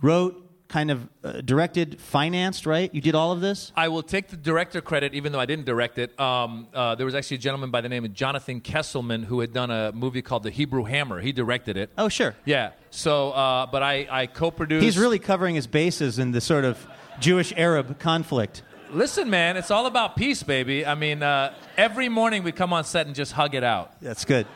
wrote, 0.00 0.45
kind 0.68 0.90
of 0.90 1.08
uh, 1.22 1.40
directed, 1.42 2.00
financed, 2.00 2.66
right? 2.66 2.92
You 2.94 3.00
did 3.00 3.14
all 3.14 3.32
of 3.32 3.40
this? 3.40 3.72
I 3.76 3.88
will 3.88 4.02
take 4.02 4.28
the 4.28 4.36
director 4.36 4.80
credit, 4.80 5.14
even 5.14 5.32
though 5.32 5.40
I 5.40 5.46
didn't 5.46 5.64
direct 5.66 5.98
it. 5.98 6.18
Um, 6.18 6.68
uh, 6.74 6.94
there 6.94 7.06
was 7.06 7.14
actually 7.14 7.36
a 7.36 7.40
gentleman 7.40 7.70
by 7.70 7.80
the 7.80 7.88
name 7.88 8.04
of 8.04 8.12
Jonathan 8.12 8.60
Kesselman 8.60 9.24
who 9.24 9.40
had 9.40 9.52
done 9.52 9.70
a 9.70 9.92
movie 9.92 10.22
called 10.22 10.42
The 10.42 10.50
Hebrew 10.50 10.84
Hammer. 10.84 11.20
He 11.20 11.32
directed 11.32 11.76
it. 11.76 11.90
Oh, 11.96 12.08
sure. 12.08 12.34
Yeah. 12.44 12.72
So, 12.90 13.30
uh, 13.32 13.66
but 13.66 13.82
I, 13.82 14.06
I 14.10 14.26
co 14.26 14.50
produced. 14.50 14.84
He's 14.84 14.98
really 14.98 15.18
covering 15.18 15.54
his 15.54 15.66
bases 15.66 16.18
in 16.18 16.32
the 16.32 16.40
sort 16.40 16.64
of 16.64 16.84
Jewish 17.20 17.52
Arab 17.56 17.98
conflict. 17.98 18.62
Listen, 18.90 19.28
man, 19.28 19.56
it's 19.56 19.70
all 19.70 19.86
about 19.86 20.16
peace, 20.16 20.42
baby. 20.42 20.86
I 20.86 20.94
mean, 20.94 21.22
uh, 21.22 21.52
every 21.76 22.08
morning 22.08 22.44
we 22.44 22.52
come 22.52 22.72
on 22.72 22.84
set 22.84 23.06
and 23.06 23.16
just 23.16 23.32
hug 23.32 23.54
it 23.54 23.64
out. 23.64 24.00
That's 24.00 24.24
good. 24.24 24.46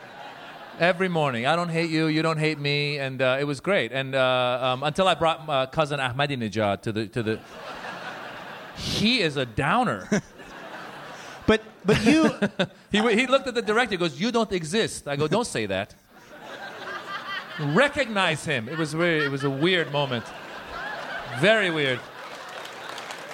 Every 0.81 1.09
morning. 1.09 1.45
I 1.45 1.55
don't 1.55 1.69
hate 1.69 1.91
you, 1.91 2.07
you 2.07 2.23
don't 2.23 2.39
hate 2.39 2.57
me, 2.57 2.97
and 2.97 3.21
uh, 3.21 3.37
it 3.39 3.43
was 3.43 3.59
great. 3.59 3.91
And 3.91 4.15
uh, 4.15 4.59
um, 4.63 4.81
until 4.81 5.07
I 5.07 5.13
brought 5.13 5.45
my 5.45 5.67
cousin 5.67 5.99
Ahmadinejad 5.99 6.81
to 6.81 6.91
the 6.91 7.05
to 7.09 7.21
the. 7.21 7.39
He 8.77 9.21
is 9.21 9.37
a 9.37 9.45
downer. 9.45 10.09
But 11.47 11.61
but 11.83 12.03
you 12.05 12.31
he 12.91 12.99
he 13.15 13.27
looked 13.27 13.47
at 13.47 13.55
the 13.55 13.61
director. 13.61 13.93
He 13.93 13.97
goes, 13.97 14.19
"You 14.21 14.31
don't 14.31 14.51
exist." 14.51 15.07
I 15.07 15.15
go, 15.15 15.27
"Don't 15.27 15.47
say 15.47 15.65
that." 15.65 15.95
Recognize 17.59 18.45
him. 18.45 18.69
It 18.69 18.77
was 18.77 18.93
very. 18.93 19.25
It 19.25 19.31
was 19.31 19.43
a 19.43 19.49
weird 19.49 19.91
moment. 19.91 20.25
Very 21.39 21.69
weird. 21.71 21.99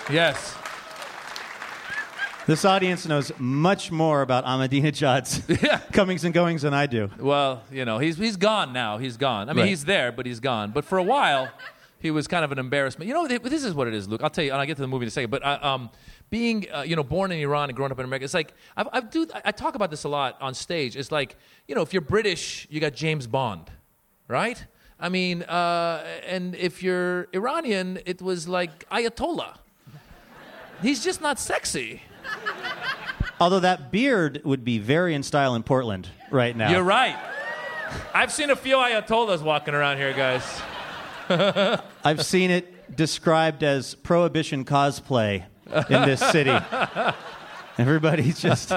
Yes. 0.10 0.56
This 2.48 2.66
audience 2.66 3.06
knows 3.06 3.32
much 3.38 3.92
more 3.92 4.22
about 4.22 4.46
Ahmadinejad's 4.46 5.44
Yeah. 5.64 5.80
comings 5.92 6.24
and 6.24 6.34
goings 6.34 6.62
than 6.64 6.74
I 6.74 6.86
do. 6.88 7.10
Well, 7.20 7.64
you 7.72 7.86
know, 7.86 7.98
he's 8.00 8.18
he's 8.18 8.38
gone 8.38 8.74
now. 8.74 8.98
He's 8.98 9.18
gone. 9.18 9.50
I 9.50 9.54
mean, 9.54 9.62
Right. 9.64 9.70
he's 9.70 9.86
there, 9.86 10.12
but 10.12 10.26
he's 10.26 10.40
gone. 10.40 10.72
But 10.72 10.86
for 10.86 10.98
a 10.98 11.04
while, 11.04 11.50
he 12.00 12.10
was 12.12 12.28
kind 12.28 12.44
of 12.46 12.52
an 12.52 12.60
embarrassment. 12.60 13.08
You 13.08 13.14
know, 13.14 13.28
this 13.28 13.64
is 13.64 13.74
what 13.74 13.88
it 13.88 13.94
is, 13.94 14.08
Luke. 14.08 14.22
I'll 14.24 14.30
tell 14.30 14.44
you, 14.44 14.52
and 14.52 14.60
I'll 14.60 14.68
get 14.68 14.76
to 14.78 14.82
the 14.82 14.88
movie 14.88 15.04
in 15.04 15.08
a 15.08 15.12
second. 15.12 15.30
But 15.32 15.44
uh, 15.44 15.60
um, 15.62 15.90
being, 16.30 16.68
uh, 16.74 16.82
you 16.82 16.96
know, 16.96 17.04
born 17.04 17.32
in 17.32 17.40
Iran 17.40 17.70
and 17.70 17.76
growing 17.76 17.92
up 17.92 18.00
in 18.00 18.06
America, 18.06 18.26
it's 18.26 18.34
like 18.34 18.54
I, 18.76 18.86
I 18.94 19.00
do. 19.02 19.28
I 19.46 19.52
talk 19.52 19.76
about 19.76 19.92
this 19.92 20.04
a 20.06 20.10
lot 20.10 20.38
on 20.42 20.54
stage. 20.54 20.96
It's 20.96 21.12
like, 21.12 21.36
you 21.68 21.76
know, 21.76 21.82
if 21.82 21.92
you're 21.94 22.02
British, 22.02 22.68
you 22.70 22.80
got 22.80 22.94
James 22.94 23.28
Bond, 23.28 23.70
right? 24.28 24.64
I 25.00 25.10
mean, 25.10 25.44
uh, 25.44 26.04
and 26.26 26.56
if 26.56 26.82
you're 26.82 27.28
Iranian, 27.34 28.00
it 28.06 28.20
was 28.22 28.48
like 28.48 28.88
Ayatollah. 28.90 29.58
He's 30.82 31.04
just 31.04 31.22
not 31.22 31.40
sexy. 31.40 32.02
Although 33.40 33.60
that 33.62 33.92
beard 33.92 34.42
would 34.44 34.66
be 34.66 34.80
very 34.80 35.14
in 35.14 35.24
style 35.24 35.56
in 35.56 35.64
Portland 35.64 36.10
right 36.32 36.56
now. 36.56 36.72
You're 36.72 36.84
right. 36.84 37.16
I've 38.14 38.32
seen 38.32 38.50
a 38.50 38.56
few 38.56 38.78
Ayatollahs 38.78 39.42
walking 39.42 39.74
around 39.74 39.98
here, 39.98 40.14
guys. 40.14 40.44
I've 42.04 42.26
seen 42.26 42.52
it 42.52 42.96
described 42.96 43.64
as 43.64 43.96
prohibition 43.96 44.66
cosplay 44.66 45.44
in 45.90 46.02
this 46.04 46.20
city. 46.20 46.58
Everybody's 47.78 48.40
just 48.40 48.74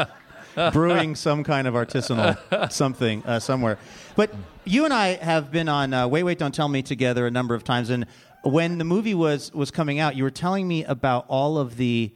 brewing 0.72 1.14
some 1.14 1.42
kind 1.42 1.66
of 1.66 1.74
artisanal 1.74 2.70
something 2.70 3.22
uh, 3.24 3.40
somewhere. 3.40 3.78
But 4.16 4.34
you 4.64 4.84
and 4.84 4.92
I 4.92 5.14
have 5.14 5.50
been 5.50 5.68
on 5.68 5.94
uh, 5.94 6.08
Wait, 6.08 6.22
Wait, 6.22 6.38
Don't 6.38 6.54
Tell 6.54 6.68
Me 6.68 6.82
together 6.82 7.26
a 7.26 7.30
number 7.30 7.54
of 7.54 7.64
times. 7.64 7.88
And 7.88 8.06
when 8.42 8.78
the 8.78 8.84
movie 8.84 9.14
was, 9.14 9.52
was 9.54 9.70
coming 9.70 9.98
out, 9.98 10.16
you 10.16 10.24
were 10.24 10.30
telling 10.30 10.68
me 10.68 10.84
about 10.84 11.24
all 11.28 11.56
of 11.58 11.76
the 11.76 12.12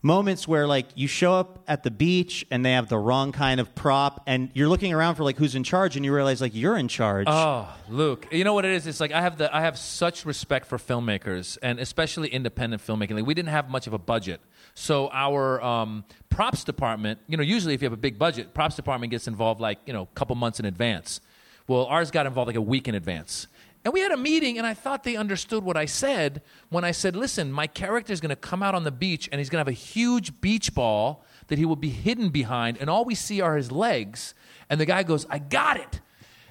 moments 0.00 0.46
where 0.46 0.66
like 0.66 0.86
you 0.94 1.08
show 1.08 1.34
up 1.34 1.64
at 1.66 1.82
the 1.82 1.90
beach 1.90 2.46
and 2.52 2.64
they 2.64 2.72
have 2.72 2.88
the 2.88 2.98
wrong 2.98 3.32
kind 3.32 3.58
of 3.58 3.74
prop 3.74 4.22
and 4.28 4.48
you're 4.54 4.68
looking 4.68 4.92
around 4.92 5.16
for 5.16 5.24
like 5.24 5.36
who's 5.36 5.56
in 5.56 5.64
charge 5.64 5.96
and 5.96 6.04
you 6.04 6.14
realize 6.14 6.40
like 6.40 6.54
you're 6.54 6.76
in 6.76 6.86
charge 6.86 7.26
Oh, 7.28 7.68
Luke, 7.88 8.28
you 8.30 8.44
know 8.44 8.54
what 8.54 8.64
it 8.64 8.70
is? 8.72 8.86
It's 8.86 9.00
like 9.00 9.10
I 9.10 9.20
have 9.20 9.38
the 9.38 9.54
I 9.54 9.60
have 9.62 9.76
such 9.76 10.24
respect 10.24 10.66
for 10.66 10.78
filmmakers 10.78 11.58
and 11.62 11.80
especially 11.80 12.28
independent 12.28 12.80
filmmaking. 12.86 13.12
Like 13.16 13.26
we 13.26 13.34
didn't 13.34 13.48
have 13.48 13.68
much 13.68 13.86
of 13.88 13.92
a 13.92 13.98
budget, 13.98 14.40
so 14.74 15.08
our 15.10 15.60
um, 15.62 16.04
props 16.30 16.62
department, 16.62 17.18
you 17.26 17.36
know, 17.36 17.42
usually 17.42 17.74
if 17.74 17.82
you 17.82 17.86
have 17.86 17.92
a 17.92 17.96
big 17.96 18.18
budget, 18.18 18.54
props 18.54 18.76
department 18.76 19.10
gets 19.10 19.26
involved 19.26 19.60
like 19.60 19.78
you 19.86 19.92
know 19.92 20.02
a 20.02 20.14
couple 20.14 20.36
months 20.36 20.60
in 20.60 20.66
advance. 20.66 21.20
Well, 21.66 21.84
ours 21.86 22.10
got 22.10 22.24
involved 22.26 22.46
like 22.46 22.56
a 22.56 22.62
week 22.62 22.86
in 22.88 22.94
advance. 22.94 23.46
And 23.84 23.94
we 23.94 24.00
had 24.00 24.12
a 24.12 24.16
meeting, 24.16 24.58
and 24.58 24.66
I 24.66 24.74
thought 24.74 25.04
they 25.04 25.16
understood 25.16 25.62
what 25.64 25.76
I 25.76 25.84
said 25.84 26.42
when 26.68 26.84
I 26.84 26.90
said, 26.90 27.14
Listen, 27.14 27.52
my 27.52 27.66
character 27.66 28.12
is 28.12 28.20
going 28.20 28.30
to 28.30 28.36
come 28.36 28.62
out 28.62 28.74
on 28.74 28.84
the 28.84 28.90
beach, 28.90 29.28
and 29.30 29.38
he's 29.38 29.48
going 29.48 29.64
to 29.64 29.68
have 29.68 29.68
a 29.68 29.72
huge 29.72 30.40
beach 30.40 30.74
ball 30.74 31.24
that 31.46 31.58
he 31.58 31.64
will 31.64 31.76
be 31.76 31.88
hidden 31.88 32.30
behind, 32.30 32.76
and 32.78 32.90
all 32.90 33.04
we 33.04 33.14
see 33.14 33.40
are 33.40 33.56
his 33.56 33.70
legs. 33.70 34.34
And 34.68 34.80
the 34.80 34.86
guy 34.86 35.02
goes, 35.02 35.26
I 35.30 35.38
got 35.38 35.78
it. 35.78 36.00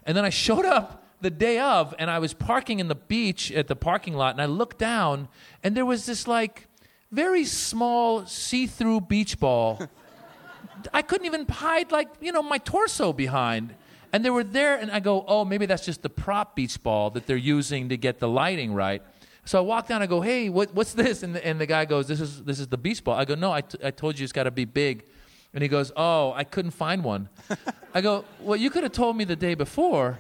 And 0.06 0.16
then 0.16 0.26
I 0.26 0.30
showed 0.30 0.66
up 0.78 1.04
the 1.22 1.30
day 1.30 1.60
of, 1.60 1.94
and 2.00 2.10
I 2.10 2.20
was 2.20 2.34
parking 2.34 2.80
in 2.80 2.88
the 2.88 2.96
beach 2.96 3.52
at 3.52 3.68
the 3.68 3.76
parking 3.76 4.14
lot, 4.14 4.34
and 4.34 4.42
I 4.42 4.46
looked 4.46 4.78
down, 4.78 5.28
and 5.64 5.76
there 5.76 5.86
was 5.86 6.06
this 6.06 6.28
like 6.28 6.68
very 7.12 7.46
small 7.46 8.26
see 8.26 8.68
through 8.68 9.02
beach 9.02 9.40
ball. 9.40 9.82
I 10.94 11.02
couldn't 11.02 11.26
even 11.26 11.48
hide 11.48 11.92
like, 11.92 12.10
you 12.22 12.32
know, 12.32 12.44
my 12.44 12.60
torso 12.60 13.14
behind. 13.14 13.76
And 14.18 14.26
they 14.26 14.32
were 14.32 14.44
there, 14.44 14.80
and 14.80 14.90
I 14.90 15.00
go, 15.00 15.24
oh, 15.28 15.46
maybe 15.46 15.68
that's 15.68 15.86
just 15.86 16.02
the 16.02 16.10
prop 16.10 16.56
beach 16.56 16.82
ball 16.82 17.12
that 17.12 17.28
they're 17.28 17.38
using 17.38 17.90
to 17.90 17.98
get 17.98 18.18
the 18.18 18.28
lighting 18.28 18.74
right. 18.74 19.04
So 19.46 19.60
I 19.60 19.62
walk 19.62 19.88
down. 19.88 20.02
I 20.02 20.08
go, 20.08 20.22
hey, 20.22 20.50
what, 20.50 20.74
what's 20.74 20.94
this? 20.94 21.22
And 21.22 21.36
the, 21.36 21.46
and 21.46 21.62
the 21.62 21.68
guy 21.68 21.86
goes, 21.86 22.08
this 22.08 22.20
is 22.20 22.44
this 22.44 22.60
is 22.60 22.68
the 22.68 22.80
beach 22.80 23.04
ball. 23.04 23.14
I 23.14 23.26
go, 23.26 23.36
no, 23.36 23.52
I, 23.52 23.62
t- 23.62 23.78
I 23.84 23.92
told 23.92 24.18
you 24.18 24.24
it's 24.24 24.34
got 24.34 24.46
to 24.46 24.50
be 24.50 24.66
big. 24.66 25.06
And 25.54 25.62
he 25.62 25.70
goes, 25.70 25.92
oh, 25.96 26.34
I 26.36 26.46
couldn't 26.46 26.72
find 26.72 27.04
one. 27.04 27.30
I 27.94 28.02
go, 28.02 28.26
well, 28.40 28.56
you 28.56 28.72
could 28.72 28.82
have 28.82 28.92
told 28.92 29.16
me 29.16 29.24
the 29.24 29.36
day 29.36 29.54
before. 29.54 30.18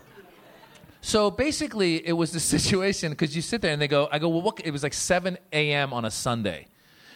So 1.01 1.31
basically, 1.31 2.07
it 2.07 2.13
was 2.13 2.31
the 2.31 2.39
situation 2.55 3.09
because 3.09 3.35
you 3.35 3.41
sit 3.41 3.61
there 3.61 3.73
and 3.73 3.81
they 3.81 3.87
go, 3.87 4.07
I 4.11 4.19
go, 4.19 4.29
well, 4.29 4.43
what? 4.43 4.61
It 4.63 4.69
was 4.69 4.83
like 4.83 4.93
7 4.93 5.39
a.m. 5.51 5.91
on 5.91 6.05
a 6.05 6.11
Sunday. 6.11 6.67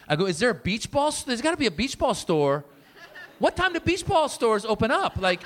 I 0.10 0.16
go, 0.16 0.26
is 0.26 0.40
there 0.40 0.50
a 0.50 0.56
beach 0.56 0.90
ball? 0.90 1.14
There's 1.28 1.42
got 1.42 1.52
to 1.52 1.58
be 1.58 1.68
a 1.68 1.72
beach 1.72 2.00
ball 2.00 2.16
store. 2.16 2.66
What 3.38 3.56
time 3.56 3.74
do 3.74 3.80
beach 3.80 4.04
ball 4.04 4.30
stores 4.30 4.66
open 4.66 4.90
up? 4.90 5.18
Like, 5.20 5.42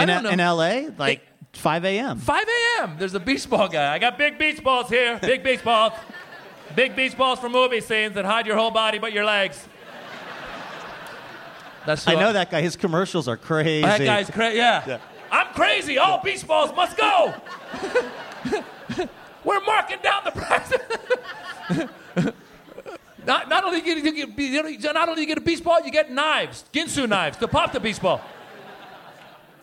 I 0.00 0.02
In, 0.02 0.08
don't 0.08 0.22
know. 0.24 0.30
in 0.30 0.38
LA, 0.38 0.90
like 0.98 1.22
5 1.52 1.84
a.m. 1.84 2.18
5 2.18 2.44
a.m. 2.78 2.96
There's 2.98 3.14
a 3.14 3.20
beach 3.20 3.48
ball 3.48 3.68
guy. 3.68 3.92
I 3.92 3.98
got 3.98 4.16
big 4.18 4.38
beach 4.38 4.62
balls 4.62 4.88
here. 4.88 5.18
Big 5.20 5.42
beach 5.42 5.62
balls. 5.62 5.92
Big 6.76 6.94
beach 6.94 7.16
balls 7.16 7.38
for 7.40 7.48
movie 7.48 7.80
scenes 7.80 8.14
that 8.14 8.24
hide 8.24 8.46
your 8.46 8.56
whole 8.56 8.70
body 8.70 8.98
but 8.98 9.12
your 9.12 9.24
legs. 9.24 9.66
That's 11.86 12.06
I 12.06 12.14
know 12.14 12.32
that 12.32 12.50
guy. 12.50 12.60
His 12.60 12.76
commercials 12.76 13.26
are 13.26 13.36
crazy. 13.36 13.82
That 13.82 13.98
guy's 14.00 14.30
crazy. 14.30 14.58
Yeah. 14.58 14.98
I'm 15.32 15.48
crazy. 15.54 15.98
All 15.98 16.22
beach 16.22 16.46
balls 16.46 16.74
must 16.76 16.96
go. 16.96 17.34
We're 19.44 19.60
marking 19.64 19.98
down 20.02 20.22
the 20.24 20.32
price. 20.32 20.72
not, 23.26 23.48
not 23.48 23.64
only 23.64 23.78
you 23.78 23.84
get, 23.84 24.04
you 24.04 24.26
get, 24.26 24.78
you 24.78 24.92
not 24.92 25.08
only 25.08 25.22
you 25.22 25.26
get 25.26 25.38
a 25.38 25.40
beach 25.40 25.64
ball, 25.64 25.80
you 25.84 25.90
get 25.90 26.10
knives, 26.10 26.64
Ginsu 26.74 27.08
knives 27.08 27.38
to 27.38 27.48
pop 27.48 27.72
the 27.72 27.80
beach 27.80 28.00
ball. 28.00 28.20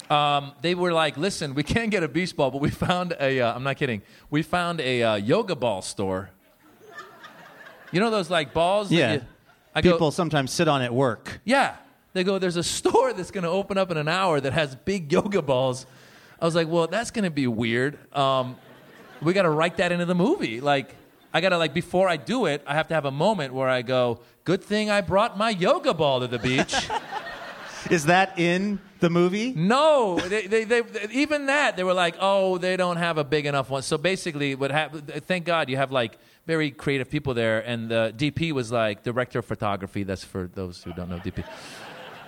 Um, 0.10 0.54
they 0.62 0.74
were 0.76 0.94
like, 0.94 1.18
"Listen, 1.18 1.54
we 1.54 1.64
can't 1.64 1.92
get 1.92 2.02
a 2.04 2.08
beach 2.08 2.36
ball, 2.36 2.50
but 2.52 2.62
we 2.62 2.70
found 2.70 3.14
a. 3.20 3.42
Uh, 3.42 3.54
I'm 3.54 3.64
not 3.64 3.78
kidding. 3.78 4.02
We 4.30 4.42
found 4.42 4.80
a 4.82 5.04
uh, 5.04 5.16
yoga 5.16 5.56
ball 5.56 5.82
store. 5.82 6.30
You 7.92 8.00
know 8.00 8.10
those 8.10 8.30
like 8.30 8.54
balls? 8.54 8.90
that 8.90 8.96
Yeah. 8.96 9.14
you- 9.14 9.22
I 9.76 9.82
go, 9.82 9.92
People 9.92 10.12
sometimes 10.12 10.52
sit 10.52 10.68
on 10.68 10.82
at 10.82 10.94
work. 10.94 11.40
yeah. 11.46 11.76
They 12.14 12.24
go, 12.24 12.40
there's 12.40 12.56
a 12.56 12.64
store 12.64 13.14
that's 13.14 13.30
going 13.30 13.44
to 13.44 13.50
open 13.50 13.78
up 13.78 13.92
in 13.92 13.98
an 13.98 14.08
hour 14.08 14.40
that 14.42 14.52
has 14.54 14.76
big 14.76 15.12
yoga 15.12 15.40
balls. 15.40 15.86
I 16.42 16.46
was 16.46 16.56
like, 16.56 16.68
well, 16.68 16.88
that's 16.88 17.12
going 17.12 17.26
to 17.26 17.30
be 17.30 17.46
weird. 17.46 18.00
Um, 18.16 18.56
we 19.22 19.34
got 19.34 19.44
to 19.44 19.52
write 19.52 19.78
that 19.78 19.92
into 19.92 20.06
the 20.06 20.16
movie. 20.16 20.60
Like, 20.60 20.96
I 21.32 21.42
got 21.42 21.50
to, 21.50 21.60
like, 21.60 21.76
before 21.76 22.10
I 22.10 22.18
do 22.18 22.48
it, 22.48 22.64
I 22.66 22.74
have 22.74 22.88
to 22.88 22.96
have 22.96 23.06
a 23.06 23.12
moment 23.12 23.54
where 23.54 23.70
I 23.70 23.84
go, 23.84 24.22
good 24.46 24.64
thing 24.64 24.90
I 24.90 25.02
brought 25.02 25.38
my 25.38 25.52
yoga 25.52 25.94
ball 25.94 26.22
to 26.22 26.28
the 26.28 26.40
beach. 26.40 26.74
Is 27.92 28.06
that 28.06 28.38
in 28.40 28.80
the 29.00 29.10
movie? 29.10 29.54
no, 29.54 30.20
they, 30.20 30.48
they, 30.48 30.64
they, 30.64 30.82
even 31.12 31.48
that, 31.48 31.78
they 31.78 31.84
were 31.84 31.94
like, 31.94 32.16
oh, 32.20 32.58
they 32.58 32.78
don't 32.78 32.98
have 32.98 33.18
a 33.18 33.24
big 33.24 33.46
enough 33.46 33.70
one. 33.70 33.82
So 33.82 33.98
basically, 33.98 34.56
what 34.56 34.72
happened, 34.72 35.12
thank 35.26 35.46
God 35.46 35.70
you 35.70 35.78
have, 35.78 35.92
like, 35.92 36.18
very 36.46 36.72
creative 36.72 37.10
people 37.10 37.34
there. 37.34 37.60
And 37.60 37.90
the 37.90 38.14
DP 38.16 38.54
was 38.54 38.72
like, 38.72 39.04
director 39.04 39.40
of 39.40 39.46
photography. 39.46 40.04
That's 40.04 40.24
for 40.24 40.50
those 40.54 40.84
who 40.84 40.94
don't 40.94 41.10
know 41.10 41.20
DP. 41.20 41.44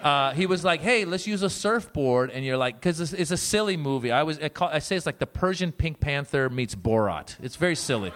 uh, 0.03 0.33
he 0.33 0.45
was 0.45 0.63
like, 0.63 0.81
"Hey, 0.81 1.05
let's 1.05 1.27
use 1.27 1.41
a 1.41 1.49
surfboard," 1.49 2.29
and 2.31 2.45
you're 2.45 2.57
like, 2.57 2.75
"Because 2.75 2.99
it's, 2.99 3.13
it's 3.13 3.31
a 3.31 3.37
silly 3.37 3.77
movie." 3.77 4.11
I 4.11 4.23
was, 4.23 4.39
I, 4.39 4.49
call, 4.49 4.69
I 4.69 4.79
say 4.79 4.95
it's 4.95 5.05
like 5.05 5.19
the 5.19 5.27
Persian 5.27 5.71
Pink 5.71 5.99
Panther 5.99 6.49
meets 6.49 6.75
Borat. 6.75 7.35
It's 7.41 7.55
very 7.55 7.75
silly. 7.75 8.13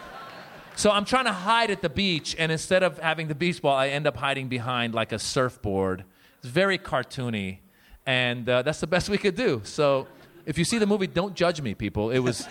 So 0.76 0.90
I'm 0.90 1.06
trying 1.06 1.26
to 1.26 1.34
hide 1.34 1.70
at 1.72 1.82
the 1.82 1.90
beach, 1.90 2.36
and 2.40 2.52
instead 2.52 2.84
of 2.84 2.98
having 3.00 3.28
the 3.28 3.36
beach 3.36 3.62
ball, 3.62 3.76
I 3.76 3.90
end 3.90 4.08
up 4.08 4.18
hiding 4.18 4.48
behind 4.48 4.94
like 4.94 5.12
a 5.12 5.20
surfboard. 5.20 6.04
It's 6.44 6.52
very 6.52 6.78
cartoony, 6.78 7.60
and 8.06 8.50
uh, 8.50 8.64
that's 8.64 8.82
the 8.82 8.88
best 8.88 9.08
we 9.08 9.18
could 9.18 9.36
do. 9.36 9.62
So 9.64 10.08
if 10.46 10.58
you 10.58 10.66
see 10.66 10.78
the 10.78 10.86
movie, 10.86 11.08
don't 11.08 11.34
judge 11.36 11.62
me, 11.62 11.74
people. 11.74 12.12
It 12.12 12.20
was. 12.20 12.46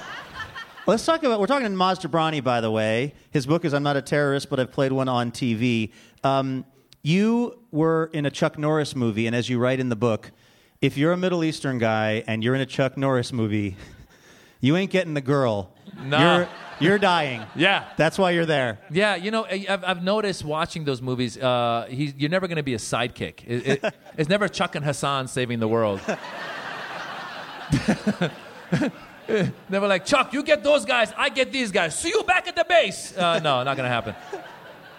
Let's 0.86 1.04
talk 1.04 1.22
about. 1.22 1.38
We're 1.38 1.46
talking 1.46 1.66
to 1.66 1.74
Maz 1.74 2.00
Jobrani, 2.00 2.42
by 2.42 2.62
the 2.62 2.70
way. 2.70 3.12
His 3.30 3.44
book 3.44 3.66
is 3.66 3.74
"I'm 3.74 3.82
Not 3.82 3.98
a 3.98 4.00
Terrorist, 4.00 4.48
but 4.48 4.58
I've 4.58 4.72
Played 4.72 4.92
One 4.92 5.06
on 5.06 5.32
TV." 5.32 5.92
Um, 6.24 6.64
you 7.02 7.58
were 7.70 8.08
in 8.14 8.24
a 8.24 8.30
Chuck 8.30 8.56
Norris 8.56 8.96
movie, 8.96 9.26
and 9.26 9.36
as 9.36 9.50
you 9.50 9.58
write 9.58 9.80
in 9.80 9.90
the 9.90 9.96
book, 9.96 10.30
if 10.80 10.96
you're 10.96 11.12
a 11.12 11.16
Middle 11.18 11.44
Eastern 11.44 11.76
guy 11.76 12.24
and 12.26 12.42
you're 12.42 12.54
in 12.54 12.62
a 12.62 12.66
Chuck 12.66 12.96
Norris 12.96 13.34
movie, 13.34 13.76
you 14.62 14.78
ain't 14.78 14.90
getting 14.90 15.12
the 15.12 15.20
girl. 15.20 15.74
Nah. 16.02 16.46
You're, 16.80 16.98
dying. 16.98 17.42
Yeah. 17.56 17.84
That's 17.96 18.18
why 18.18 18.30
you're 18.30 18.46
there. 18.46 18.78
Yeah, 18.90 19.16
you 19.16 19.30
know, 19.30 19.44
I've, 19.44 19.84
I've 19.84 20.02
noticed 20.02 20.44
watching 20.44 20.84
those 20.84 21.02
movies, 21.02 21.36
uh, 21.36 21.86
you're 21.90 22.30
never 22.30 22.48
going 22.48 22.56
to 22.56 22.62
be 22.62 22.74
a 22.74 22.78
sidekick. 22.78 23.44
It, 23.46 23.84
it, 23.84 23.94
it's 24.16 24.28
never 24.28 24.48
Chuck 24.48 24.74
and 24.74 24.84
Hassan 24.84 25.28
saving 25.28 25.60
the 25.60 25.68
world. 25.68 26.00
never 29.68 29.86
like, 29.86 30.04
Chuck, 30.04 30.32
you 30.32 30.42
get 30.42 30.64
those 30.64 30.84
guys, 30.84 31.12
I 31.16 31.28
get 31.28 31.52
these 31.52 31.70
guys. 31.70 31.98
See 31.98 32.08
you 32.08 32.22
back 32.22 32.48
at 32.48 32.56
the 32.56 32.64
base. 32.64 33.16
Uh, 33.16 33.40
no, 33.40 33.62
not 33.62 33.76
going 33.76 33.88
to 33.88 33.94
happen. 33.94 34.14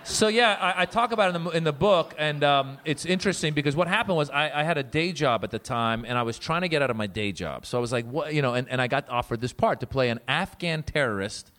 So 0.04 0.28
yeah, 0.30 0.58
I, 0.60 0.82
I 0.82 0.86
talk 0.86 1.12
about 1.12 1.34
it 1.34 1.36
in 1.36 1.44
the, 1.44 1.50
in 1.52 1.64
the 1.64 1.74
book, 1.74 2.16
and 2.18 2.44
um, 2.44 2.78
it's 2.86 3.06
interesting 3.06 3.54
because 3.54 3.76
what 3.76 3.88
happened 3.88 4.18
was 4.18 4.30
I, 4.32 4.62
I 4.62 4.64
had 4.64 4.78
a 4.78 4.84
day 4.84 5.12
job 5.12 5.44
at 5.44 5.52
the 5.52 5.60
time, 5.60 6.06
and 6.08 6.18
I 6.18 6.24
was 6.24 6.40
trying 6.40 6.62
to 6.62 6.68
get 6.68 6.82
out 6.82 6.90
of 6.90 6.98
my 6.98 7.08
day 7.08 7.32
job. 7.32 7.66
So 7.66 7.78
I 7.78 7.82
was 7.82 7.92
like, 7.92 8.06
what, 8.06 8.34
you 8.34 8.42
know, 8.42 8.56
and, 8.56 8.68
and 8.68 8.82
I 8.82 8.88
got 8.88 9.08
offered 9.10 9.42
this 9.42 9.54
part 9.54 9.80
to 9.82 9.88
play 9.88 10.10
an 10.10 10.20
Afghan 10.28 10.84
terrorist 10.84 11.52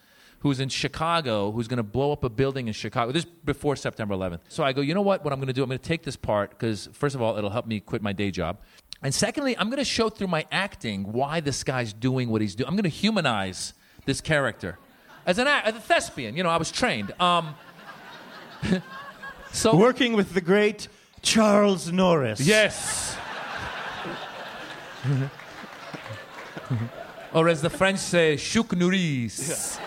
who's 0.42 0.58
in 0.58 0.68
Chicago, 0.68 1.52
who's 1.52 1.68
going 1.68 1.76
to 1.76 1.84
blow 1.84 2.10
up 2.12 2.24
a 2.24 2.28
building 2.28 2.66
in 2.66 2.72
Chicago. 2.72 3.12
This 3.12 3.22
is 3.24 3.30
before 3.44 3.76
September 3.76 4.12
11th. 4.14 4.40
So 4.48 4.64
I 4.64 4.72
go, 4.72 4.80
you 4.80 4.92
know 4.92 5.00
what? 5.00 5.22
What 5.22 5.32
I'm 5.32 5.38
going 5.38 5.46
to 5.46 5.52
do? 5.52 5.62
I'm 5.62 5.68
going 5.68 5.78
to 5.78 5.88
take 5.88 6.02
this 6.02 6.16
part 6.16 6.50
because 6.50 6.88
first 6.92 7.14
of 7.14 7.22
all, 7.22 7.38
it'll 7.38 7.50
help 7.50 7.66
me 7.66 7.78
quit 7.78 8.02
my 8.02 8.12
day 8.12 8.32
job, 8.32 8.58
and 9.02 9.14
secondly, 9.14 9.56
I'm 9.56 9.68
going 9.68 9.78
to 9.78 9.84
show 9.84 10.08
through 10.08 10.28
my 10.28 10.44
acting 10.50 11.12
why 11.12 11.40
this 11.40 11.62
guy's 11.64 11.92
doing 11.92 12.28
what 12.28 12.40
he's 12.40 12.54
doing. 12.54 12.68
I'm 12.68 12.74
going 12.74 12.82
to 12.84 12.88
humanize 12.88 13.74
this 14.04 14.20
character 14.20 14.78
as 15.26 15.38
an 15.38 15.46
a- 15.46 15.62
as 15.64 15.76
a 15.76 15.80
thespian. 15.80 16.36
You 16.36 16.42
know, 16.42 16.50
I 16.50 16.56
was 16.56 16.72
trained. 16.72 17.12
Um, 17.20 17.54
so 19.52 19.76
Working 19.76 20.12
with 20.12 20.34
the 20.34 20.40
great 20.40 20.88
Charles 21.20 21.90
Norris. 21.92 22.40
Yes. 22.40 23.16
or 27.32 27.48
as 27.48 27.62
the 27.62 27.70
French 27.70 27.98
say, 27.98 28.36
chouk 28.36 28.76
nourrice. 28.76 29.78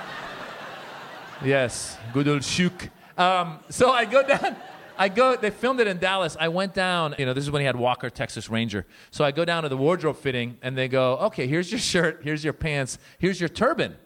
Yes, 1.45 1.95
good 2.11 2.27
old 2.27 2.41
chouk. 2.41 2.89
Um, 3.19 3.59
so 3.69 3.91
I 3.91 4.05
go 4.05 4.27
down. 4.27 4.55
I 4.97 5.09
go. 5.09 5.35
They 5.35 5.51
filmed 5.51 5.79
it 5.79 5.85
in 5.87 5.99
Dallas. 5.99 6.35
I 6.39 6.47
went 6.47 6.73
down. 6.73 7.13
You 7.19 7.27
know, 7.27 7.33
this 7.33 7.43
is 7.43 7.51
when 7.51 7.59
he 7.59 7.65
had 7.67 7.75
Walker 7.75 8.09
Texas 8.09 8.49
Ranger. 8.49 8.85
So 9.11 9.23
I 9.23 9.31
go 9.31 9.45
down 9.45 9.61
to 9.63 9.69
the 9.69 9.77
wardrobe 9.77 10.17
fitting, 10.17 10.57
and 10.63 10.75
they 10.75 10.87
go, 10.87 11.17
"Okay, 11.17 11.45
here's 11.45 11.71
your 11.71 11.79
shirt. 11.79 12.21
Here's 12.23 12.43
your 12.43 12.53
pants. 12.53 12.97
Here's 13.19 13.39
your 13.39 13.49
turban." 13.49 13.95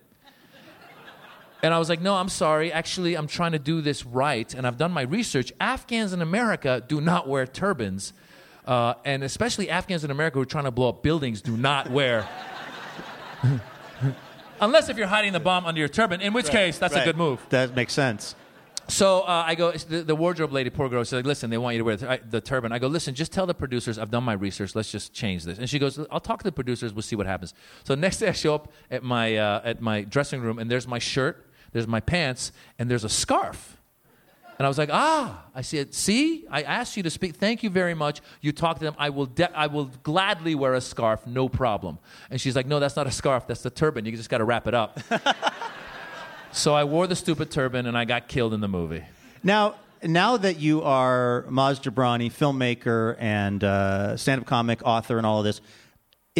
And 1.62 1.74
I 1.74 1.78
was 1.78 1.90
like, 1.90 2.00
no, 2.00 2.16
I'm 2.16 2.30
sorry. 2.30 2.72
Actually, 2.72 3.16
I'm 3.16 3.28
trying 3.28 3.52
to 3.52 3.60
do 3.60 3.82
this 3.82 4.06
right. 4.06 4.54
And 4.54 4.66
I've 4.66 4.78
done 4.78 4.94
my 4.94 5.02
research. 5.02 5.52
Afghans 5.60 6.14
in 6.14 6.22
America 6.22 6.82
do 6.88 7.02
not 7.02 7.28
wear 7.28 7.46
turbans. 7.46 8.14
Uh, 8.66 8.94
and 9.04 9.26
especially 9.26 9.70
Afghans 9.70 10.06
in 10.06 10.10
America 10.10 10.36
who 10.36 10.44
are 10.44 10.46
trying 10.46 10.64
to 10.64 10.72
blow 10.72 10.88
up 10.88 11.04
buildings 11.04 11.42
do 11.42 11.58
not 11.58 11.92
wear. 11.92 12.26
Unless 14.62 14.90
if 14.90 14.98
you're 14.98 15.08
hiding 15.08 15.34
the 15.34 15.40
bomb 15.40 15.66
under 15.66 15.80
your 15.80 15.88
turban, 15.90 16.22
in 16.22 16.34
which 16.34 16.50
case, 16.50 16.78
that's 16.78 16.94
a 16.96 17.06
good 17.06 17.18
move. 17.18 17.40
That 17.50 17.76
makes 17.76 17.94
sense. 17.94 18.36
So 18.88 19.22
uh, 19.22 19.44
I 19.46 19.54
go, 19.54 19.72
the, 19.72 20.02
the 20.02 20.16
wardrobe 20.16 20.52
lady, 20.52 20.72
poor 20.72 20.90
girl, 20.90 21.04
she's 21.04 21.14
like, 21.14 21.26
listen, 21.26 21.52
they 21.52 21.60
want 21.60 21.76
you 21.76 21.80
to 21.80 21.84
wear 21.86 21.96
the, 21.96 22.10
I- 22.10 22.20
the 22.28 22.42
turban. 22.42 22.72
I 22.72 22.80
go, 22.80 22.88
listen, 22.88 23.14
just 23.14 23.32
tell 23.32 23.46
the 23.46 23.54
producers 23.54 24.00
I've 24.00 24.10
done 24.10 24.24
my 24.24 24.34
research. 24.34 24.74
Let's 24.74 24.92
just 24.92 25.14
change 25.14 25.44
this. 25.44 25.60
And 25.60 25.70
she 25.70 25.78
goes, 25.78 26.00
I'll 26.10 26.20
talk 26.20 26.40
to 26.40 26.44
the 26.44 26.52
producers. 26.52 26.92
We'll 26.92 27.04
see 27.04 27.16
what 27.16 27.28
happens. 27.28 27.54
So 27.84 27.94
next 27.94 28.18
day 28.18 28.30
I 28.30 28.32
show 28.32 28.56
up 28.56 28.72
at 28.90 29.04
my, 29.04 29.38
uh, 29.38 29.62
at 29.64 29.80
my 29.80 30.02
dressing 30.02 30.42
room, 30.42 30.58
and 30.58 30.72
there's 30.72 30.88
my 30.88 30.98
shirt, 30.98 31.46
there's 31.72 31.88
my 31.88 32.00
pants, 32.00 32.52
and 32.80 32.90
there's 32.90 33.04
a 33.04 33.10
scarf. 33.10 33.79
And 34.60 34.66
I 34.66 34.68
was 34.68 34.78
like, 34.78 34.90
ah, 34.92 35.46
I 35.56 35.62
said, 35.62 35.94
see, 35.94 36.46
I 36.52 36.64
asked 36.64 36.98
you 36.98 37.04
to 37.04 37.10
speak. 37.10 37.38
Thank 37.38 37.64
you 37.64 37.70
very 37.70 37.94
much. 37.94 38.20
You 38.42 38.52
talk 38.52 38.78
to 38.80 38.84
them. 38.84 38.94
I 38.98 39.10
will, 39.10 39.26
de- 39.26 39.58
I 39.58 39.68
will 39.68 39.86
gladly 40.04 40.54
wear 40.54 40.74
a 40.74 40.82
scarf, 40.82 41.26
no 41.26 41.48
problem. 41.48 41.98
And 42.30 42.42
she's 42.42 42.58
like, 42.58 42.68
no, 42.68 42.78
that's 42.82 42.98
not 42.98 43.08
a 43.08 43.12
scarf. 43.12 43.48
That's 43.48 43.64
the 43.64 43.70
turban. 43.70 44.04
You 44.04 44.12
just 44.18 44.30
got 44.30 44.40
to 44.40 44.44
wrap 44.44 44.68
it 44.68 44.74
up. 44.74 45.00
so 46.52 46.76
I 46.76 46.84
wore 46.84 47.08
the 47.08 47.16
stupid 47.16 47.52
turban, 47.52 47.86
and 47.86 47.98
I 47.98 48.04
got 48.04 48.28
killed 48.28 48.54
in 48.54 48.60
the 48.60 48.68
movie. 48.68 49.04
Now, 49.44 49.76
now 50.04 50.36
that 50.36 50.60
you 50.60 50.84
are 50.84 51.46
Maz 51.50 51.80
Jobrani, 51.80 52.30
filmmaker 52.30 53.16
and 53.18 53.64
uh, 53.64 54.18
stand-up 54.18 54.46
comic, 54.46 54.82
author, 54.84 55.18
and 55.18 55.26
all 55.26 55.40
of 55.40 55.46
this, 55.46 55.62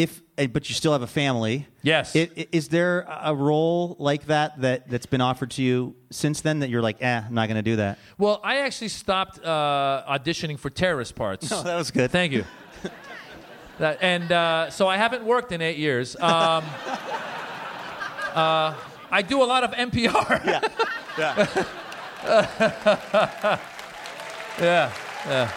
if 0.02 0.22
eh, 0.38 0.46
but 0.46 0.68
you 0.68 0.74
still 0.74 0.92
have 0.92 1.02
a 1.02 1.06
family. 1.06 1.66
Yes. 1.82 2.16
Is 2.16 2.68
there 2.68 3.06
a 3.22 3.34
role 3.34 3.96
like 3.98 4.26
that 4.26 4.60
that 4.62 4.88
that's 4.88 5.06
been 5.06 5.20
offered 5.20 5.50
to 5.52 5.62
you 5.62 5.94
since 6.10 6.40
then 6.40 6.60
that 6.60 6.70
you're 6.70 6.80
like, 6.82 7.02
eh, 7.02 7.22
I'm 7.26 7.34
not 7.34 7.48
going 7.48 7.56
to 7.56 7.62
do 7.62 7.76
that? 7.76 7.98
Well, 8.16 8.40
I 8.42 8.58
actually 8.60 8.88
stopped 8.88 9.44
uh, 9.44 10.04
auditioning 10.08 10.58
for 10.58 10.70
terrorist 10.70 11.14
parts. 11.14 11.50
Oh, 11.60 11.62
that 11.64 11.76
was 11.76 11.90
good. 11.90 12.10
Thank 12.10 12.32
you. 12.32 12.44
That, 13.78 13.98
and 14.02 14.30
uh, 14.30 14.68
so 14.68 14.88
I 14.88 14.98
haven't 14.98 15.24
worked 15.24 15.52
in 15.52 15.62
eight 15.62 15.78
years. 15.78 16.14
Um, 16.14 16.22
uh, 18.34 18.74
I 19.10 19.22
do 19.26 19.42
a 19.42 19.48
lot 19.48 19.64
of 19.64 19.70
NPR. 19.70 20.44
yeah. 20.44 20.60
Yeah. 21.18 21.68
yeah. 24.60 24.92
Yeah. 25.26 25.50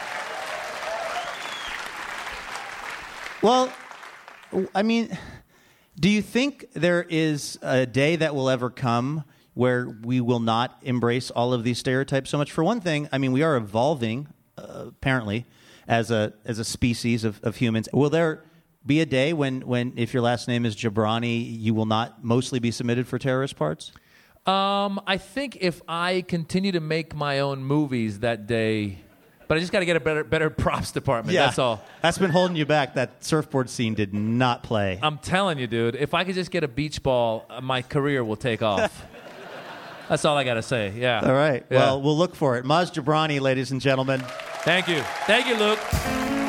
Well, 3.41 3.73
I 4.73 4.83
mean, 4.83 5.17
do 5.99 6.09
you 6.09 6.21
think 6.21 6.65
there 6.73 7.05
is 7.07 7.59
a 7.61 7.85
day 7.85 8.15
that 8.15 8.35
will 8.35 8.49
ever 8.49 8.69
come 8.69 9.23
where 9.53 9.87
we 10.01 10.19
will 10.21 10.39
not 10.39 10.77
embrace 10.81 11.29
all 11.31 11.53
of 11.53 11.63
these 11.63 11.77
stereotypes 11.77 12.29
so 12.29 12.37
much? 12.37 12.51
For 12.51 12.63
one 12.63 12.81
thing, 12.81 13.07
I 13.11 13.17
mean, 13.17 13.31
we 13.31 13.43
are 13.43 13.55
evolving, 13.55 14.27
uh, 14.57 14.85
apparently, 14.87 15.45
as 15.87 16.11
a 16.11 16.33
as 16.45 16.59
a 16.59 16.63
species 16.63 17.23
of, 17.23 17.39
of 17.43 17.57
humans. 17.57 17.89
Will 17.93 18.09
there 18.09 18.43
be 18.85 19.01
a 19.01 19.05
day 19.05 19.33
when, 19.33 19.61
when, 19.61 19.93
if 19.95 20.13
your 20.13 20.21
last 20.21 20.47
name 20.47 20.65
is 20.65 20.75
Jobrani, 20.75 21.59
you 21.59 21.73
will 21.73 21.85
not 21.85 22.23
mostly 22.23 22.59
be 22.59 22.71
submitted 22.71 23.07
for 23.07 23.17
terrorist 23.17 23.55
parts? 23.55 23.91
Um, 24.45 24.99
I 25.07 25.17
think 25.17 25.57
if 25.61 25.81
I 25.87 26.21
continue 26.27 26.73
to 26.73 26.81
make 26.81 27.15
my 27.15 27.39
own 27.39 27.63
movies 27.63 28.19
that 28.19 28.45
day, 28.45 28.99
but 29.53 29.57
I 29.57 29.59
just 29.59 29.71
got 29.71 29.81
to 29.81 29.85
get 29.85 29.95
a 29.95 29.99
better 29.99 30.23
better 30.23 30.49
props 30.63 30.91
department. 30.91 31.35
That's 31.37 31.59
all. 31.59 31.79
That's 32.01 32.17
been 32.17 32.31
holding 32.31 32.57
you 32.57 32.65
back. 32.65 32.95
That 32.95 33.23
surfboard 33.23 33.69
scene 33.69 33.93
did 33.93 34.11
not 34.11 34.63
play. 34.63 34.97
I'm 34.99 35.19
telling 35.19 35.59
you, 35.59 35.67
dude. 35.67 35.93
If 35.93 36.15
I 36.15 36.23
could 36.23 36.33
just 36.33 36.49
get 36.49 36.63
a 36.63 36.67
beach 36.67 37.03
ball, 37.03 37.45
uh, 37.51 37.61
my 37.61 37.83
career 37.83 38.23
will 38.23 38.35
take 38.35 38.63
off. 38.63 39.05
That's 40.09 40.25
all 40.25 40.35
I 40.35 40.43
got 40.43 40.55
to 40.55 40.63
say. 40.63 40.91
Yeah. 40.95 41.21
All 41.23 41.33
right. 41.33 41.63
Yeah. 41.69 41.77
Well, 41.77 42.01
we'll 42.01 42.17
look 42.17 42.33
for 42.33 42.57
it. 42.57 42.65
Maz 42.65 42.91
Jobrani, 42.91 43.39
ladies 43.39 43.69
and 43.69 43.79
gentlemen. 43.79 44.21
Thank 44.63 44.87
you. 44.87 45.01
Thank 45.27 45.45
you, 45.45 45.55
Luke. 45.55 46.42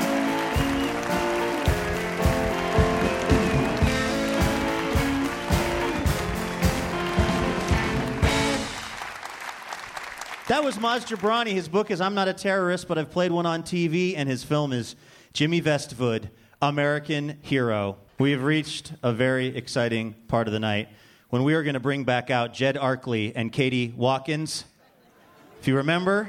That 10.46 10.62
was 10.62 10.76
Maz 10.76 11.06
Jobrani. 11.06 11.52
His 11.52 11.68
book 11.68 11.90
is 11.90 12.02
I'm 12.02 12.12
Not 12.12 12.28
a 12.28 12.34
Terrorist, 12.34 12.86
but 12.86 12.98
I've 12.98 13.10
played 13.10 13.32
one 13.32 13.46
on 13.46 13.62
TV, 13.62 14.12
and 14.14 14.28
his 14.28 14.44
film 14.44 14.74
is 14.74 14.94
Jimmy 15.32 15.62
Vestwood, 15.62 16.28
American 16.60 17.38
Hero. 17.40 17.96
We 18.18 18.32
have 18.32 18.42
reached 18.42 18.92
a 19.02 19.10
very 19.10 19.56
exciting 19.56 20.14
part 20.28 20.46
of 20.46 20.52
the 20.52 20.60
night 20.60 20.90
when 21.30 21.44
we 21.44 21.54
are 21.54 21.62
going 21.62 21.72
to 21.72 21.80
bring 21.80 22.04
back 22.04 22.28
out 22.28 22.52
Jed 22.52 22.76
Arkley 22.76 23.32
and 23.34 23.52
Katie 23.52 23.94
Watkins. 23.96 24.66
If 25.60 25.66
you 25.66 25.76
remember, 25.76 26.28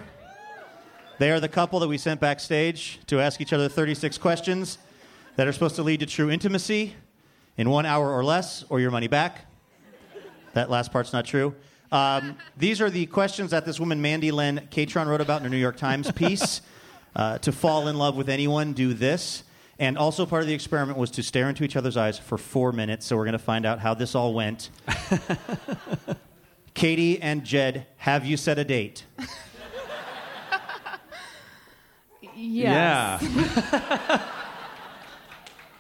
they 1.18 1.30
are 1.32 1.42
the 1.42 1.50
couple 1.50 1.82
that 1.82 1.90
we 1.90 1.98
sent 1.98 2.22
backstage 2.22 3.02
to 3.08 3.20
ask 3.20 3.42
each 3.42 3.52
other 3.52 3.68
36 3.68 4.18
questions 4.18 4.78
that 5.36 5.46
are 5.46 5.52
supposed 5.52 5.76
to 5.76 5.84
lead 5.84 6.00
to 6.00 6.06
true 6.06 6.32
intimacy 6.32 6.96
in 7.58 7.70
one 7.70 7.86
hour 7.86 8.10
or 8.10 8.24
less, 8.24 8.64
or 8.70 8.80
your 8.80 8.92
money 8.92 9.10
back. 9.10 9.46
That 10.54 10.70
last 10.70 10.94
part's 10.94 11.12
not 11.12 11.26
true. 11.26 11.54
Um, 11.96 12.38
these 12.58 12.82
are 12.82 12.90
the 12.90 13.06
questions 13.06 13.52
that 13.52 13.66
this 13.66 13.80
woman, 13.80 14.02
Mandy 14.02 14.32
Len 14.32 14.68
Catron, 14.70 15.08
wrote 15.08 15.22
about 15.22 15.38
in 15.38 15.44
her 15.46 15.50
New 15.50 15.58
York 15.58 15.78
Times 15.78 16.12
piece. 16.12 16.62
Uh, 17.16 17.38
to 17.38 17.54
fall 17.54 17.88
in 17.88 17.98
love 17.98 18.18
with 18.18 18.28
anyone, 18.28 18.74
do 18.74 18.94
this. 18.94 19.46
And 19.80 19.98
also, 19.98 20.26
part 20.26 20.42
of 20.42 20.50
the 20.50 20.54
experiment 20.54 20.98
was 20.98 21.10
to 21.12 21.24
stare 21.24 21.48
into 21.48 21.64
each 21.64 21.78
other's 21.78 21.96
eyes 21.96 22.20
for 22.20 22.38
four 22.38 22.74
minutes. 22.74 23.06
So, 23.06 23.16
we're 23.16 23.24
going 23.24 23.32
to 23.32 23.40
find 23.40 23.66
out 23.66 23.80
how 23.80 23.94
this 23.94 24.16
all 24.16 24.34
went. 24.34 24.70
Katie 26.74 27.22
and 27.22 27.46
Jed, 27.46 27.88
have 27.96 28.26
you 28.26 28.36
set 28.36 28.60
a 28.60 28.66
date? 28.66 29.06
Yes. 32.36 33.22
Yeah. 33.24 34.30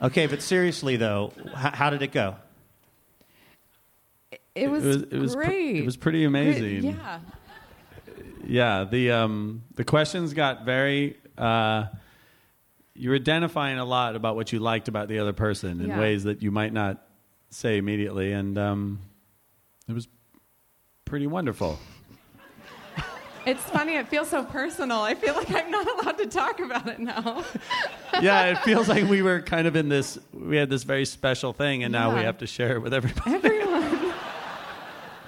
Okay, 0.02 0.26
but 0.28 0.42
seriously, 0.42 0.96
though, 0.96 1.34
h- 1.38 1.74
how 1.74 1.90
did 1.90 2.02
it 2.02 2.14
go? 2.14 2.38
It 4.56 4.70
was, 4.70 4.84
it 4.86 4.88
was 4.88 5.04
it 5.12 5.20
was 5.20 5.36
pr- 5.36 5.44
great. 5.44 5.76
it 5.78 5.86
was 5.86 5.98
pretty 5.98 6.24
amazing. 6.24 6.84
Yeah. 6.84 7.20
Yeah, 8.48 8.84
the 8.90 9.12
um, 9.12 9.64
the 9.76 9.84
questions 9.84 10.34
got 10.34 10.66
very. 10.66 11.18
Uh, 11.38 11.86
you're 12.94 13.16
identifying 13.16 13.78
a 13.80 13.84
lot 13.86 14.16
about 14.16 14.36
what 14.38 14.54
you 14.54 14.60
liked 14.60 14.88
about 14.88 15.08
the 15.10 15.20
other 15.20 15.34
person 15.34 15.82
in 15.82 15.90
Yeah. 15.90 16.00
ways 16.00 16.24
that 16.24 16.42
you 16.42 16.52
might 16.52 16.72
not 16.72 17.02
say 17.50 17.78
immediately, 17.78 18.32
and 18.32 18.58
um, 18.58 19.00
it 19.90 19.94
was 19.94 20.08
pretty 21.04 21.28
wonderful. 21.28 21.78
It's 23.46 23.62
funny. 23.62 23.96
It 23.96 24.08
feels 24.08 24.30
so 24.30 24.44
personal. 24.44 25.02
I 25.02 25.14
feel 25.14 25.36
like 25.36 25.52
I'm 25.52 25.70
not 25.70 25.88
allowed 26.04 26.18
to 26.18 26.26
talk 26.26 26.60
about 26.60 26.88
it 26.88 27.00
now. 27.00 27.44
yeah, 28.22 28.46
it 28.52 28.58
feels 28.60 28.88
like 28.90 29.08
we 29.08 29.22
were 29.22 29.40
kind 29.42 29.68
of 29.68 29.76
in 29.76 29.88
this. 29.90 30.18
We 30.34 30.56
had 30.58 30.70
this 30.70 30.84
very 30.84 31.06
special 31.06 31.54
thing, 31.54 31.84
and 31.84 31.92
now 31.92 32.16
we 32.16 32.22
have 32.24 32.38
to 32.40 32.48
share 32.48 32.76
it 32.76 32.80
with 32.82 32.94
everybody. 32.94 33.36
Everyone. 33.36 33.95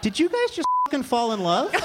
Did 0.07 0.19
you 0.19 0.29
guys 0.29 0.51
just 0.51 0.65
fucking 0.85 1.03
fall 1.03 1.33
in 1.33 1.43
love? 1.43 1.69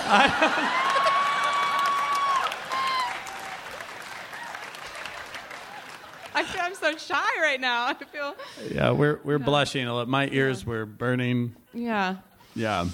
I 6.33 6.45
feel 6.45 6.63
I'm 6.63 6.77
so 6.77 6.97
shy 6.97 7.41
right 7.41 7.61
now. 7.61 7.87
I 7.89 7.95
feel. 7.95 8.37
Yeah, 8.71 8.93
we're 8.93 9.19
we're 9.25 9.41
blushing 9.41 9.89
a 9.89 9.95
lot. 9.95 10.07
My 10.07 10.29
ears 10.29 10.65
were 10.65 10.87
burning. 10.87 11.57
Yeah. 11.75 12.19
Yeah. 12.55 12.87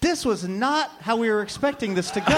this 0.00 0.26
was 0.26 0.46
not 0.46 0.90
how 1.00 1.16
we 1.16 1.30
were 1.30 1.40
expecting 1.40 1.94
this 1.94 2.10
to 2.10 2.20
go. 2.20 2.26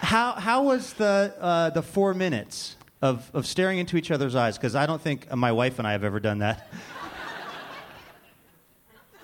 how 0.00 0.32
how 0.32 0.64
was 0.64 0.94
the 0.94 1.32
uh, 1.38 1.70
the 1.70 1.82
four 1.82 2.12
minutes 2.12 2.74
of 3.00 3.30
of 3.32 3.46
staring 3.46 3.78
into 3.78 3.96
each 3.96 4.10
other's 4.10 4.34
eyes? 4.34 4.58
Because 4.58 4.74
I 4.74 4.86
don't 4.86 5.00
think 5.00 5.32
my 5.32 5.52
wife 5.52 5.78
and 5.78 5.86
I 5.86 5.92
have 5.92 6.02
ever 6.02 6.18
done 6.18 6.40
that. 6.40 6.66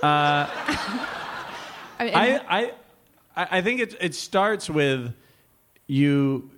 I 1.99 2.05
mean, 2.05 2.15
I, 2.15 2.39
I, 2.49 2.73
I 3.37 3.49
I 3.59 3.63
think 3.63 3.81
it, 3.81 3.95
it 4.01 4.15
starts 4.15 4.69
with 4.71 5.13
you, 5.87 6.51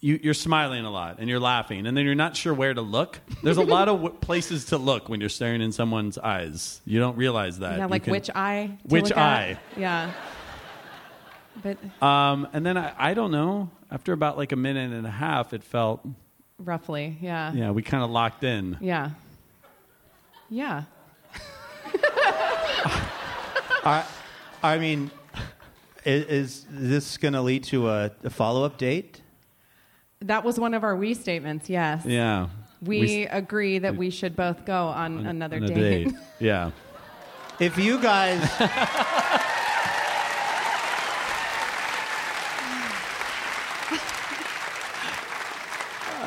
you, 0.00 0.20
you're 0.22 0.34
smiling 0.34 0.84
a 0.84 0.90
lot 0.90 1.18
and 1.18 1.28
you're 1.28 1.40
laughing, 1.40 1.86
and 1.86 1.96
then 1.96 2.04
you're 2.04 2.14
not 2.14 2.36
sure 2.36 2.52
where 2.52 2.74
to 2.74 2.80
look. 2.82 3.20
There's 3.42 3.56
a 3.56 3.62
lot 3.62 3.88
of 3.88 4.02
w- 4.02 4.18
places 4.20 4.66
to 4.66 4.78
look 4.78 5.08
when 5.08 5.20
you're 5.20 5.28
staring 5.30 5.60
in 5.62 5.72
someone's 5.72 6.18
eyes. 6.18 6.80
You 6.84 6.98
don't 7.00 7.16
realize 7.16 7.58
that. 7.60 7.78
yeah, 7.78 7.84
You 7.84 7.90
like 7.90 8.04
can- 8.04 8.10
which 8.12 8.30
eye? 8.34 8.76
to 8.82 8.88
Which 8.94 9.04
look 9.04 9.16
at. 9.16 9.18
eye? 9.18 9.58
Yeah. 9.76 10.12
But 11.62 11.78
Um, 12.02 12.48
and 12.52 12.66
then 12.66 12.76
I, 12.76 12.92
I 12.98 13.14
don't 13.14 13.30
know. 13.30 13.70
After 13.90 14.12
about 14.12 14.36
like 14.36 14.52
a 14.52 14.56
minute 14.56 14.92
and 14.92 15.06
a 15.06 15.10
half, 15.10 15.52
it 15.54 15.62
felt 15.62 16.04
roughly, 16.58 17.16
yeah. 17.20 17.52
yeah 17.54 17.70
we 17.70 17.82
kind 17.82 18.02
of 18.02 18.10
locked 18.10 18.42
in. 18.44 18.76
Yeah. 18.80 19.10
Yeah. 20.50 20.82
I 22.84 24.04
I 24.62 24.78
mean, 24.78 25.10
is, 26.04 26.24
is 26.26 26.66
this 26.70 27.16
going 27.18 27.34
to 27.34 27.42
lead 27.42 27.64
to 27.64 27.88
a, 27.88 28.10
a 28.22 28.30
follow 28.30 28.64
up 28.64 28.78
date? 28.78 29.20
That 30.20 30.44
was 30.44 30.58
one 30.58 30.72
of 30.74 30.84
our 30.84 30.96
we 30.96 31.12
statements. 31.14 31.68
Yes. 31.68 32.04
Yeah. 32.06 32.48
We, 32.82 33.24
s- 33.24 33.28
agree 33.32 33.78
that 33.78 33.96
we 33.96 34.10
should 34.10 34.36
both 34.36 34.64
go 34.64 34.86
on, 34.88 35.26
another 35.26 35.56
on 35.58 35.62
a 35.64 35.68
date. 35.68 36.04
date. 36.08 36.14
Yeah. 36.40 36.70
If 37.60 37.78
you 37.78 38.00
guys. 38.00 38.40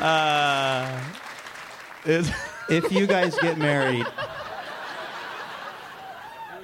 Uh, 0.00 1.00
it's- 2.04 2.30
if 2.68 2.92
you 2.92 3.06
guys 3.06 3.36
get 3.40 3.58
married 3.58 4.06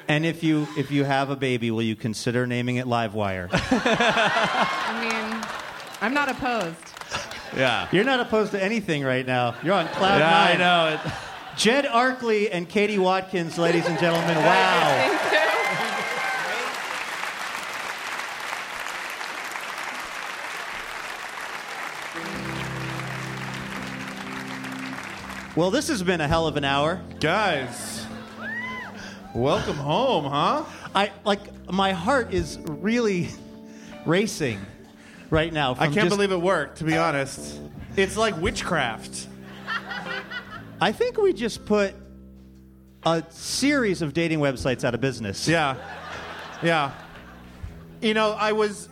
and 0.09 0.25
if 0.27 0.43
you 0.43 0.67
if 0.77 0.91
you 0.91 1.05
have 1.05 1.31
a 1.31 1.37
baby 1.37 1.71
will 1.71 1.83
you 1.83 1.97
consider 1.97 2.47
naming 2.47 2.77
it 2.77 2.87
livewire? 2.87 3.49
I 3.53 5.01
mean, 5.01 5.47
I'm 6.01 6.15
not 6.15 6.29
opposed. 6.29 6.77
yeah. 7.57 7.89
you're 7.93 8.05
not 8.05 8.21
opposed 8.21 8.53
to 8.53 8.63
anything 8.63 9.03
right 9.05 9.27
now. 9.27 9.55
You're 9.63 9.75
on 9.75 9.89
cloud 9.89 10.19
Yeah, 10.19 10.31
nine. 10.31 10.57
I 10.57 10.59
know. 10.59 10.95
It, 10.95 11.13
jed 11.57 11.85
arkley 11.85 12.49
and 12.51 12.69
katie 12.69 12.99
watkins 12.99 13.59
ladies 13.59 13.87
and 13.87 13.99
gentlemen. 13.99 14.37
Wow. 14.37 15.21
Well 25.57 25.71
this 25.71 25.87
has 25.89 26.03
been 26.03 26.21
a 26.21 26.27
hell 26.27 26.47
of 26.49 26.57
an 26.57 26.65
hour. 26.65 27.01
Guys, 27.21 28.04
welcome 29.35 29.76
home, 29.76 30.24
huh? 30.24 30.64
i 30.95 31.11
like 31.24 31.41
my 31.70 31.93
heart 31.93 32.32
is 32.32 32.59
really 32.66 33.28
racing 34.07 34.61
right 35.30 35.53
now 35.53 35.72
I 35.72 35.87
can't 35.87 35.95
just- 35.95 36.11
believe 36.11 36.32
it 36.32 36.41
worked, 36.41 36.78
to 36.78 36.85
be 36.85 36.97
honest. 36.97 37.61
It's 37.97 38.16
like 38.16 38.37
witchcraft. 38.41 39.28
i 40.80 40.93
think 40.93 41.16
we 41.16 41.32
just 41.32 41.64
put 41.66 41.95
a 43.07 43.22
series 43.30 44.03
of 44.03 44.12
dating 44.12 44.39
websites 44.41 44.85
out 44.85 44.95
of 44.95 45.01
business 45.01 45.47
Yeah. 45.49 45.76
Yeah. 46.62 46.93
You 48.01 48.14
know, 48.14 48.32
I 48.32 48.53
was 48.53 48.89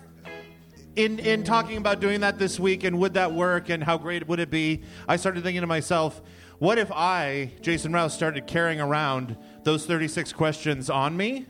in 0.97 1.19
in 1.19 1.45
talking 1.45 1.77
about 1.79 2.01
doing 2.01 2.21
that 2.21 2.39
this 2.39 2.59
week 2.61 2.85
and 2.85 2.99
would 2.99 3.15
that 3.15 3.33
work 3.33 3.69
and 3.71 3.83
how 3.83 3.97
great 3.99 4.27
would 4.29 4.41
it 4.41 4.51
be? 4.51 4.83
I 5.09 5.17
started 5.17 5.43
thinking 5.43 5.61
to 5.63 5.67
myself, 5.67 6.21
what 6.59 6.79
if 6.79 6.91
I, 6.93 7.53
Jason 7.61 7.93
Rouse, 7.93 8.15
started 8.15 8.47
carrying 8.47 8.81
around 8.81 9.37
those 9.65 9.87
36 9.87 10.33
questions 10.33 10.91
on 10.91 11.17
me 11.17 11.47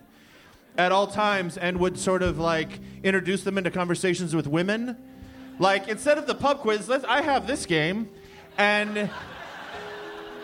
at 0.77 0.93
all 0.93 1.07
times 1.07 1.57
and 1.57 1.79
would 1.79 1.99
sort 1.99 2.23
of 2.23 2.39
like 2.39 2.81
introduce 3.03 3.43
them 3.45 3.59
into 3.59 3.71
conversations 3.71 4.35
with 4.35 4.47
women? 4.47 4.97
Like 5.59 5.89
instead 5.89 6.19
of 6.19 6.27
the 6.27 6.35
pub 6.35 6.61
quiz, 6.61 6.89
let's 6.89 7.05
I 7.05 7.23
have 7.23 7.47
this 7.47 7.67
game 7.67 8.09
and 8.59 9.11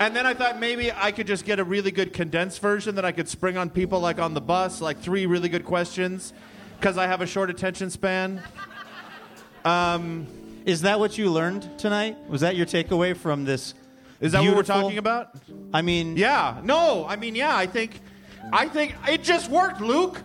And 0.01 0.15
then 0.15 0.27
I 0.27 0.35
thought 0.35 0.61
maybe 0.61 0.93
I 0.93 1.11
could 1.11 1.27
just 1.27 1.45
get 1.45 1.59
a 1.59 1.65
really 1.65 1.91
good 1.91 2.13
condensed 2.13 2.61
version 2.61 2.95
that 2.95 3.05
I 3.05 3.11
could 3.11 3.29
spring 3.29 3.57
on 3.57 3.69
people 3.69 3.99
like 3.99 4.21
on 4.21 4.33
the 4.33 4.41
bus, 4.41 4.81
like 4.81 5.01
three 5.01 5.27
really 5.27 5.49
good 5.49 5.65
questions, 5.65 6.33
because 6.79 6.97
I 6.97 7.09
have 7.09 7.21
a 7.21 7.27
short 7.27 7.51
attention 7.51 7.91
span. 7.91 8.41
Um, 9.65 10.29
Is 10.65 10.83
that 10.83 11.01
what 11.01 11.19
you 11.19 11.33
learned 11.33 11.79
tonight? 11.79 12.17
Was 12.29 12.43
that 12.43 12.55
your 12.55 12.67
takeaway 12.67 13.17
from 13.17 13.45
this? 13.45 13.75
Is 14.21 14.33
that 14.33 14.43
what 14.43 14.57
we're 14.57 14.63
talking 14.63 14.99
about? 14.99 15.31
I 15.73 15.83
mean, 15.83 16.17
Yeah. 16.17 16.61
No, 16.63 17.07
I 17.09 17.17
mean, 17.17 17.35
yeah, 17.35 17.57
I 17.57 17.67
think 17.67 18.01
I 18.53 18.69
think 18.69 18.95
it 19.09 19.23
just 19.23 19.51
worked, 19.51 19.81
Luke. 19.81 20.23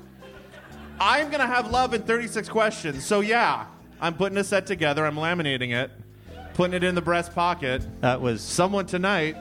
I'm 1.00 1.28
going 1.28 1.42
to 1.42 1.48
have 1.48 1.70
love 1.72 1.94
in 1.94 2.04
36 2.04 2.48
questions. 2.50 3.06
So 3.06 3.20
yeah, 3.20 3.66
I'm 4.00 4.14
putting 4.14 4.38
a 4.38 4.44
set 4.44 4.66
together, 4.68 5.06
I'm 5.06 5.16
laminating 5.16 5.74
it, 5.74 5.92
putting 6.54 6.74
it 6.76 6.84
in 6.84 6.96
the 6.96 7.02
breast 7.02 7.34
pocket. 7.36 7.82
that 8.02 8.22
was 8.22 8.42
Someone 8.42 8.86
tonight 8.86 9.36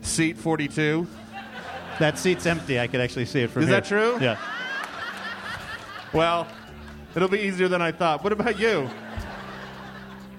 seat 0.00 0.36
42. 0.38 1.06
that 1.98 2.18
seat's 2.18 2.46
empty. 2.46 2.80
I 2.80 2.86
could 2.86 3.00
actually 3.00 3.26
see 3.26 3.40
it 3.42 3.50
from 3.50 3.62
Is 3.62 3.68
here. 3.68 3.80
that 3.80 3.86
true? 3.86 4.18
Yeah. 4.20 4.36
Well, 6.12 6.46
it'll 7.14 7.28
be 7.28 7.40
easier 7.40 7.68
than 7.68 7.80
I 7.82 7.92
thought. 7.92 8.22
What 8.24 8.32
about 8.32 8.58
you? 8.58 8.88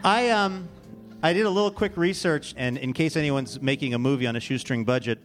I 0.04 0.30
um, 0.30 0.68
I 1.24 1.32
did 1.34 1.46
a 1.46 1.50
little 1.50 1.72
quick 1.72 1.96
research, 1.96 2.54
and 2.58 2.78
in 2.78 2.92
case 2.94 3.16
anyone's 3.16 3.62
making 3.62 3.94
a 3.94 4.00
movie 4.00 4.28
on 4.28 4.36
a 4.36 4.40
shoestring 4.42 4.84
budget, 4.84 5.20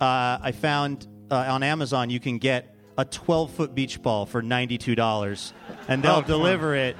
uh, 0.00 0.38
I 0.42 0.52
found 0.52 1.06
uh, 1.30 1.36
on 1.36 1.62
Amazon 1.62 2.08
you 2.10 2.18
can 2.20 2.38
get 2.38 2.74
a 2.96 3.04
12 3.04 3.50
foot 3.52 3.74
beach 3.74 4.00
ball 4.02 4.24
for 4.26 4.40
92 4.42 4.94
dollars, 4.94 5.52
and 5.88 6.02
they'll 6.02 6.16
Oh, 6.16 6.22
deliver 6.22 6.74
it 6.74 6.96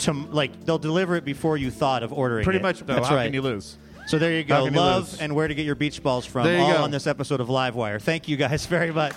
to 0.00 0.12
like 0.12 0.64
they'll 0.64 0.78
deliver 0.78 1.16
it 1.16 1.24
before 1.24 1.56
you 1.56 1.70
thought 1.70 2.02
of 2.02 2.12
ordering 2.12 2.44
Pretty 2.44 2.58
it. 2.58 2.62
much, 2.62 2.80
though. 2.80 2.94
That's 2.96 3.08
how 3.08 3.16
right. 3.16 3.24
can 3.24 3.34
you 3.34 3.42
lose? 3.42 3.78
So 4.06 4.18
there 4.18 4.32
you 4.32 4.44
How 4.48 4.60
go. 4.60 4.64
you 4.66 4.70
Love 4.72 5.12
lose? 5.12 5.20
and 5.20 5.34
where 5.34 5.48
to 5.48 5.54
get 5.54 5.64
your 5.64 5.74
beach 5.74 6.02
balls 6.02 6.26
from. 6.26 6.46
All 6.46 6.72
go. 6.72 6.82
on 6.82 6.90
this 6.90 7.06
episode 7.06 7.40
of 7.40 7.48
Livewire. 7.48 8.00
Thank 8.00 8.28
you 8.28 8.36
guys 8.36 8.66
very 8.76 8.90
much. 8.92 9.14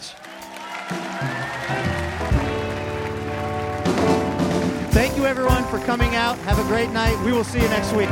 Thank 4.93 5.17
you 5.17 5.25
everyone 5.25 5.63
for 5.65 5.79
coming 5.79 6.15
out. 6.15 6.37
Have 6.39 6.59
a 6.59 6.63
great 6.63 6.91
night. 6.91 7.17
We 7.25 7.31
will 7.33 7.43
see 7.43 7.59
you 7.61 7.67
next 7.69 7.91
week. 7.93 8.09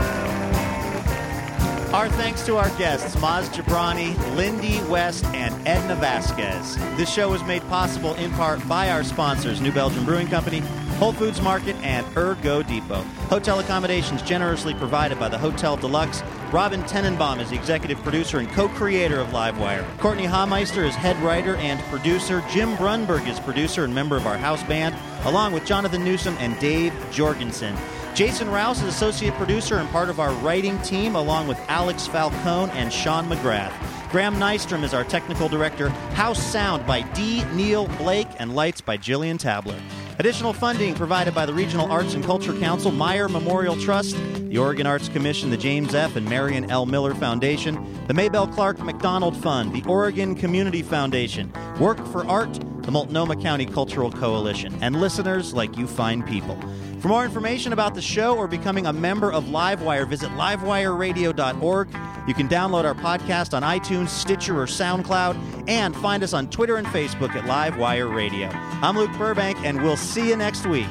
Our 1.94 2.08
thanks 2.08 2.42
to 2.46 2.56
our 2.56 2.70
guests, 2.78 3.18
Maz 3.18 3.50
Jobrani, 3.50 4.18
Lindy 4.38 4.82
West, 4.90 5.26
and 5.26 5.54
Edna 5.68 5.98
Vazquez. 5.98 6.78
This 6.96 7.12
show 7.12 7.30
was 7.30 7.44
made 7.44 7.62
possible 7.64 8.14
in 8.14 8.32
part 8.32 8.66
by 8.66 8.90
our 8.90 9.04
sponsors, 9.04 9.60
New 9.60 9.74
Belgium 9.74 10.06
Brewing 10.06 10.28
Company, 10.28 10.60
Whole 11.00 11.12
Foods 11.12 11.42
Market, 11.42 11.76
and 11.84 12.06
Ergo 12.16 12.64
Depot. 12.64 13.02
Hotel 13.28 13.60
accommodations 13.60 14.22
generously 14.22 14.74
provided 14.74 15.20
by 15.20 15.28
the 15.28 15.38
Hotel 15.38 15.76
Deluxe. 15.76 16.24
Robin 16.54 16.82
Tenenbaum 16.84 17.42
is 17.42 17.50
the 17.50 17.58
executive 17.58 18.02
producer 18.04 18.40
and 18.40 18.48
co-creator 18.52 19.20
of 19.20 19.28
Livewire. 19.28 19.86
Courtenay 19.98 20.28
Hameister 20.28 20.88
is 20.88 20.96
head 20.96 21.18
writer 21.18 21.58
and 21.58 21.78
producer. 21.82 22.42
Jim 22.50 22.78
Brunberg 22.78 23.28
is 23.28 23.38
producer 23.42 23.84
and 23.84 23.94
member 23.94 24.16
of 24.16 24.26
our 24.26 24.38
house 24.38 24.64
band, 24.64 24.96
along 25.26 25.52
with 25.52 25.66
Jonathan 25.66 26.06
Newsom 26.06 26.38
and 26.40 26.58
Dave 26.62 26.94
Jorgensen. 27.12 27.76
Jason 28.14 28.50
Rouse 28.50 28.82
is 28.82 28.94
associate 28.94 29.34
producer 29.36 29.78
and 29.78 29.90
part 29.90 30.10
of 30.10 30.20
our 30.20 30.34
writing 30.44 30.78
team, 30.82 31.16
along 31.16 31.48
with 31.48 31.58
Alex 31.70 32.08
Falcone 32.08 32.72
and 32.74 32.92
Sean 32.92 33.30
McGrath. 33.30 33.72
Graham 34.12 34.36
Nystrom 34.36 34.84
is 34.84 34.94
our 34.94 35.06
technical 35.06 35.48
director. 35.48 35.88
House 36.14 36.44
sound 36.44 36.86
by 36.86 37.02
D. 37.14 37.46
Neil 37.54 37.88
Blake 37.98 38.28
and 38.38 38.54
lights 38.54 38.82
by 38.82 38.98
Jillian 38.98 39.40
Tabler. 39.40 39.80
Additional 40.20 40.52
funding 40.52 40.94
provided 40.94 41.34
by 41.34 41.46
the 41.46 41.54
Regional 41.54 41.90
Arts 41.90 42.14
and 42.14 42.24
Culture 42.24 42.54
Council, 42.60 42.92
Meyer 42.92 43.30
Memorial 43.30 43.78
Trust, 43.78 44.18
the 44.50 44.58
Oregon 44.58 44.86
Arts 44.86 45.08
Commission, 45.08 45.50
the 45.50 45.58
James 45.58 45.96
F. 45.96 46.18
and 46.18 46.30
Marion 46.30 46.70
L. 46.70 46.86
Miller 46.86 47.16
Foundation, 47.16 47.98
the 48.08 48.14
Maybelle 48.14 48.48
Clark 48.48 48.80
Macdonald 48.80 49.38
Fund, 49.38 49.72
the 49.72 49.84
Oregon 49.90 50.36
Community 50.36 50.84
Foundation, 50.84 51.52
Work 51.80 52.06
for 52.08 52.28
Art, 52.28 52.54
the 52.84 52.92
Multnomah 52.92 53.38
County 53.38 53.66
Cultural 53.66 54.12
Coalition, 54.12 54.78
and 54.82 55.00
listeners 55.00 55.54
like 55.54 55.78
you 55.78 55.88
fine 55.88 56.22
people. 56.24 56.60
For 57.02 57.08
more 57.08 57.26
information 57.26 57.74
about 57.74 57.96
the 57.96 58.02
show 58.02 58.38
or 58.38 58.48
becoming 58.48 58.86
a 58.86 58.94
member 58.94 59.34
of 59.34 59.46
Livewire, 59.46 60.08
visit 60.08 60.30
livewireradio.org. 60.34 61.88
You 62.28 62.34
can 62.36 62.48
download 62.48 62.84
our 62.84 62.94
podcast 62.94 63.56
on 63.56 63.64
iTunes, 63.64 64.10
Stitcher, 64.10 64.62
or 64.62 64.68
SoundCloud, 64.68 65.68
and 65.68 65.96
find 65.96 66.22
us 66.22 66.34
on 66.34 66.48
Twitter 66.52 66.78
and 66.78 66.86
Facebook 66.86 67.36
at 67.36 67.46
Livewire 67.46 68.14
Radio. 68.14 68.50
I'm 68.54 68.96
Luke 68.96 69.12
Burbank, 69.18 69.58
and 69.66 69.82
we'll 69.82 69.98
see 69.98 70.30
you 70.30 70.36
next 70.36 70.68
week. 70.68 70.86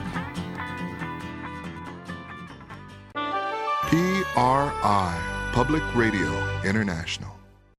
PRI, 3.14 5.50
Public 5.52 5.94
Radio 5.94 6.60
International. 6.64 7.39